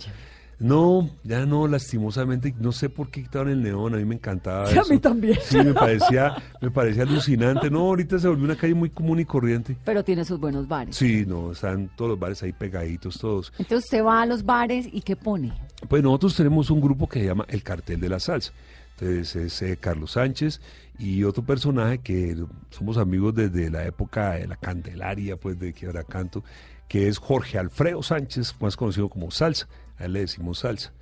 No, 0.59 1.11
ya 1.25 1.45
no, 1.45 1.67
lastimosamente, 1.67 2.55
no 2.61 2.71
sé 2.73 2.89
por 2.89 3.11
qué 3.11 3.23
quitaron 3.25 3.49
el 3.51 3.63
neón, 3.63 3.95
a 3.95 3.97
mí 3.97 4.05
me 4.05 4.15
encantaba 4.15 4.67
Sí, 4.69 4.79
a 4.79 4.83
eso. 4.83 4.93
mí 4.93 4.99
también. 5.01 5.37
Sí, 5.43 5.57
me 5.59 5.75
parecía, 5.75 6.37
me 6.61 6.71
parecía 6.71 7.03
alucinante. 7.03 7.69
No, 7.71 7.81
ahorita 7.81 8.19
se 8.19 8.29
volvió 8.29 8.45
una 8.45 8.57
calle 8.57 8.75
muy 8.75 8.91
común 8.91 9.19
y 9.19 9.25
corriente. 9.25 9.77
Pero 9.85 10.05
tiene 10.05 10.25
sus 10.25 10.39
buenos 10.39 10.69
bares. 10.69 10.95
Sí, 10.95 11.25
no, 11.27 11.53
están 11.53 11.91
todos 11.97 12.11
los 12.13 12.19
bares 12.21 12.43
ahí 12.45 12.53
pegaditos, 12.53 13.19
todos. 13.19 13.53
Entonces 13.59 13.85
usted 13.87 14.05
va 14.05 14.23
a 14.23 14.27
los 14.27 14.45
bares 14.45 14.87
y 14.93 15.01
¿qué 15.01 15.17
pone? 15.17 15.53
Pues 15.89 16.03
nosotros 16.03 16.37
tenemos 16.37 16.71
un 16.71 16.81
grupo 16.81 17.09
que 17.09 17.21
se 17.21 17.27
llama 17.27 17.45
El 17.49 17.63
Cartel 17.65 18.01
de 18.01 18.09
la 18.09 18.21
Salsa. 18.21 18.53
Entonces 19.01 19.35
es 19.35 19.63
eh, 19.63 19.77
Carlos 19.81 20.13
Sánchez 20.13 20.61
y 20.99 21.25
otro 21.25 21.43
personaje 21.43 21.99
que 21.99 22.37
somos 22.71 22.99
amigos 22.99 23.35
desde 23.35 23.69
la 23.69 23.85
época 23.85 24.33
de 24.35 24.47
la 24.47 24.55
Candelaria, 24.57 25.37
pues 25.37 25.59
de 25.59 25.73
Quiebra 25.73 26.05
Canto, 26.05 26.45
que 26.87 27.09
es 27.09 27.19
Jorge 27.19 27.59
Alfredo 27.59 28.01
Sánchez, 28.03 28.55
más 28.61 28.77
conocido 28.77 29.09
como 29.09 29.31
Salsa. 29.33 29.67
A 30.03 30.07
él 30.07 30.13
le 30.15 30.21
decimos 30.21 30.59
Salsa. 30.59 30.93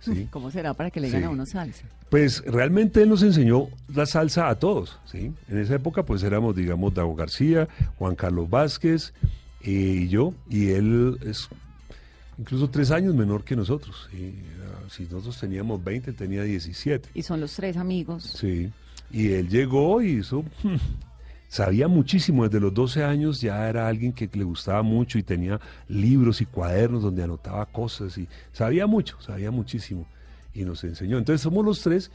¿sí? 0.00 0.28
¿Cómo 0.30 0.50
será 0.50 0.72
para 0.74 0.90
que 0.90 1.00
le 1.00 1.08
Sí. 1.08 1.14
gane 1.14 1.26
a 1.26 1.30
uno 1.30 1.44
salsa? 1.46 1.84
Pues 2.10 2.42
realmente 2.46 3.02
él 3.02 3.08
nos 3.08 3.22
enseñó 3.22 3.68
la 3.94 4.06
salsa 4.06 4.48
a 4.48 4.58
todos, 4.58 4.98
¿sí? 5.04 5.32
En 5.48 5.58
esa 5.58 5.74
época 5.74 6.04
pues 6.04 6.22
éramos, 6.22 6.56
digamos, 6.56 6.94
Dago 6.94 7.14
García, 7.14 7.68
Juan 7.98 8.14
Carlos 8.16 8.48
Vázquez 8.48 9.12
eh, 9.62 9.70
y 9.70 10.08
yo, 10.08 10.32
y 10.48 10.70
él 10.70 11.18
es 11.24 11.48
incluso 12.38 12.70
tres 12.70 12.90
años 12.90 13.14
menor 13.14 13.44
que 13.44 13.54
nosotros. 13.56 14.08
¿sí? 14.10 14.38
Era- 14.56 14.88
Si 14.90 15.02
nosotros 15.04 15.38
teníamos 15.38 15.82
20, 15.84 16.10
él 16.10 16.16
tenía 16.16 16.42
17. 16.42 17.10
Y 17.14 17.22
son 17.22 17.40
los 17.40 17.52
tres 17.54 17.76
amigos. 17.76 18.24
Sí. 18.24 18.72
Y 19.10 19.32
él 19.32 19.48
llegó 19.48 20.00
y 20.02 20.18
hizo... 20.18 20.44
Sabía 21.50 21.88
muchísimo, 21.88 22.44
desde 22.44 22.60
los 22.60 22.72
12 22.72 23.02
años 23.02 23.40
ya 23.40 23.68
era 23.68 23.88
alguien 23.88 24.12
que 24.12 24.30
le 24.32 24.44
gustaba 24.44 24.82
mucho 24.84 25.18
y 25.18 25.24
tenía 25.24 25.60
libros 25.88 26.40
y 26.40 26.46
cuadernos 26.46 27.02
donde 27.02 27.24
anotaba 27.24 27.66
cosas 27.66 28.16
y 28.18 28.28
sabía 28.52 28.86
mucho, 28.86 29.20
sabía 29.20 29.50
muchísimo 29.50 30.06
y 30.54 30.64
nos 30.64 30.84
enseñó. 30.84 31.18
Entonces 31.18 31.40
somos 31.40 31.64
los 31.64 31.80
tres 31.80 32.12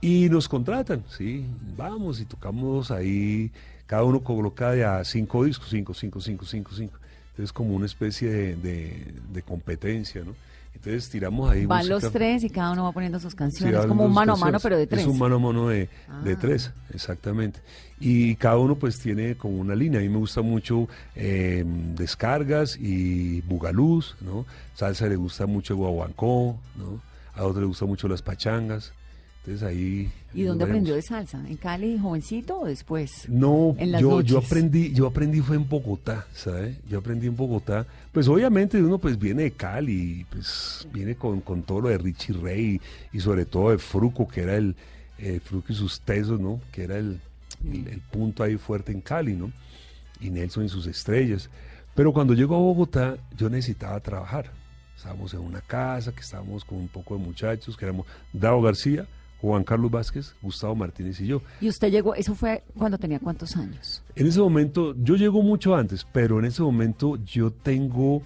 y 0.00 0.30
nos 0.30 0.48
contratan, 0.48 1.04
¿sí? 1.10 1.44
Vamos 1.76 2.18
y 2.18 2.24
tocamos 2.24 2.90
ahí, 2.90 3.52
cada 3.84 4.04
uno 4.04 4.24
coloca 4.24 4.70
de 4.70 4.86
a 4.86 5.04
cinco 5.04 5.44
discos, 5.44 5.68
cinco, 5.68 5.92
cinco, 5.92 6.22
cinco, 6.22 6.46
cinco, 6.46 6.70
cinco. 6.74 6.98
Entonces 7.32 7.52
como 7.52 7.74
una 7.74 7.84
especie 7.84 8.30
de- 8.56 9.12
de 9.34 9.42
competencia, 9.42 10.24
¿no? 10.24 10.34
Entonces 10.78 11.10
tiramos 11.10 11.50
ahí 11.50 11.66
Van 11.66 11.88
los 11.88 12.10
tres 12.12 12.44
y 12.44 12.50
cada 12.50 12.70
uno 12.72 12.84
va 12.84 12.92
poniendo 12.92 13.18
sus 13.18 13.32
Sí, 13.32 13.36
canciones. 13.38 13.74
hablan 13.74 13.88
como 13.88 14.04
un 14.06 14.12
mano 14.12 14.34
a 14.34 14.36
mano, 14.36 14.58
pero 14.60 14.76
de 14.78 14.86
tres. 14.86 15.02
Es 15.02 15.08
un 15.08 15.18
mano 15.18 15.36
a 15.36 15.38
mano 15.38 15.68
de, 15.68 15.88
de 16.24 16.32
Ah. 16.32 16.38
tres, 16.40 16.70
exactamente. 16.94 17.60
Y 18.00 18.36
cada 18.36 18.58
uno 18.58 18.76
pues 18.76 18.98
tiene 19.00 19.34
como 19.36 19.58
una 19.58 19.74
línea. 19.74 19.98
A 19.98 20.02
mí 20.02 20.08
me 20.08 20.18
gusta 20.18 20.40
mucho 20.40 20.88
eh, 21.16 21.64
descargas 21.96 22.76
y 22.80 23.40
bugalús, 23.42 24.16
¿no? 24.20 24.46
Salsa 24.74 25.06
le 25.08 25.16
gusta 25.16 25.46
mucho 25.46 25.74
guaguancó, 25.76 26.56
¿no? 26.76 27.00
A 27.34 27.44
otro 27.44 27.60
le 27.60 27.66
gusta 27.66 27.84
mucho 27.84 28.06
las 28.08 28.22
pachangas. 28.22 28.92
Entonces 29.38 29.62
ahí... 29.62 30.10
¿Y 30.34 30.42
dónde 30.42 30.64
aprendió 30.64 30.94
de 30.94 31.00
salsa? 31.02 31.42
¿En 31.48 31.56
Cali, 31.56 31.98
jovencito 31.98 32.60
o 32.60 32.66
después? 32.66 33.26
No, 33.28 33.74
en 33.78 33.92
las 33.92 34.00
yo, 34.02 34.20
yo 34.20 34.38
aprendí, 34.38 34.92
yo 34.92 35.06
aprendí 35.06 35.40
fue 35.40 35.56
en 35.56 35.66
Bogotá, 35.68 36.26
¿sabes? 36.34 36.76
Yo 36.88 36.98
aprendí 36.98 37.28
en 37.28 37.36
Bogotá. 37.36 37.86
Pues 38.12 38.28
obviamente 38.28 38.80
uno 38.82 38.98
pues 38.98 39.18
viene 39.18 39.44
de 39.44 39.52
Cali, 39.52 40.26
pues 40.30 40.86
viene 40.92 41.14
con, 41.16 41.40
con 41.40 41.62
todo 41.62 41.80
lo 41.82 41.88
de 41.88 41.96
Richie 41.98 42.34
Ray 42.34 42.80
y 43.12 43.20
sobre 43.20 43.46
todo 43.46 43.70
de 43.70 43.78
Fruco, 43.78 44.28
que 44.28 44.42
era 44.42 44.56
el, 44.56 44.76
eh, 45.18 45.40
Fruco 45.42 45.72
y 45.72 45.76
sus 45.76 46.00
tesos, 46.02 46.38
¿no? 46.38 46.60
Que 46.70 46.84
era 46.84 46.98
el, 46.98 47.18
el- 47.64 47.88
el 47.88 48.00
punto 48.00 48.42
ahí 48.42 48.56
fuerte 48.58 48.92
en 48.92 49.00
Cali, 49.00 49.34
¿no? 49.34 49.50
Y 50.20 50.28
Nelson 50.30 50.64
y 50.64 50.68
sus 50.68 50.86
estrellas. 50.86 51.48
Pero 51.94 52.12
cuando 52.12 52.34
llego 52.34 52.54
a 52.54 52.58
Bogotá, 52.58 53.16
yo 53.36 53.48
necesitaba 53.48 53.98
trabajar. 54.00 54.52
Estábamos 54.94 55.32
en 55.32 55.40
una 55.40 55.60
casa, 55.62 56.12
que 56.12 56.20
estábamos 56.20 56.64
con 56.64 56.78
un 56.78 56.88
poco 56.88 57.16
de 57.16 57.24
muchachos, 57.24 57.76
que 57.76 57.84
éramos 57.86 58.06
Dao 58.32 58.60
García, 58.60 59.06
Juan 59.40 59.62
Carlos 59.64 59.90
Vázquez, 59.90 60.34
Gustavo 60.42 60.74
Martínez 60.74 61.20
y 61.20 61.26
yo. 61.26 61.42
Y 61.60 61.68
usted 61.68 61.90
llegó, 61.90 62.14
eso 62.14 62.34
fue 62.34 62.64
cuando 62.76 62.98
tenía 62.98 63.20
cuántos 63.20 63.56
años. 63.56 64.02
En 64.16 64.26
ese 64.26 64.40
momento, 64.40 64.94
yo 65.02 65.14
llego 65.16 65.42
mucho 65.42 65.76
antes, 65.76 66.06
pero 66.12 66.38
en 66.40 66.46
ese 66.46 66.62
momento 66.62 67.16
yo 67.24 67.50
tengo 67.52 68.22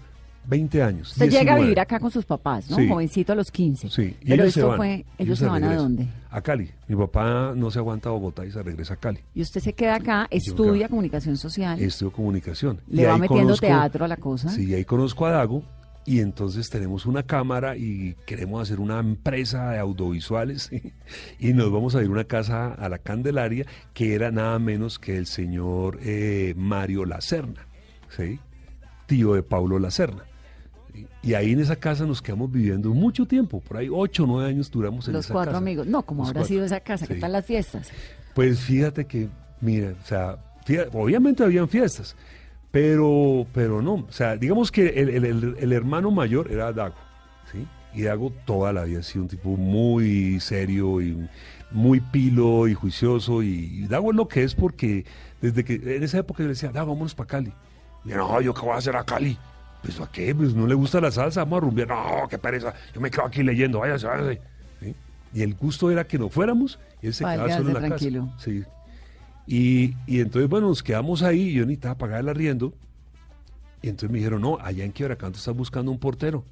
20 0.47 0.83
años. 0.83 1.13
Usted 1.13 1.27
llega 1.27 1.53
a 1.53 1.57
19. 1.57 1.63
vivir 1.63 1.81
acá 1.81 2.01
con 2.01 2.11
sus 2.11 2.25
papás, 2.25 2.69
¿no? 2.71 2.77
Sí. 2.77 2.89
Jovencito 2.89 3.33
a 3.33 3.37
los 3.37 3.51
15. 3.53 3.91
Sí, 3.91 4.17
y 4.23 4.29
Pero 4.31 4.43
ellos 4.43 4.55
se 4.55 4.61
esto 4.61 4.69
van. 4.71 4.77
fue, 4.79 5.05
ellos 5.19 5.39
se 5.39 5.47
van 5.47 5.63
a 5.65 5.77
dónde? 5.77 6.09
A 6.31 6.41
Cali. 6.41 6.71
Mi 6.89 6.97
papá 6.97 7.53
no 7.55 7.71
se 7.71 7.79
aguanta 7.79 8.09
a 8.09 8.13
Bogotá 8.13 8.45
y 8.47 8.51
se 8.51 8.61
regresa 8.63 8.95
a 8.95 8.97
Cali. 8.97 9.21
Y 9.35 9.43
usted 9.43 9.61
se 9.61 9.73
queda 9.75 9.97
acá, 9.97 10.27
estudia 10.31 10.89
comunicación 10.89 11.37
social, 11.37 11.79
Estudio 11.81 12.11
comunicación. 12.13 12.81
le 12.89 13.03
Y 13.03 13.05
va 13.05 13.19
metiendo 13.19 13.49
conozco- 13.55 13.67
teatro 13.67 14.05
a 14.05 14.09
la 14.09 14.17
cosa. 14.17 14.49
Sí, 14.49 14.75
ahí 14.75 14.85
conozco 14.85 15.27
a 15.27 15.31
Dago 15.33 15.63
y 16.05 16.21
entonces 16.21 16.69
tenemos 16.71 17.07
una 17.07 17.23
cámara 17.23 17.77
y 17.77 18.17
queremos 18.27 18.61
hacer 18.63 18.81
una 18.81 18.99
empresa 18.99 19.71
de 19.71 19.79
audiovisuales 19.79 20.71
y 21.39 21.53
nos 21.53 21.71
vamos 21.71 21.95
a 21.95 22.01
ir 22.03 22.09
a 22.09 22.11
una 22.11 22.25
casa 22.25 22.73
a 22.75 22.89
la 22.89 22.99
Candelaria 22.99 23.67
que 23.95 24.15
era 24.15 24.31
nada 24.31 24.59
menos 24.59 24.99
que 24.99 25.17
el 25.17 25.27
señor 25.27 25.99
eh, 26.03 26.55
Mario 26.57 27.05
Lacerna, 27.05 27.67
¿sí? 28.17 28.41
tío 29.07 29.35
de 29.35 29.43
Pablo 29.43 29.79
Lacerna. 29.79 30.25
Y 31.23 31.35
ahí 31.35 31.53
en 31.53 31.61
esa 31.61 31.77
casa 31.77 32.05
nos 32.05 32.21
quedamos 32.21 32.51
viviendo 32.53 32.91
mucho 32.91 33.25
tiempo, 33.27 33.61
por 33.61 33.79
ahí 33.79 33.89
ocho 33.91 34.25
o 34.25 34.27
nueve 34.27 34.51
años 34.51 34.71
duramos 34.71 35.07
en 35.09 35.15
los 35.15 35.25
esa 35.25 35.33
cuatro 35.33 35.53
casa. 35.53 35.59
amigos. 35.59 35.87
No, 35.87 36.03
como 36.03 36.23
Los 36.23 36.29
habrá 36.31 36.41
cuatro. 36.41 36.55
sido 36.55 36.65
esa 36.67 36.81
casa, 36.81 37.07
¿qué 37.07 37.15
Sí. 37.15 37.21
tal 37.21 37.33
las 37.33 37.47
fiestas? 37.47 37.91
Pues 38.35 38.61
fíjate 38.61 39.07
que, 39.07 39.29
mira, 39.61 39.95
o 40.03 40.07
sea, 40.07 40.37
obviamente 40.93 41.43
habían 41.45 41.69
fiestas, 41.69 42.15
pero, 42.73 43.47
pero 43.55 43.81
no, 43.83 43.95
o 43.95 44.13
sea, 44.13 44.37
digamos 44.37 44.73
que 44.73 44.89
el, 44.89 45.09
el- 45.11 45.25
el- 45.25 45.57
el 45.61 45.73
hermano 45.73 46.11
mayor 46.11 46.51
era 46.51 46.73
Dago, 46.73 46.97
¿sí? 47.53 47.67
Y 47.95 48.03
Dago 48.03 48.33
toda 48.47 48.73
la 48.73 48.85
vida 48.85 49.01
ha 49.01 49.03
sido 49.03 49.23
un 49.25 49.29
tipo 49.29 49.51
muy 49.51 50.41
serio 50.41 51.01
y 51.01 51.29
muy 51.71 52.01
pilo 52.01 52.67
y 52.67 52.75
juicioso, 52.75 53.43
y, 53.43 53.83
y 53.85 53.87
Dago 53.87 54.11
es 54.11 54.17
lo 54.17 54.27
que 54.27 54.43
es 54.43 54.55
porque 54.55 55.05
desde 55.41 55.63
que, 55.65 55.75
en 55.97 56.03
esa 56.03 56.19
época 56.19 56.39
yo 56.43 56.47
le 56.49 56.55
decía, 56.55 56.71
Dago, 56.73 56.93
vámonos 56.93 57.15
para 57.15 57.29
Cali. 57.29 57.53
Y 58.05 58.09
yo, 58.11 58.17
no, 58.17 58.41
¿yo 58.41 58.53
qué 58.55 58.61
voy 58.63 58.71
a 58.73 58.77
hacer 58.79 58.97
a 58.97 59.05
Cali? 59.05 59.39
Pues 59.83 60.01
¿a 60.01 60.11
qué? 60.11 60.35
Pues 60.35 60.55
no 60.55 60.67
le 60.67 60.75
gusta 60.75 61.01
la 61.01 61.11
salsa, 61.11 61.41
vamos 61.45 61.59
a 61.59 61.61
rumbear. 61.61 61.89
No, 61.89 62.27
qué 62.29 62.39
pereza, 62.39 62.73
yo 62.95 63.01
me 63.01 63.11
quedo 63.11 63.27
aquí 63.27 63.43
leyendo, 63.43 63.81
váyase, 63.81 64.07
váyase. 64.07 64.41
¿Sí? 64.81 64.95
Y 65.35 65.43
el 65.43 65.55
gusto 65.55 65.91
era 65.91 66.05
que 66.05 66.19
no 66.19 66.29
fuéramos, 66.31 66.79
y 67.03 67.09
él 67.09 67.15
se 67.15 67.25
quedaba 67.25 67.51
solo 67.59 67.69
en 67.69 67.75
la 67.75 67.81
tranquilo. 67.81 68.27
casa. 68.33 68.39
Sí. 68.45 68.63
Y, 69.47 69.95
y 70.07 70.21
entonces, 70.21 70.49
bueno, 70.49 70.69
nos 70.69 70.83
quedamos 70.83 71.23
ahí, 71.23 71.49
y 71.49 71.53
yo 71.55 71.63
necesitaba 71.63 71.97
pagar 71.97 72.21
el 72.21 72.29
arriendo. 72.29 72.73
Y 73.83 73.89
entonces 73.89 74.11
me 74.11 74.19
dijeron, 74.19 74.43
no, 74.43 74.59
allá 74.61 74.85
en 74.85 74.93
Quiebracanto 74.93 75.39
estás 75.39 75.57
buscando 75.57 75.91
un 75.91 75.99
portero. 75.99 76.45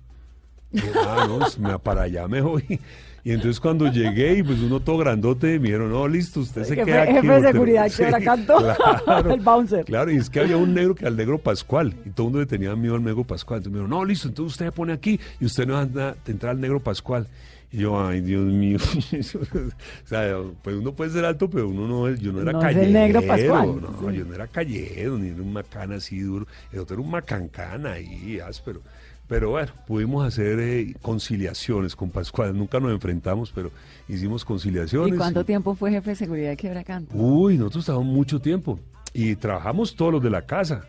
ah, 1.07 1.29
no, 1.59 1.79
para 1.79 2.03
allá 2.03 2.29
me 2.29 2.41
voy. 2.41 2.81
Y 3.23 3.33
entonces 3.33 3.61
cuando 3.61 3.87
llegué 3.93 4.39
y 4.39 4.43
pues 4.43 4.61
uno 4.61 4.81
todo 4.81 4.97
grandote, 4.97 5.59
me 5.59 5.67
dijeron, 5.67 5.91
no, 5.91 6.09
listo, 6.09 6.41
usted 6.41 6.65
se 6.65 6.75
queda 6.75 7.03
aquí. 7.03 7.13
Jefe 7.13 7.29
de 7.29 7.53
seguridad 7.53 7.93
que 7.95 8.05
ahora 8.07 8.21
cantó, 8.21 9.31
el 9.31 9.41
bouncer. 9.41 9.85
Claro, 9.85 10.11
y 10.11 10.17
es 10.17 10.31
que 10.31 10.41
había 10.41 10.57
un 10.57 10.73
negro 10.73 10.95
que 10.95 11.03
era 11.03 11.11
el 11.11 11.17
negro 11.17 11.37
Pascual, 11.39 11.95
y 12.07 12.11
todo 12.11 12.29
el 12.29 12.33
mundo 12.33 12.39
le 12.41 12.47
tenía 12.47 12.75
miedo 12.77 12.95
al 12.95 13.05
negro 13.05 13.25
Pascual. 13.25 13.59
Entonces 13.59 13.73
me 13.73 13.79
dijeron, 13.81 13.91
no, 13.91 14.05
listo, 14.07 14.27
entonces 14.29 14.53
usted 14.55 14.67
se 14.67 14.73
pone 14.73 14.95
aquí 14.95 15.21
y 15.39 15.45
usted 15.45 15.67
no 15.67 15.77
anda 15.77 16.17
a 16.27 16.31
entrar 16.31 16.53
al 16.53 16.61
negro 16.63 16.81
Pascual. 16.81 17.27
Y 17.73 17.79
yo, 17.79 18.05
ay, 18.05 18.21
Dios 18.21 18.45
mío. 18.47 18.79
o 20.05 20.09
sea, 20.09 20.37
pues 20.63 20.77
uno 20.77 20.93
puede 20.93 21.11
ser 21.11 21.25
alto, 21.25 21.49
pero 21.49 21.69
uno 21.69 21.87
no 21.87 22.09
es, 22.09 22.19
yo 22.21 22.33
no 22.33 22.43
era 22.43 22.53
no 22.53 22.61
callero. 22.61 22.83
el 22.83 22.93
negro 22.93 23.23
Pascual. 23.23 23.81
No, 23.81 24.11
yo 24.11 24.25
no 24.25 24.35
era 24.35 24.49
callero, 24.49 25.19
ni 25.19 25.29
era 25.29 25.43
un 25.43 25.53
macana 25.53 25.97
así 25.97 26.21
duro. 26.21 26.47
El 26.73 26.81
otro 26.81 26.95
era 26.95 27.03
un 27.03 27.11
macancana 27.11 27.93
ahí, 27.93 28.41
áspero. 28.41 28.81
Pero 29.29 29.51
bueno, 29.51 29.71
pudimos 29.87 30.27
hacer 30.27 30.59
eh, 30.59 30.93
conciliaciones 31.01 31.95
con 31.95 32.11
Pascual. 32.11 32.59
Nunca 32.59 32.81
nos 32.81 32.91
enfrentamos, 32.91 33.53
pero 33.55 33.71
hicimos 34.09 34.45
conciliaciones. 34.45 35.15
¿Y 35.15 35.17
cuánto 35.17 35.45
tiempo 35.45 35.77
fue 35.77 35.93
jefe 35.93 36.11
de 36.11 36.17
seguridad 36.17 36.51
de 36.51 36.57
Quebracanto? 36.57 37.17
Uy, 37.17 37.57
nosotros 37.57 37.83
estábamos 37.83 38.13
mucho 38.13 38.41
tiempo. 38.41 38.81
Y 39.15 39.37
trabajamos 39.37 39.95
todos 39.95 40.15
los 40.15 40.23
de 40.23 40.31
la 40.31 40.43
casa. 40.43 40.85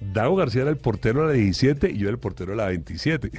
Dago 0.00 0.36
García 0.36 0.62
era 0.62 0.70
el 0.70 0.76
portero 0.76 1.22
de 1.22 1.26
la 1.28 1.32
17 1.32 1.90
y 1.90 1.98
yo 1.98 2.08
era 2.08 2.12
el 2.12 2.18
portero 2.18 2.52
de 2.52 2.56
la 2.56 2.66
27. 2.66 3.30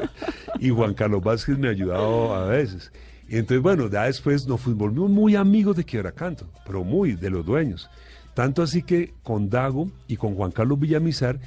y 0.60 0.70
Juan 0.70 0.94
Carlos 0.94 1.22
Vázquez 1.22 1.58
me 1.58 1.68
ha 1.68 1.72
ayudado 1.72 2.34
a 2.34 2.46
veces. 2.46 2.92
Y 3.28 3.36
entonces, 3.36 3.62
bueno, 3.62 3.90
ya 3.90 4.04
después 4.04 4.46
nos 4.46 4.64
volvimos 4.64 5.10
muy 5.10 5.34
amigos 5.34 5.76
de 5.76 5.84
Quebracanto, 5.84 6.48
pero 6.64 6.84
muy, 6.84 7.14
de 7.14 7.30
los 7.30 7.44
dueños. 7.44 7.90
Tanto 8.34 8.62
así 8.62 8.82
que 8.82 9.14
con 9.22 9.48
Dago 9.48 9.90
y 10.06 10.16
con 10.16 10.34
Juan 10.34 10.52
Carlos 10.52 10.78
Villamizar 10.78 11.40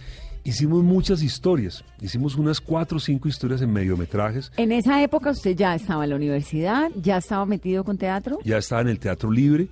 hicimos 0.43 0.83
muchas 0.83 1.21
historias, 1.21 1.83
hicimos 2.01 2.35
unas 2.35 2.59
cuatro 2.59 2.97
o 2.97 2.99
cinco 2.99 3.27
historias 3.27 3.61
en 3.61 3.71
mediometrajes. 3.71 4.51
En 4.57 4.71
esa 4.71 5.01
época 5.03 5.29
usted 5.29 5.55
ya 5.55 5.75
estaba 5.75 6.03
en 6.03 6.09
la 6.09 6.15
universidad, 6.15 6.89
ya 6.95 7.17
estaba 7.17 7.45
metido 7.45 7.83
con 7.83 7.97
teatro. 7.97 8.39
Ya 8.43 8.57
estaba 8.57 8.81
en 8.81 8.89
el 8.89 8.99
Teatro 8.99 9.31
Libre. 9.31 9.67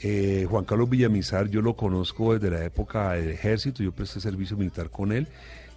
Eh, 0.00 0.46
Juan 0.48 0.64
Carlos 0.64 0.90
Villamizar, 0.90 1.48
yo 1.48 1.62
lo 1.62 1.76
conozco 1.76 2.34
desde 2.34 2.50
la 2.50 2.64
época 2.64 3.12
del 3.12 3.30
ejército, 3.30 3.82
yo 3.82 3.92
presté 3.92 4.20
servicio 4.20 4.56
militar 4.56 4.90
con 4.90 5.12
él. 5.12 5.28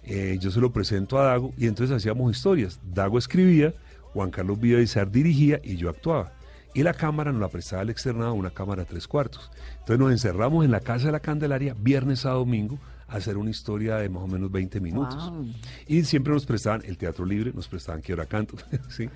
Eh, 0.04 0.38
yo 0.40 0.50
se 0.50 0.60
lo 0.60 0.72
presento 0.72 1.18
a 1.18 1.24
Dago 1.24 1.52
y 1.56 1.66
entonces 1.66 1.96
hacíamos 1.96 2.34
historias. 2.34 2.80
Dago 2.92 3.18
escribía, 3.18 3.74
Juan 4.12 4.30
Carlos 4.30 4.60
Villamizar 4.60 5.10
dirigía 5.10 5.60
y 5.62 5.76
yo 5.76 5.90
actuaba. 5.90 6.32
Y 6.74 6.82
la 6.82 6.92
cámara 6.92 7.32
nos 7.32 7.40
la 7.40 7.48
prestaba 7.48 7.82
al 7.82 7.90
externado, 7.90 8.34
una 8.34 8.50
cámara 8.50 8.84
tres 8.84 9.08
cuartos. 9.08 9.50
Entonces 9.78 9.98
nos 9.98 10.12
encerramos 10.12 10.64
en 10.64 10.70
la 10.70 10.80
Casa 10.80 11.06
de 11.06 11.12
la 11.12 11.20
Candelaria 11.20 11.74
viernes 11.78 12.26
a 12.26 12.30
domingo 12.30 12.78
hacer 13.08 13.36
una 13.36 13.50
historia 13.50 13.96
de 13.96 14.08
más 14.08 14.22
o 14.22 14.26
menos 14.26 14.50
20 14.50 14.80
minutos. 14.80 15.32
Y 15.86 16.04
siempre 16.04 16.32
nos 16.32 16.46
prestaban 16.46 16.82
el 16.84 16.96
teatro 16.98 17.24
libre, 17.24 17.52
nos 17.54 17.68
prestaban 17.68 18.02
Quiebracanto, 18.02 18.56
¿sí? 18.88 19.08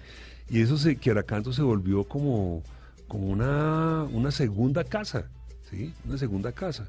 Y 0.48 0.62
eso 0.62 0.76
se, 0.76 0.96
Quiebracanto 0.96 1.52
se 1.52 1.62
volvió 1.62 2.04
como, 2.04 2.62
como 3.10 3.26
una, 3.26 4.04
una 4.04 4.30
segunda 4.30 4.84
casa, 4.84 5.24
¿sí? 5.68 5.92
Una 6.06 6.16
segunda 6.16 6.52
casa. 6.52 6.86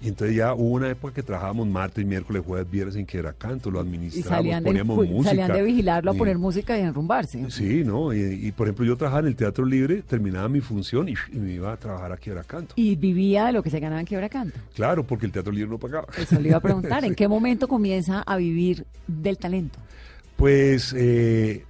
Y 0.00 0.08
entonces 0.08 0.34
ya 0.34 0.54
hubo 0.54 0.70
una 0.70 0.88
época 0.88 1.12
que 1.12 1.22
trabajábamos 1.22 1.66
martes, 1.66 2.06
miércoles, 2.06 2.42
jueves, 2.46 2.70
viernes 2.70 2.96
en 2.96 3.04
Quebracanto, 3.04 3.70
lo 3.70 3.78
administrábamos, 3.78 4.62
poníamos 4.62 4.96
música. 4.96 5.30
Salían 5.30 5.52
de 5.52 5.62
vigilarlo 5.62 6.12
a 6.12 6.14
poner 6.14 6.38
música 6.38 6.78
y 6.78 6.80
enrumbarse. 6.80 7.50
Sí, 7.50 7.82
¿no? 7.84 8.14
Y, 8.14 8.50
por 8.52 8.68
ejemplo 8.68 8.86
yo 8.86 8.96
trabajaba 8.96 9.20
en 9.20 9.26
el 9.26 9.36
Teatro 9.36 9.66
Libre, 9.66 10.00
terminaba 10.00 10.48
mi 10.48 10.62
función 10.62 11.10
y, 11.10 11.14
me 11.32 11.52
iba 11.52 11.70
a 11.70 11.76
trabajar 11.76 12.12
a 12.12 12.16
Quebracanto. 12.16 12.72
¿Y 12.76 12.96
vivía 12.96 13.46
de 13.46 13.52
lo 13.52 13.62
que 13.62 13.68
se 13.68 13.78
ganaba 13.78 14.00
en 14.00 14.06
Quebracanto? 14.06 14.58
Claro, 14.74 15.04
porque 15.04 15.26
el 15.26 15.32
Teatro 15.32 15.52
Libre 15.52 15.68
no 15.68 15.78
pagaba. 15.78 16.06
Eso 16.16 16.40
le 16.40 16.48
iba 16.48 16.56
a 16.56 16.62
preguntar, 16.62 17.04
¿en 17.04 17.14
qué 17.14 17.28
momento 17.28 17.68
comienza 17.68 18.22
a 18.22 18.38
vivir 18.38 18.86
del 19.06 19.36
talento? 19.36 19.78
Pues 20.36 20.94
eh, 20.96 21.66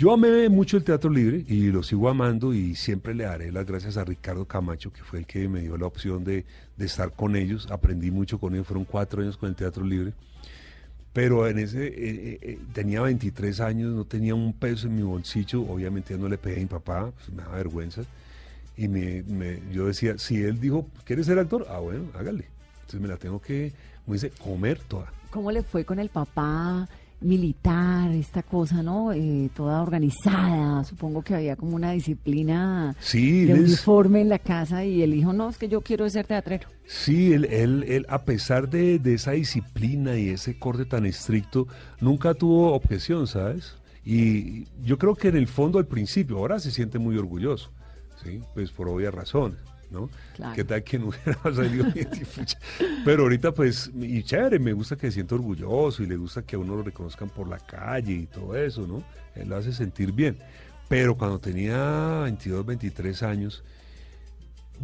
yo 0.00 0.14
amé 0.14 0.48
mucho 0.48 0.78
el 0.78 0.84
Teatro 0.84 1.10
Libre 1.10 1.44
y 1.46 1.70
lo 1.70 1.82
sigo 1.82 2.08
amando 2.08 2.54
y 2.54 2.74
siempre 2.74 3.14
le 3.14 3.24
daré 3.24 3.52
las 3.52 3.66
gracias 3.66 3.98
a 3.98 4.04
Ricardo 4.06 4.46
Camacho, 4.46 4.90
que 4.90 5.02
fue 5.02 5.18
el 5.18 5.26
que 5.26 5.46
me 5.46 5.60
dio 5.60 5.76
la 5.76 5.84
opción 5.84 6.24
de, 6.24 6.46
estar 6.78 7.12
con 7.12 7.36
ellos. 7.36 7.68
Aprendí 7.70 8.10
mucho 8.10 8.40
con 8.40 8.54
ellos, 8.54 8.66
fueron 8.66 8.86
cuatro 8.86 9.20
años 9.20 9.36
con 9.36 9.50
el 9.50 9.54
Teatro 9.54 9.84
Libre. 9.84 10.14
Pero 11.12 11.46
en 11.46 11.58
ese, 11.58 11.86
eh, 11.86 11.92
eh, 11.92 12.38
eh, 12.40 12.58
tenía 12.72 13.02
23 13.02 13.60
años, 13.60 13.92
no 13.92 14.06
tenía 14.06 14.34
un 14.34 14.54
peso 14.54 14.86
en 14.86 14.96
mi 14.96 15.02
bolsillo, 15.02 15.60
obviamente 15.64 16.16
no 16.16 16.30
le 16.30 16.38
pegué 16.38 16.56
a 16.56 16.60
mi 16.60 16.66
papá, 16.66 17.12
pues 17.14 17.28
me 17.28 17.42
da 17.42 17.50
vergüenza. 17.50 18.00
Y 18.78 18.88
me, 18.88 19.22
yo 19.70 19.86
decía, 19.86 20.16
si 20.16 20.42
él 20.42 20.58
dijo, 20.60 20.88
¿quieres 21.04 21.26
ser 21.26 21.38
actor? 21.38 21.66
Ah, 21.68 21.80
bueno, 21.80 22.06
hágale. 22.14 22.46
Entonces 22.76 23.02
me 23.02 23.08
la 23.08 23.18
tengo 23.18 23.38
que, 23.38 23.74
como 24.06 24.14
dice, 24.14 24.30
comer 24.30 24.78
toda. 24.78 25.12
¿Cómo 25.28 25.52
le 25.52 25.62
fue 25.62 25.84
con 25.84 25.98
el 25.98 26.08
papá? 26.08 26.88
Militar, 27.20 28.10
esta 28.12 28.42
cosa, 28.42 28.82
¿no? 28.82 29.12
Eh, 29.12 29.50
toda 29.54 29.82
organizada. 29.82 30.84
Supongo 30.84 31.22
que 31.22 31.34
había 31.34 31.56
como 31.56 31.76
una 31.76 31.92
disciplina 31.92 32.94
de 33.12 33.54
uniforme 33.54 34.20
en 34.22 34.28
la 34.28 34.38
casa 34.38 34.84
y 34.84 35.02
él 35.02 35.12
dijo, 35.12 35.32
no, 35.32 35.48
es 35.48 35.58
que 35.58 35.68
yo 35.68 35.80
quiero 35.80 36.08
ser 36.08 36.26
teatrero. 36.26 36.68
Sí, 36.86 37.32
él, 37.32 37.44
él, 37.46 37.84
él 37.86 38.06
a 38.08 38.24
pesar 38.24 38.68
de, 38.68 38.98
de, 38.98 39.14
esa 39.14 39.32
disciplina 39.32 40.16
y 40.16 40.30
ese 40.30 40.58
corte 40.58 40.84
tan 40.84 41.06
estricto, 41.06 41.68
nunca 42.00 42.34
tuvo 42.34 42.72
objeción, 42.72 43.26
¿sabes? 43.26 43.76
Y 44.04 44.66
yo 44.82 44.98
creo 44.98 45.14
que 45.14 45.28
en 45.28 45.36
el 45.36 45.46
fondo 45.46 45.78
al 45.78 45.86
principio, 45.86 46.38
ahora 46.38 46.58
se 46.58 46.70
siente 46.70 46.98
muy 46.98 47.16
orgulloso, 47.16 47.70
¿sí? 48.24 48.40
Pues 48.54 48.70
por 48.70 48.88
obvias 48.88 49.14
razones. 49.14 49.58
¿No? 49.90 50.08
¿Qué 50.54 50.64
tal 50.64 50.82
que 50.82 50.98
no 50.98 51.06
hubiera 51.08 51.42
salido 51.42 51.84
bien? 51.92 52.08
Pero 53.04 53.24
ahorita 53.24 53.52
pues, 53.52 53.90
y 53.94 54.22
chévere, 54.22 54.58
me 54.58 54.72
gusta 54.72 54.96
que 54.96 55.08
se 55.08 55.12
sienta 55.12 55.34
orgulloso 55.34 56.02
y 56.02 56.06
le 56.06 56.16
gusta 56.16 56.42
que 56.42 56.56
a 56.56 56.58
uno 56.58 56.76
lo 56.76 56.82
reconozcan 56.82 57.28
por 57.28 57.48
la 57.48 57.58
calle 57.58 58.12
y 58.12 58.26
todo 58.26 58.56
eso, 58.56 58.86
¿no? 58.86 59.02
Él 59.34 59.48
lo 59.48 59.56
hace 59.56 59.72
sentir 59.72 60.12
bien. 60.12 60.38
Pero 60.88 61.16
cuando 61.16 61.38
tenía 61.38 62.20
22, 62.24 62.66
23 62.66 63.22
años, 63.22 63.62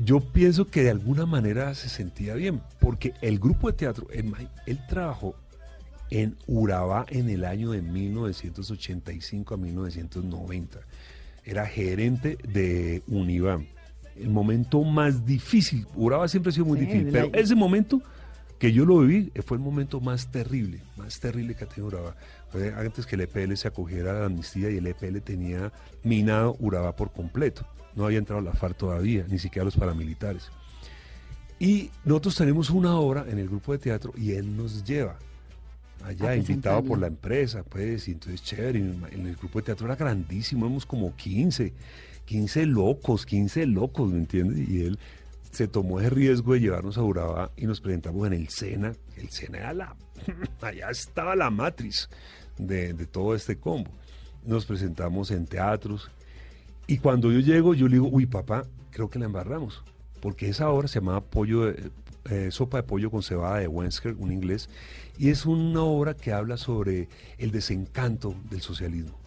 yo 0.05 0.21
pienso 0.21 0.67
que 0.67 0.83
de 0.83 0.91
alguna 0.91 1.27
manera 1.27 1.75
se 1.75 1.89
sentía 1.89 2.35
bien, 2.35 2.61
porque 2.81 3.15
el 3.23 3.39
grupo 3.39 3.71
de 3.71 3.77
teatro, 3.77 4.07
él, 4.13 4.33
él 4.67 4.81
trabajó 4.89 5.35
en 6.11 6.37
Urabá 6.47 7.07
en 7.09 7.29
el 7.29 7.45
año 7.45 7.73
de 7.73 7.83
1985 7.83 9.55
a 9.55 9.57
1990. 9.57 10.81
Era 11.45 11.67
gerente 11.67 12.39
de 12.47 13.03
Univán 13.09 13.67
el 14.21 14.31
momento 14.31 14.83
más 14.83 15.25
difícil. 15.25 15.87
Uraba 15.95 16.29
siempre 16.29 16.51
ha 16.51 16.53
sido 16.53 16.67
muy 16.67 16.79
difícil, 16.79 17.09
pero 17.11 17.31
ese 17.33 17.55
momento 17.55 18.03
que 18.59 18.73
yo 18.73 18.85
lo 18.85 19.01
viví 19.01 19.31
eh, 19.35 19.43
fue 19.43 19.57
el 19.57 19.63
momento 19.63 20.01
más 20.01 20.31
terrible, 20.31 20.81
más 20.97 21.21
terrible 21.21 21.55
que 21.55 21.65
ha 21.65 21.69
tenido 21.69 21.89
Urabá. 21.89 22.17
antes 22.77 23.07
que 23.07 23.17
el 23.17 23.23
EPL 23.23 23.55
se 23.55 23.69
acogiera 23.69 24.13
a 24.13 24.21
la 24.21 24.27
amnistía 24.27 24.71
y 24.71 24.79
el 24.79 24.87
EPL 24.87 25.19
tenía 25.19 25.73
minado 26.03 26.57
Urabá 26.61 26.97
por 26.97 27.13
completo. 27.13 27.67
No 27.95 28.05
había 28.05 28.19
entrado 28.19 28.43
la 28.43 28.53
FARC 28.53 28.77
todavía, 28.77 29.25
ni 29.29 29.39
siquiera 29.39 29.65
los 29.65 29.77
paramilitares. 29.77 30.51
Y 31.59 31.91
nosotros 32.05 32.37
tenemos 32.37 32.69
una 32.71 32.97
obra 32.97 33.25
en 33.29 33.39
el 33.39 33.49
grupo 33.49 33.73
de 33.73 33.79
teatro 33.79 34.13
y 34.17 34.33
él 34.33 34.55
nos 34.57 34.85
lleva 34.85 35.19
allá, 36.05 36.37
invitado 36.37 36.85
por 36.85 36.99
la 36.99 37.07
empresa, 37.07 37.63
pues, 37.63 38.09
y 38.09 38.13
entonces 38.13 38.43
chévere, 38.43 38.79
en 38.79 39.27
el 39.27 39.37
grupo 39.37 39.59
de 39.59 39.67
teatro 39.67 39.87
era 39.87 39.97
grandísimo, 39.97 40.67
éramos 40.67 40.85
como 40.85 41.15
15, 41.17 41.73
15 42.27 42.67
locos, 42.67 43.25
15 43.25 43.67
locos, 43.67 44.13
¿me 44.13 44.19
entiendes? 44.19 44.69
Y 44.69 44.85
él 44.85 44.99
se 45.51 45.69
tomó 45.69 46.01
ese 46.01 46.11
riesgo 46.11 46.53
de 46.53 46.61
llevarnos 46.61 46.99
a 46.99 47.03
Urabá 47.03 47.51
y 47.57 47.67
nos 47.67 47.81
presentamos 47.81 48.27
en 48.27 48.35
el 48.35 48.49
Sena. 48.49 48.93
El 49.17 49.31
Sena 49.31 49.59
era 49.59 49.73
la... 49.73 49.97
allá 50.61 50.91
estaba 50.91 51.35
la 51.35 51.51
matriz 51.51 52.11
de, 52.59 52.93
todo 53.07 53.35
este 53.35 53.57
combo. 53.59 53.91
Nos 54.45 54.67
presentamos 54.67 55.31
en 55.31 55.47
teatros. 55.47 56.11
Y 56.87 56.99
cuando 56.99 57.33
yo 57.33 57.41
llego, 57.41 57.75
yo 57.75 57.89
le 57.89 57.95
digo, 57.95 58.09
uy, 58.09 58.27
papá, 58.27 58.67
creo 58.91 59.09
que 59.09 59.19
la 59.19 59.25
embarramos. 59.25 59.83
Porque 60.21 60.49
esa 60.49 60.69
obra 60.71 60.89
se 60.89 61.01
llamaba 61.01 61.21
pollo 61.23 61.69
eh, 61.69 62.51
Sopa 62.51 62.79
de 62.79 62.83
Pollo 62.83 63.11
con 63.11 63.23
Cebada 63.23 63.59
de 63.59 63.69
Wensker, 63.69 64.15
un 64.19 64.33
inglés. 64.33 64.69
Y 65.17 65.31
es 65.31 65.47
una 65.47 65.83
obra 65.83 66.15
que 66.15 66.33
habla 66.33 66.57
sobre 66.57 67.09
el 67.39 67.51
desencanto 67.51 68.35
del 68.51 68.61
socialismo 68.61 69.26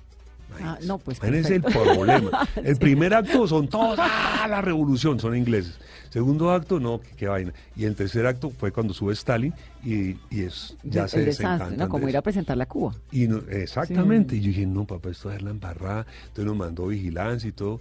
Ah, 0.61 0.77
no, 0.83 0.97
pues 0.97 1.21
Ese 1.23 1.39
es 1.39 1.49
el 1.51 1.61
problema. 1.61 2.47
El 2.63 2.77
primer 2.77 3.13
acto 3.13 3.47
son 3.47 3.67
todos, 3.67 3.97
¡ah! 4.01 4.47
La 4.49 4.61
revolución, 4.61 5.19
son 5.19 5.35
ingleses. 5.35 5.79
Segundo 6.09 6.51
acto, 6.51 6.79
no, 6.79 6.99
qué, 7.17 7.27
vaina. 7.27 7.53
Y 7.75 7.85
el 7.85 7.95
tercer 7.95 8.25
acto 8.25 8.49
fue 8.49 8.71
cuando 8.71 8.93
sube 8.93 9.13
Stalin 9.13 9.53
y, 9.83 10.17
es, 10.31 10.75
ya 10.83 11.07
se 11.07 11.23
desastre, 11.23 11.77
¿no? 11.77 11.87
Como 11.87 12.09
ir 12.09 12.17
a 12.17 12.21
presentar 12.21 12.57
la 12.57 12.65
Cuba. 12.65 12.95
Y 13.11 13.31
exactamente. 13.51 14.35
Y 14.35 14.41
yo 14.41 14.47
dije, 14.47 14.65
no, 14.65 14.85
papá, 14.85 15.09
esto 15.09 15.31
es 15.31 15.41
la 15.41 15.51
embarrada. 15.51 16.05
Entonces 16.21 16.45
nos 16.45 16.57
mandó 16.57 16.87
vigilancia 16.87 17.47
y 17.47 17.53
todo. 17.53 17.79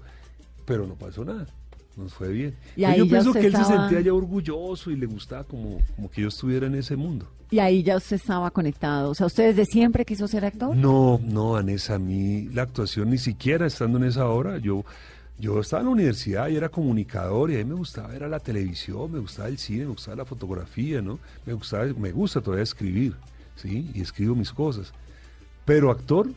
Pero 0.67 0.87
no 0.87 0.95
pasó 0.95 1.25
nada 1.25 1.47
nos 1.99 2.15
fue 2.15 2.29
bien. 2.29 2.55
Y 2.77 2.83
yo 2.97 3.09
pienso 3.09 3.33
que 3.33 3.47
él 3.47 3.57
se 3.57 3.65
sentía 3.65 4.01
ya 4.01 4.15
orgulloso 4.15 4.91
y 4.91 4.97
le 4.97 5.07
gustaba 5.07 5.45
como, 5.45 5.79
como 5.97 6.11
que 6.11 6.23
yo 6.23 6.29
estuviera 6.29 6.67
en 6.67 6.77
ese 6.77 6.97
mundo. 6.97 7.29
Y 7.51 7.59
ahí 7.59 7.83
ya 7.83 7.97
usted 7.97 8.17
estaba 8.17 8.51
conectado. 8.51 9.11
O 9.11 9.15
sea, 9.15 9.27
¿usted 9.27 9.55
desde 9.55 9.65
siempre 9.65 10.05
quiso 10.05 10.29
ser 10.29 10.45
actor? 10.45 10.77
No, 10.77 11.19
no, 11.23 11.57
Anessa, 11.57 11.95
a 11.95 11.99
mí 11.99 12.49
la 12.53 12.63
actuación 12.63 13.11
ni 13.11 13.19
siquiera 13.19 13.67
estando 13.67 13.99
en 13.99 14.05
esa 14.05 14.29
hora, 14.29 14.59
yo, 14.59 14.85
yo 15.39 15.61
estaba 15.61 15.81
en 15.81 15.87
la 15.87 15.93
universidad 15.93 16.49
y 16.49 16.57
era 16.57 16.69
comunicador 16.69 17.51
y 17.51 17.55
a 17.55 17.59
mí 17.59 17.65
me 17.65 17.75
gustaba 17.75 18.15
era 18.15 18.29
la 18.29 18.39
televisión, 18.39 19.11
me 19.11 19.19
gustaba 19.19 19.49
el 19.49 19.59
cine, 19.59 19.85
me 19.85 19.93
gustaba 19.93 20.19
la 20.19 20.25
fotografía, 20.25 21.01
¿no? 21.01 21.19
Me 21.47 21.55
gustaba, 21.55 21.87
me 21.87 22.13
gusta 22.13 22.41
todavía 22.41 22.65
escribir, 22.65 23.15
¿sí? 23.57 23.91
Y 23.95 24.03
escribo 24.03 24.35
mis 24.35 24.53
cosas. 24.53 24.93
Pero 25.65 25.91
actor, 25.91 26.31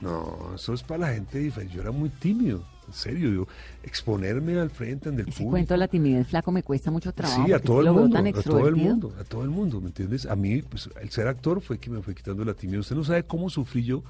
No, 0.00 0.52
eso 0.54 0.74
es 0.74 0.82
para 0.82 1.06
la 1.06 1.14
gente 1.14 1.38
diferente. 1.38 1.74
Yo 1.74 1.80
era 1.80 1.90
muy 1.90 2.10
tímido, 2.10 2.62
en 2.86 2.92
serio. 2.92 3.32
Yo, 3.32 3.46
exponerme 3.82 4.58
al 4.58 4.70
frente 4.70 5.08
en 5.08 5.20
el 5.20 5.28
Ese 5.28 5.44
cuento 5.44 5.74
de 5.74 5.78
la 5.78 5.88
timidez 5.88 6.28
flaco 6.28 6.52
me 6.52 6.62
cuesta 6.62 6.90
mucho 6.90 7.12
trabajo. 7.12 7.44
Sí, 7.46 7.52
a 7.52 7.58
todo 7.58 7.80
el 7.80 7.92
mundo, 7.92 8.18
a 8.18 8.42
todo 8.42 8.68
el 8.68 8.76
mundo, 8.76 9.14
a 9.18 9.24
todo 9.24 9.42
el 9.42 9.50
mundo, 9.50 9.80
¿me 9.80 9.88
entiendes? 9.88 10.26
A 10.26 10.36
mí, 10.36 10.62
pues, 10.62 10.88
el 11.00 11.10
ser 11.10 11.28
actor 11.28 11.60
fue 11.60 11.78
que 11.78 11.90
me 11.90 12.02
fue 12.02 12.14
quitando 12.14 12.44
la 12.44 12.54
timidez. 12.54 12.80
Usted 12.80 12.96
no 12.96 13.04
sabe 13.04 13.24
cómo 13.24 13.50
sufrí 13.50 13.84
yo 13.84 14.02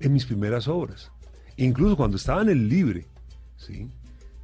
en 0.00 0.12
mis 0.12 0.26
primeras 0.26 0.68
obras. 0.68 1.10
Incluso 1.56 1.96
cuando 1.96 2.16
estaba 2.16 2.42
en 2.42 2.50
el 2.50 2.68
libre, 2.68 3.06
¿sí? 3.56 3.88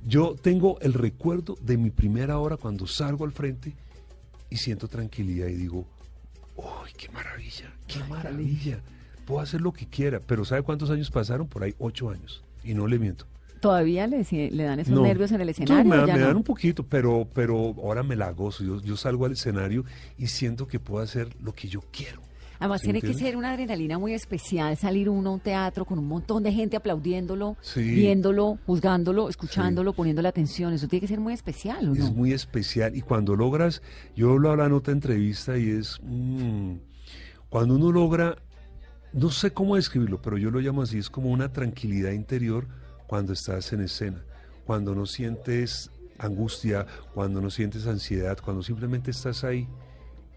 Yo 0.06 0.34
tengo 0.34 0.78
el 0.80 0.92
recuerdo 0.92 1.56
de 1.62 1.78
mi 1.78 1.90
primera 1.90 2.38
obra 2.38 2.56
cuando 2.56 2.86
salgo 2.86 3.24
al 3.24 3.32
frente 3.32 3.74
y 4.50 4.56
siento 4.56 4.88
tranquilidad 4.88 5.46
y 5.46 5.54
digo, 5.54 5.86
¡ay, 6.58 6.92
qué 6.96 7.08
maravilla! 7.10 7.72
¡Qué 7.86 8.04
maravilla! 8.04 8.80
Puedo 9.24 9.40
hacer 9.40 9.62
lo 9.62 9.72
que 9.72 9.86
quiera, 9.86 10.20
pero 10.20 10.44
¿sabe 10.44 10.62
cuántos 10.62 10.90
años 10.90 11.10
pasaron? 11.10 11.46
Por 11.46 11.62
ahí 11.62 11.74
ocho 11.78 12.10
años. 12.10 12.44
Y 12.62 12.74
no 12.74 12.86
le 12.86 12.98
miento. 12.98 13.26
¿Todavía 13.64 14.06
le, 14.06 14.24
le 14.50 14.62
dan 14.64 14.80
esos 14.80 14.94
No. 14.94 15.02
nervios 15.02 15.32
en 15.32 15.40
el 15.40 15.48
Sí, 15.54 15.62
escenario? 15.62 15.90
me, 15.90 15.96
dan- 15.96 16.06
ya 16.06 16.14
me 16.14 16.20
no? 16.20 16.26
dan 16.26 16.36
un 16.36 16.44
poquito, 16.44 16.82
pero, 16.86 17.26
pero 17.32 17.74
ahora 17.82 18.02
me 18.02 18.14
la 18.14 18.30
gozo. 18.30 18.62
Yo, 18.62 18.80
yo 18.82 18.96
salgo 18.96 19.24
al 19.24 19.32
escenario 19.32 19.84
y 20.18 20.26
siento 20.26 20.66
que 20.66 20.78
puedo 20.78 21.02
hacer 21.02 21.28
lo 21.42 21.54
que 21.54 21.68
yo 21.68 21.80
quiero. 21.90 22.20
Además, 22.60 22.82
¿Sí 22.82 22.84
tiene 22.86 23.00
que 23.00 23.14
ser 23.14 23.36
una 23.36 23.50
adrenalina 23.52 23.98
muy 23.98 24.12
especial 24.14 24.76
salir 24.76 25.08
uno 25.08 25.30
a 25.30 25.32
un 25.34 25.40
teatro 25.40 25.84
con 25.84 25.98
un 25.98 26.06
montón 26.06 26.42
de 26.42 26.52
gente 26.52 26.76
aplaudiéndolo, 26.76 27.56
Sí. 27.62 27.82
viéndolo, 27.82 28.58
juzgándolo, 28.66 29.28
escuchándolo, 29.28 29.92
poniéndole 29.92 30.28
atención. 30.28 30.72
Eso 30.72 30.86
tiene 30.86 31.00
que 31.00 31.08
ser 31.08 31.20
muy 31.20 31.32
especial, 31.34 31.88
¿o 31.88 31.94
no? 31.94 32.04
Es 32.04 32.14
muy 32.14 32.32
especial. 32.32 32.94
Y 32.94 33.00
cuando 33.00 33.34
logras, 33.34 33.82
yo 34.14 34.30
hablaba 34.32 34.66
en 34.66 34.72
otra 34.72 34.92
entrevista 34.92 35.58
y 35.58 35.70
es, 35.70 35.98
mm, 36.02 36.74
cuando 37.48 37.74
uno 37.74 37.90
logra, 37.90 38.36
no 39.12 39.30
sé 39.30 39.52
cómo 39.52 39.76
describirlo, 39.76 40.20
pero 40.22 40.38
yo 40.38 40.50
lo 40.50 40.60
llamo 40.60 40.82
así, 40.82 40.98
es 40.98 41.10
como 41.10 41.30
una 41.30 41.52
tranquilidad 41.52 42.12
interior 42.12 42.66
cuando 43.06 43.32
estás 43.32 43.72
en 43.72 43.82
escena, 43.82 44.24
cuando 44.66 44.94
no 44.94 45.06
sientes 45.06 45.90
angustia, 46.18 46.86
cuando 47.12 47.40
no 47.40 47.50
sientes 47.50 47.86
ansiedad, 47.86 48.38
cuando 48.42 48.62
simplemente 48.62 49.10
estás 49.10 49.44
ahí 49.44 49.68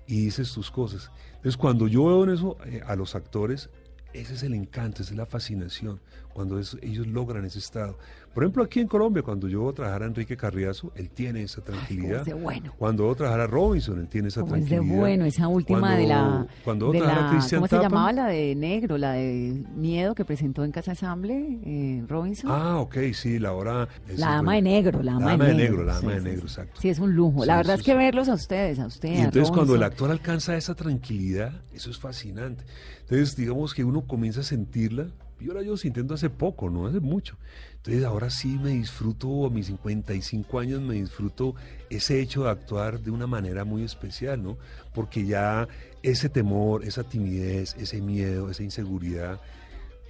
y 0.07 0.25
dices 0.25 0.51
tus 0.53 0.71
cosas. 0.71 1.11
Entonces, 1.35 1.57
cuando 1.57 1.87
yo 1.87 2.05
veo 2.05 2.23
en 2.23 2.31
eso 2.31 2.57
eh, 2.65 2.81
a 2.85 2.95
los 2.95 3.15
actores, 3.15 3.69
ese 4.13 4.33
es 4.33 4.43
el 4.43 4.53
encanto, 4.53 5.01
esa 5.01 5.11
es 5.11 5.17
la 5.17 5.25
fascinación, 5.25 5.99
cuando 6.37 6.59
es- 6.59 6.77
ellos 6.83 7.07
logran 7.07 7.45
ese 7.45 7.57
estado. 7.57 7.97
Por 8.35 8.43
ejemplo, 8.43 8.63
aquí 8.63 8.79
en 8.79 8.87
Colombia, 8.87 9.23
cuando 9.23 9.47
yo 9.47 9.61
voy 9.61 9.71
a 9.71 9.75
trabajar 9.75 10.03
a 10.03 10.05
Enrique 10.05 10.37
Carriazo, 10.37 10.91
él 10.93 11.09
tiene 11.09 11.41
esa 11.41 11.61
tranquilidad. 11.63 12.19
es 12.19 12.25
de 12.27 12.33
bueno. 12.35 12.73
Cuando 12.77 13.05
voy 13.11 13.25
a 13.25 13.47
Robinson, 13.47 13.97
él 13.99 14.07
tiene 14.07 14.27
esa 14.27 14.41
Como 14.41 14.55
es 14.55 14.65
de 14.65 14.75
tranquilidad. 14.75 14.99
bueno, 14.99 15.25
esa 15.25 15.47
última 15.47 15.95
de 15.95 16.05
la... 16.05 16.21
Cuando- 16.21 16.47
Cuando 16.63 16.91
de 16.91 16.99
la- 16.99 17.29
Cristian 17.31 17.61
¿Cómo 17.61 17.67
se 17.67 17.79
llamaba 17.79 18.13
la 18.13 18.27
de 18.27 18.53
negro, 18.53 18.99
la 18.99 19.13
de 19.13 19.63
miedo 19.75 20.13
que 20.13 20.25
presentó 20.25 20.63
en 20.63 20.71
Casa 20.71 20.91
Ensamble, 20.91 21.57
eh, 21.65 22.03
Robinson? 22.07 22.51
Ah, 22.53 22.77
ok, 22.81 22.97
sí, 23.13 23.39
la 23.39 23.53
hora... 23.53 23.87
la 24.15 24.27
dama 24.33 24.53
de 24.53 24.61
negro, 24.61 25.01
la 25.01 25.13
dama, 25.13 25.31
de 25.31 25.37
negro, 25.55 25.57
negro. 25.57 25.83
la 25.85 25.93
dama 25.95 26.01
Sí, 26.11 26.15
de 26.17 26.21
sí, 26.21 26.25
negro, 26.27 26.41
sí. 26.47 26.53
exacto. 26.53 26.79
Sí, 26.81 26.89
es 26.89 26.99
un 26.99 27.15
lujo. 27.15 27.45
la 27.45 27.53
Sí, 27.53 27.57
verdad 27.57 27.73
sí, 27.73 27.79
es 27.79 27.85
que 27.87 27.95
verlos 27.95 28.29
a 28.29 28.35
ustedes, 28.35 28.77
a 28.77 28.85
usted, 28.85 29.09
Y 29.09 29.17
a 29.17 29.23
entonces 29.23 29.49
cuando 29.49 29.73
el 29.73 29.81
actor 29.81 30.11
alcanza 30.11 30.55
esa 30.55 30.75
tranquilidad, 30.75 31.63
eso 31.73 31.89
es 31.89 31.97
fascinante. 31.97 32.63
Entonces 33.01 33.35
digamos 33.35 33.73
que 33.73 33.83
uno 33.83 34.01
comienza 34.05 34.41
a 34.41 34.43
sentirla, 34.43 35.07
ahora 35.47 35.61
yo 35.61 35.77
sintiendo 35.77 36.15
hace 36.15 36.29
poco, 36.29 36.69
no 36.69 36.87
hace 36.87 36.99
mucho. 36.99 37.37
Entonces 37.77 38.03
ahora 38.03 38.29
sí 38.29 38.57
me 38.57 38.71
disfruto, 38.71 39.45
a 39.45 39.49
mis 39.49 39.67
55 39.67 40.59
años 40.59 40.81
me 40.81 40.95
disfruto 40.95 41.55
ese 41.89 42.19
hecho 42.19 42.43
de 42.43 42.49
actuar 42.49 42.99
de 42.99 43.11
una 43.11 43.27
manera 43.27 43.63
muy 43.63 43.83
especial, 43.83 44.41
¿no? 44.43 44.57
Porque 44.93 45.25
ya 45.25 45.67
ese 46.03 46.29
temor, 46.29 46.83
esa 46.83 47.03
timidez, 47.03 47.75
ese 47.77 48.01
miedo, 48.01 48.49
esa 48.49 48.63
inseguridad, 48.63 49.39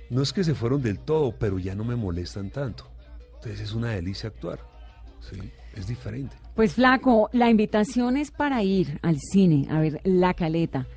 no 0.09 0.21
es 0.21 0.33
que 0.33 0.43
se 0.43 0.55
fueron 0.55 0.81
del 0.81 0.99
todo, 0.99 1.33
pero 1.37 1.59
ya 1.59 1.75
no 1.75 1.83
me 1.83 1.95
molestan 1.95 2.49
tanto. 2.49 2.89
Entonces 3.35 3.59
es 3.59 3.73
una 3.73 3.91
delicia 3.91 4.29
actuar, 4.29 4.59
¿sí? 5.19 5.37
Es 5.75 5.87
diferente. 5.87 6.35
Pues 6.55 6.73
flaco, 6.73 7.29
la 7.33 7.49
invitación 7.49 8.17
es 8.17 8.31
para 8.31 8.63
ir 8.63 8.99
al 9.03 9.17
cine 9.19 9.67
a 9.69 9.79
ver 9.79 10.01
La 10.03 10.33
Caleta. 10.33 10.87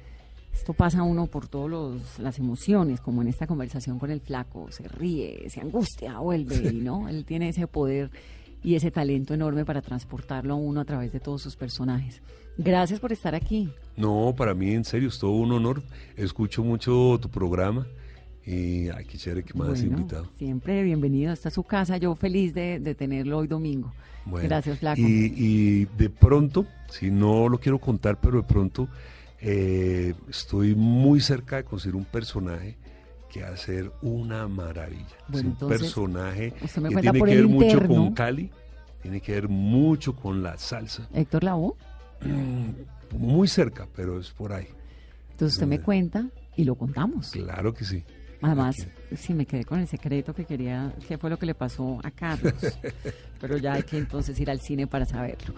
Esto 0.52 0.72
pasa 0.74 1.02
uno 1.02 1.26
por 1.26 1.48
todas 1.48 2.18
las 2.18 2.38
emociones, 2.38 3.00
como 3.00 3.22
en 3.22 3.28
esta 3.28 3.46
conversación 3.46 3.98
con 3.98 4.10
el 4.10 4.20
flaco, 4.20 4.70
se 4.70 4.86
ríe, 4.88 5.48
se 5.48 5.60
angustia, 5.60 6.18
vuelve 6.18 6.56
y 6.70 6.80
no, 6.80 7.08
él 7.08 7.24
tiene 7.24 7.48
ese 7.48 7.66
poder 7.66 8.10
y 8.62 8.74
ese 8.74 8.90
talento 8.90 9.32
enorme 9.32 9.64
para 9.64 9.80
transportarlo 9.80 10.54
a 10.54 10.56
uno 10.56 10.80
a 10.80 10.84
través 10.84 11.12
de 11.12 11.20
todos 11.20 11.42
sus 11.42 11.56
personajes. 11.56 12.20
Gracias 12.58 13.00
por 13.00 13.10
estar 13.12 13.34
aquí. 13.34 13.70
No, 13.96 14.34
para 14.36 14.54
mí 14.54 14.72
en 14.72 14.84
serio 14.84 15.08
es 15.08 15.18
todo 15.18 15.30
un 15.30 15.52
honor. 15.52 15.82
Escucho 16.16 16.62
mucho 16.62 17.18
tu 17.20 17.30
programa 17.30 17.86
y 18.44 18.88
ay, 18.90 19.06
qué 19.06 19.16
chévere 19.16 19.44
que 19.44 19.54
me 19.54 19.64
has 19.64 19.80
Bueno, 19.80 19.98
invitado. 19.98 20.28
Siempre 20.36 20.82
bienvenido, 20.82 21.32
esta 21.32 21.48
es 21.48 21.54
su 21.54 21.62
casa, 21.62 21.96
yo 21.96 22.14
feliz 22.14 22.52
de, 22.52 22.80
de 22.80 22.94
tenerlo 22.94 23.38
hoy 23.38 23.46
domingo. 23.46 23.92
Bueno, 24.26 24.46
Gracias, 24.46 24.78
flaco. 24.78 25.00
Y, 25.00 25.32
y 25.36 25.84
de 25.96 26.10
pronto, 26.10 26.66
si 26.90 27.10
no 27.10 27.48
lo 27.48 27.58
quiero 27.58 27.78
contar, 27.78 28.20
pero 28.20 28.42
de 28.42 28.46
pronto 28.46 28.88
eh, 29.40 30.14
estoy 30.28 30.74
muy 30.74 31.20
cerca 31.20 31.56
de 31.56 31.64
conseguir 31.64 31.96
un 31.96 32.04
personaje 32.04 32.76
que 33.30 33.42
va 33.42 33.48
a 33.50 33.56
ser 33.56 33.90
una 34.02 34.48
maravilla. 34.48 35.04
Es 35.04 35.28
Bueno, 35.28 35.48
un 35.48 35.52
entonces, 35.54 35.80
personaje 35.80 36.52
que 36.52 36.68
tiene 37.00 37.12
que 37.24 37.36
ver 37.36 37.48
mucho 37.48 37.86
con 37.86 38.12
Cali, 38.14 38.50
tiene 39.02 39.20
que 39.20 39.32
ver 39.32 39.48
mucho 39.48 40.14
con 40.16 40.42
la 40.42 40.58
salsa. 40.58 41.08
Héctor 41.14 41.44
Lavoe, 41.44 41.74
Muy 43.16 43.48
cerca, 43.48 43.86
pero 43.94 44.20
es 44.20 44.30
por 44.30 44.52
ahí. 44.52 44.68
entonces 45.32 45.54
usted 45.54 45.66
me 45.66 45.76
¿Dónde? 45.76 45.84
cuenta 45.84 46.26
y 46.56 46.64
lo 46.64 46.74
contamos. 46.74 47.30
Claro 47.30 47.72
que 47.72 47.84
sí. 47.84 48.02
Además, 48.42 48.76
Aquí. 48.80 49.16
sí 49.16 49.34
me 49.34 49.44
quedé 49.46 49.64
con 49.64 49.80
el 49.80 49.86
secreto 49.86 50.32
que 50.34 50.44
quería, 50.46 50.94
qué 51.06 51.18
fue 51.18 51.28
lo 51.30 51.38
que 51.38 51.44
le 51.46 51.54
pasó 51.54 51.98
a 52.02 52.10
Carlos. 52.10 52.54
Pero 53.40 53.58
ya 53.58 53.74
hay 53.74 53.82
que 53.82 53.98
entonces 53.98 54.38
ir 54.40 54.50
al 54.50 54.60
cine 54.60 54.86
para 54.86 55.04
saberlo. 55.04 55.54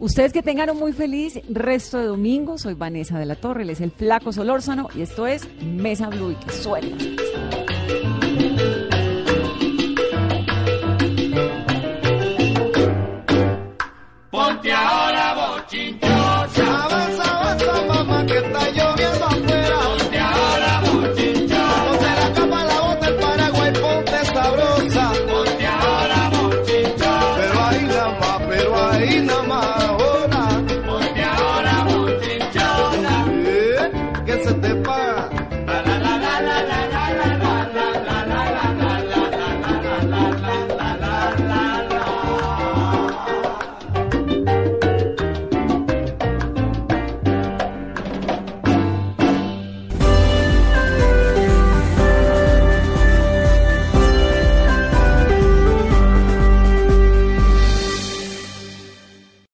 Ustedes 0.00 0.32
que 0.32 0.42
tengan 0.42 0.70
un 0.70 0.78
muy 0.78 0.94
feliz 0.94 1.40
resto 1.50 1.98
de 1.98 2.06
domingo. 2.06 2.56
Soy 2.56 2.72
Vanessa 2.72 3.18
de 3.18 3.26
la 3.26 3.36
Torre, 3.36 3.64
él 3.64 3.70
es 3.70 3.82
el 3.82 3.90
Flaco 3.90 4.32
Solórzano 4.32 4.88
y 4.94 5.02
esto 5.02 5.26
es 5.26 5.46
Mesa 5.62 6.08
Blue 6.08 6.32
y 6.32 6.34
que 6.36 6.52
suena. 6.52 6.96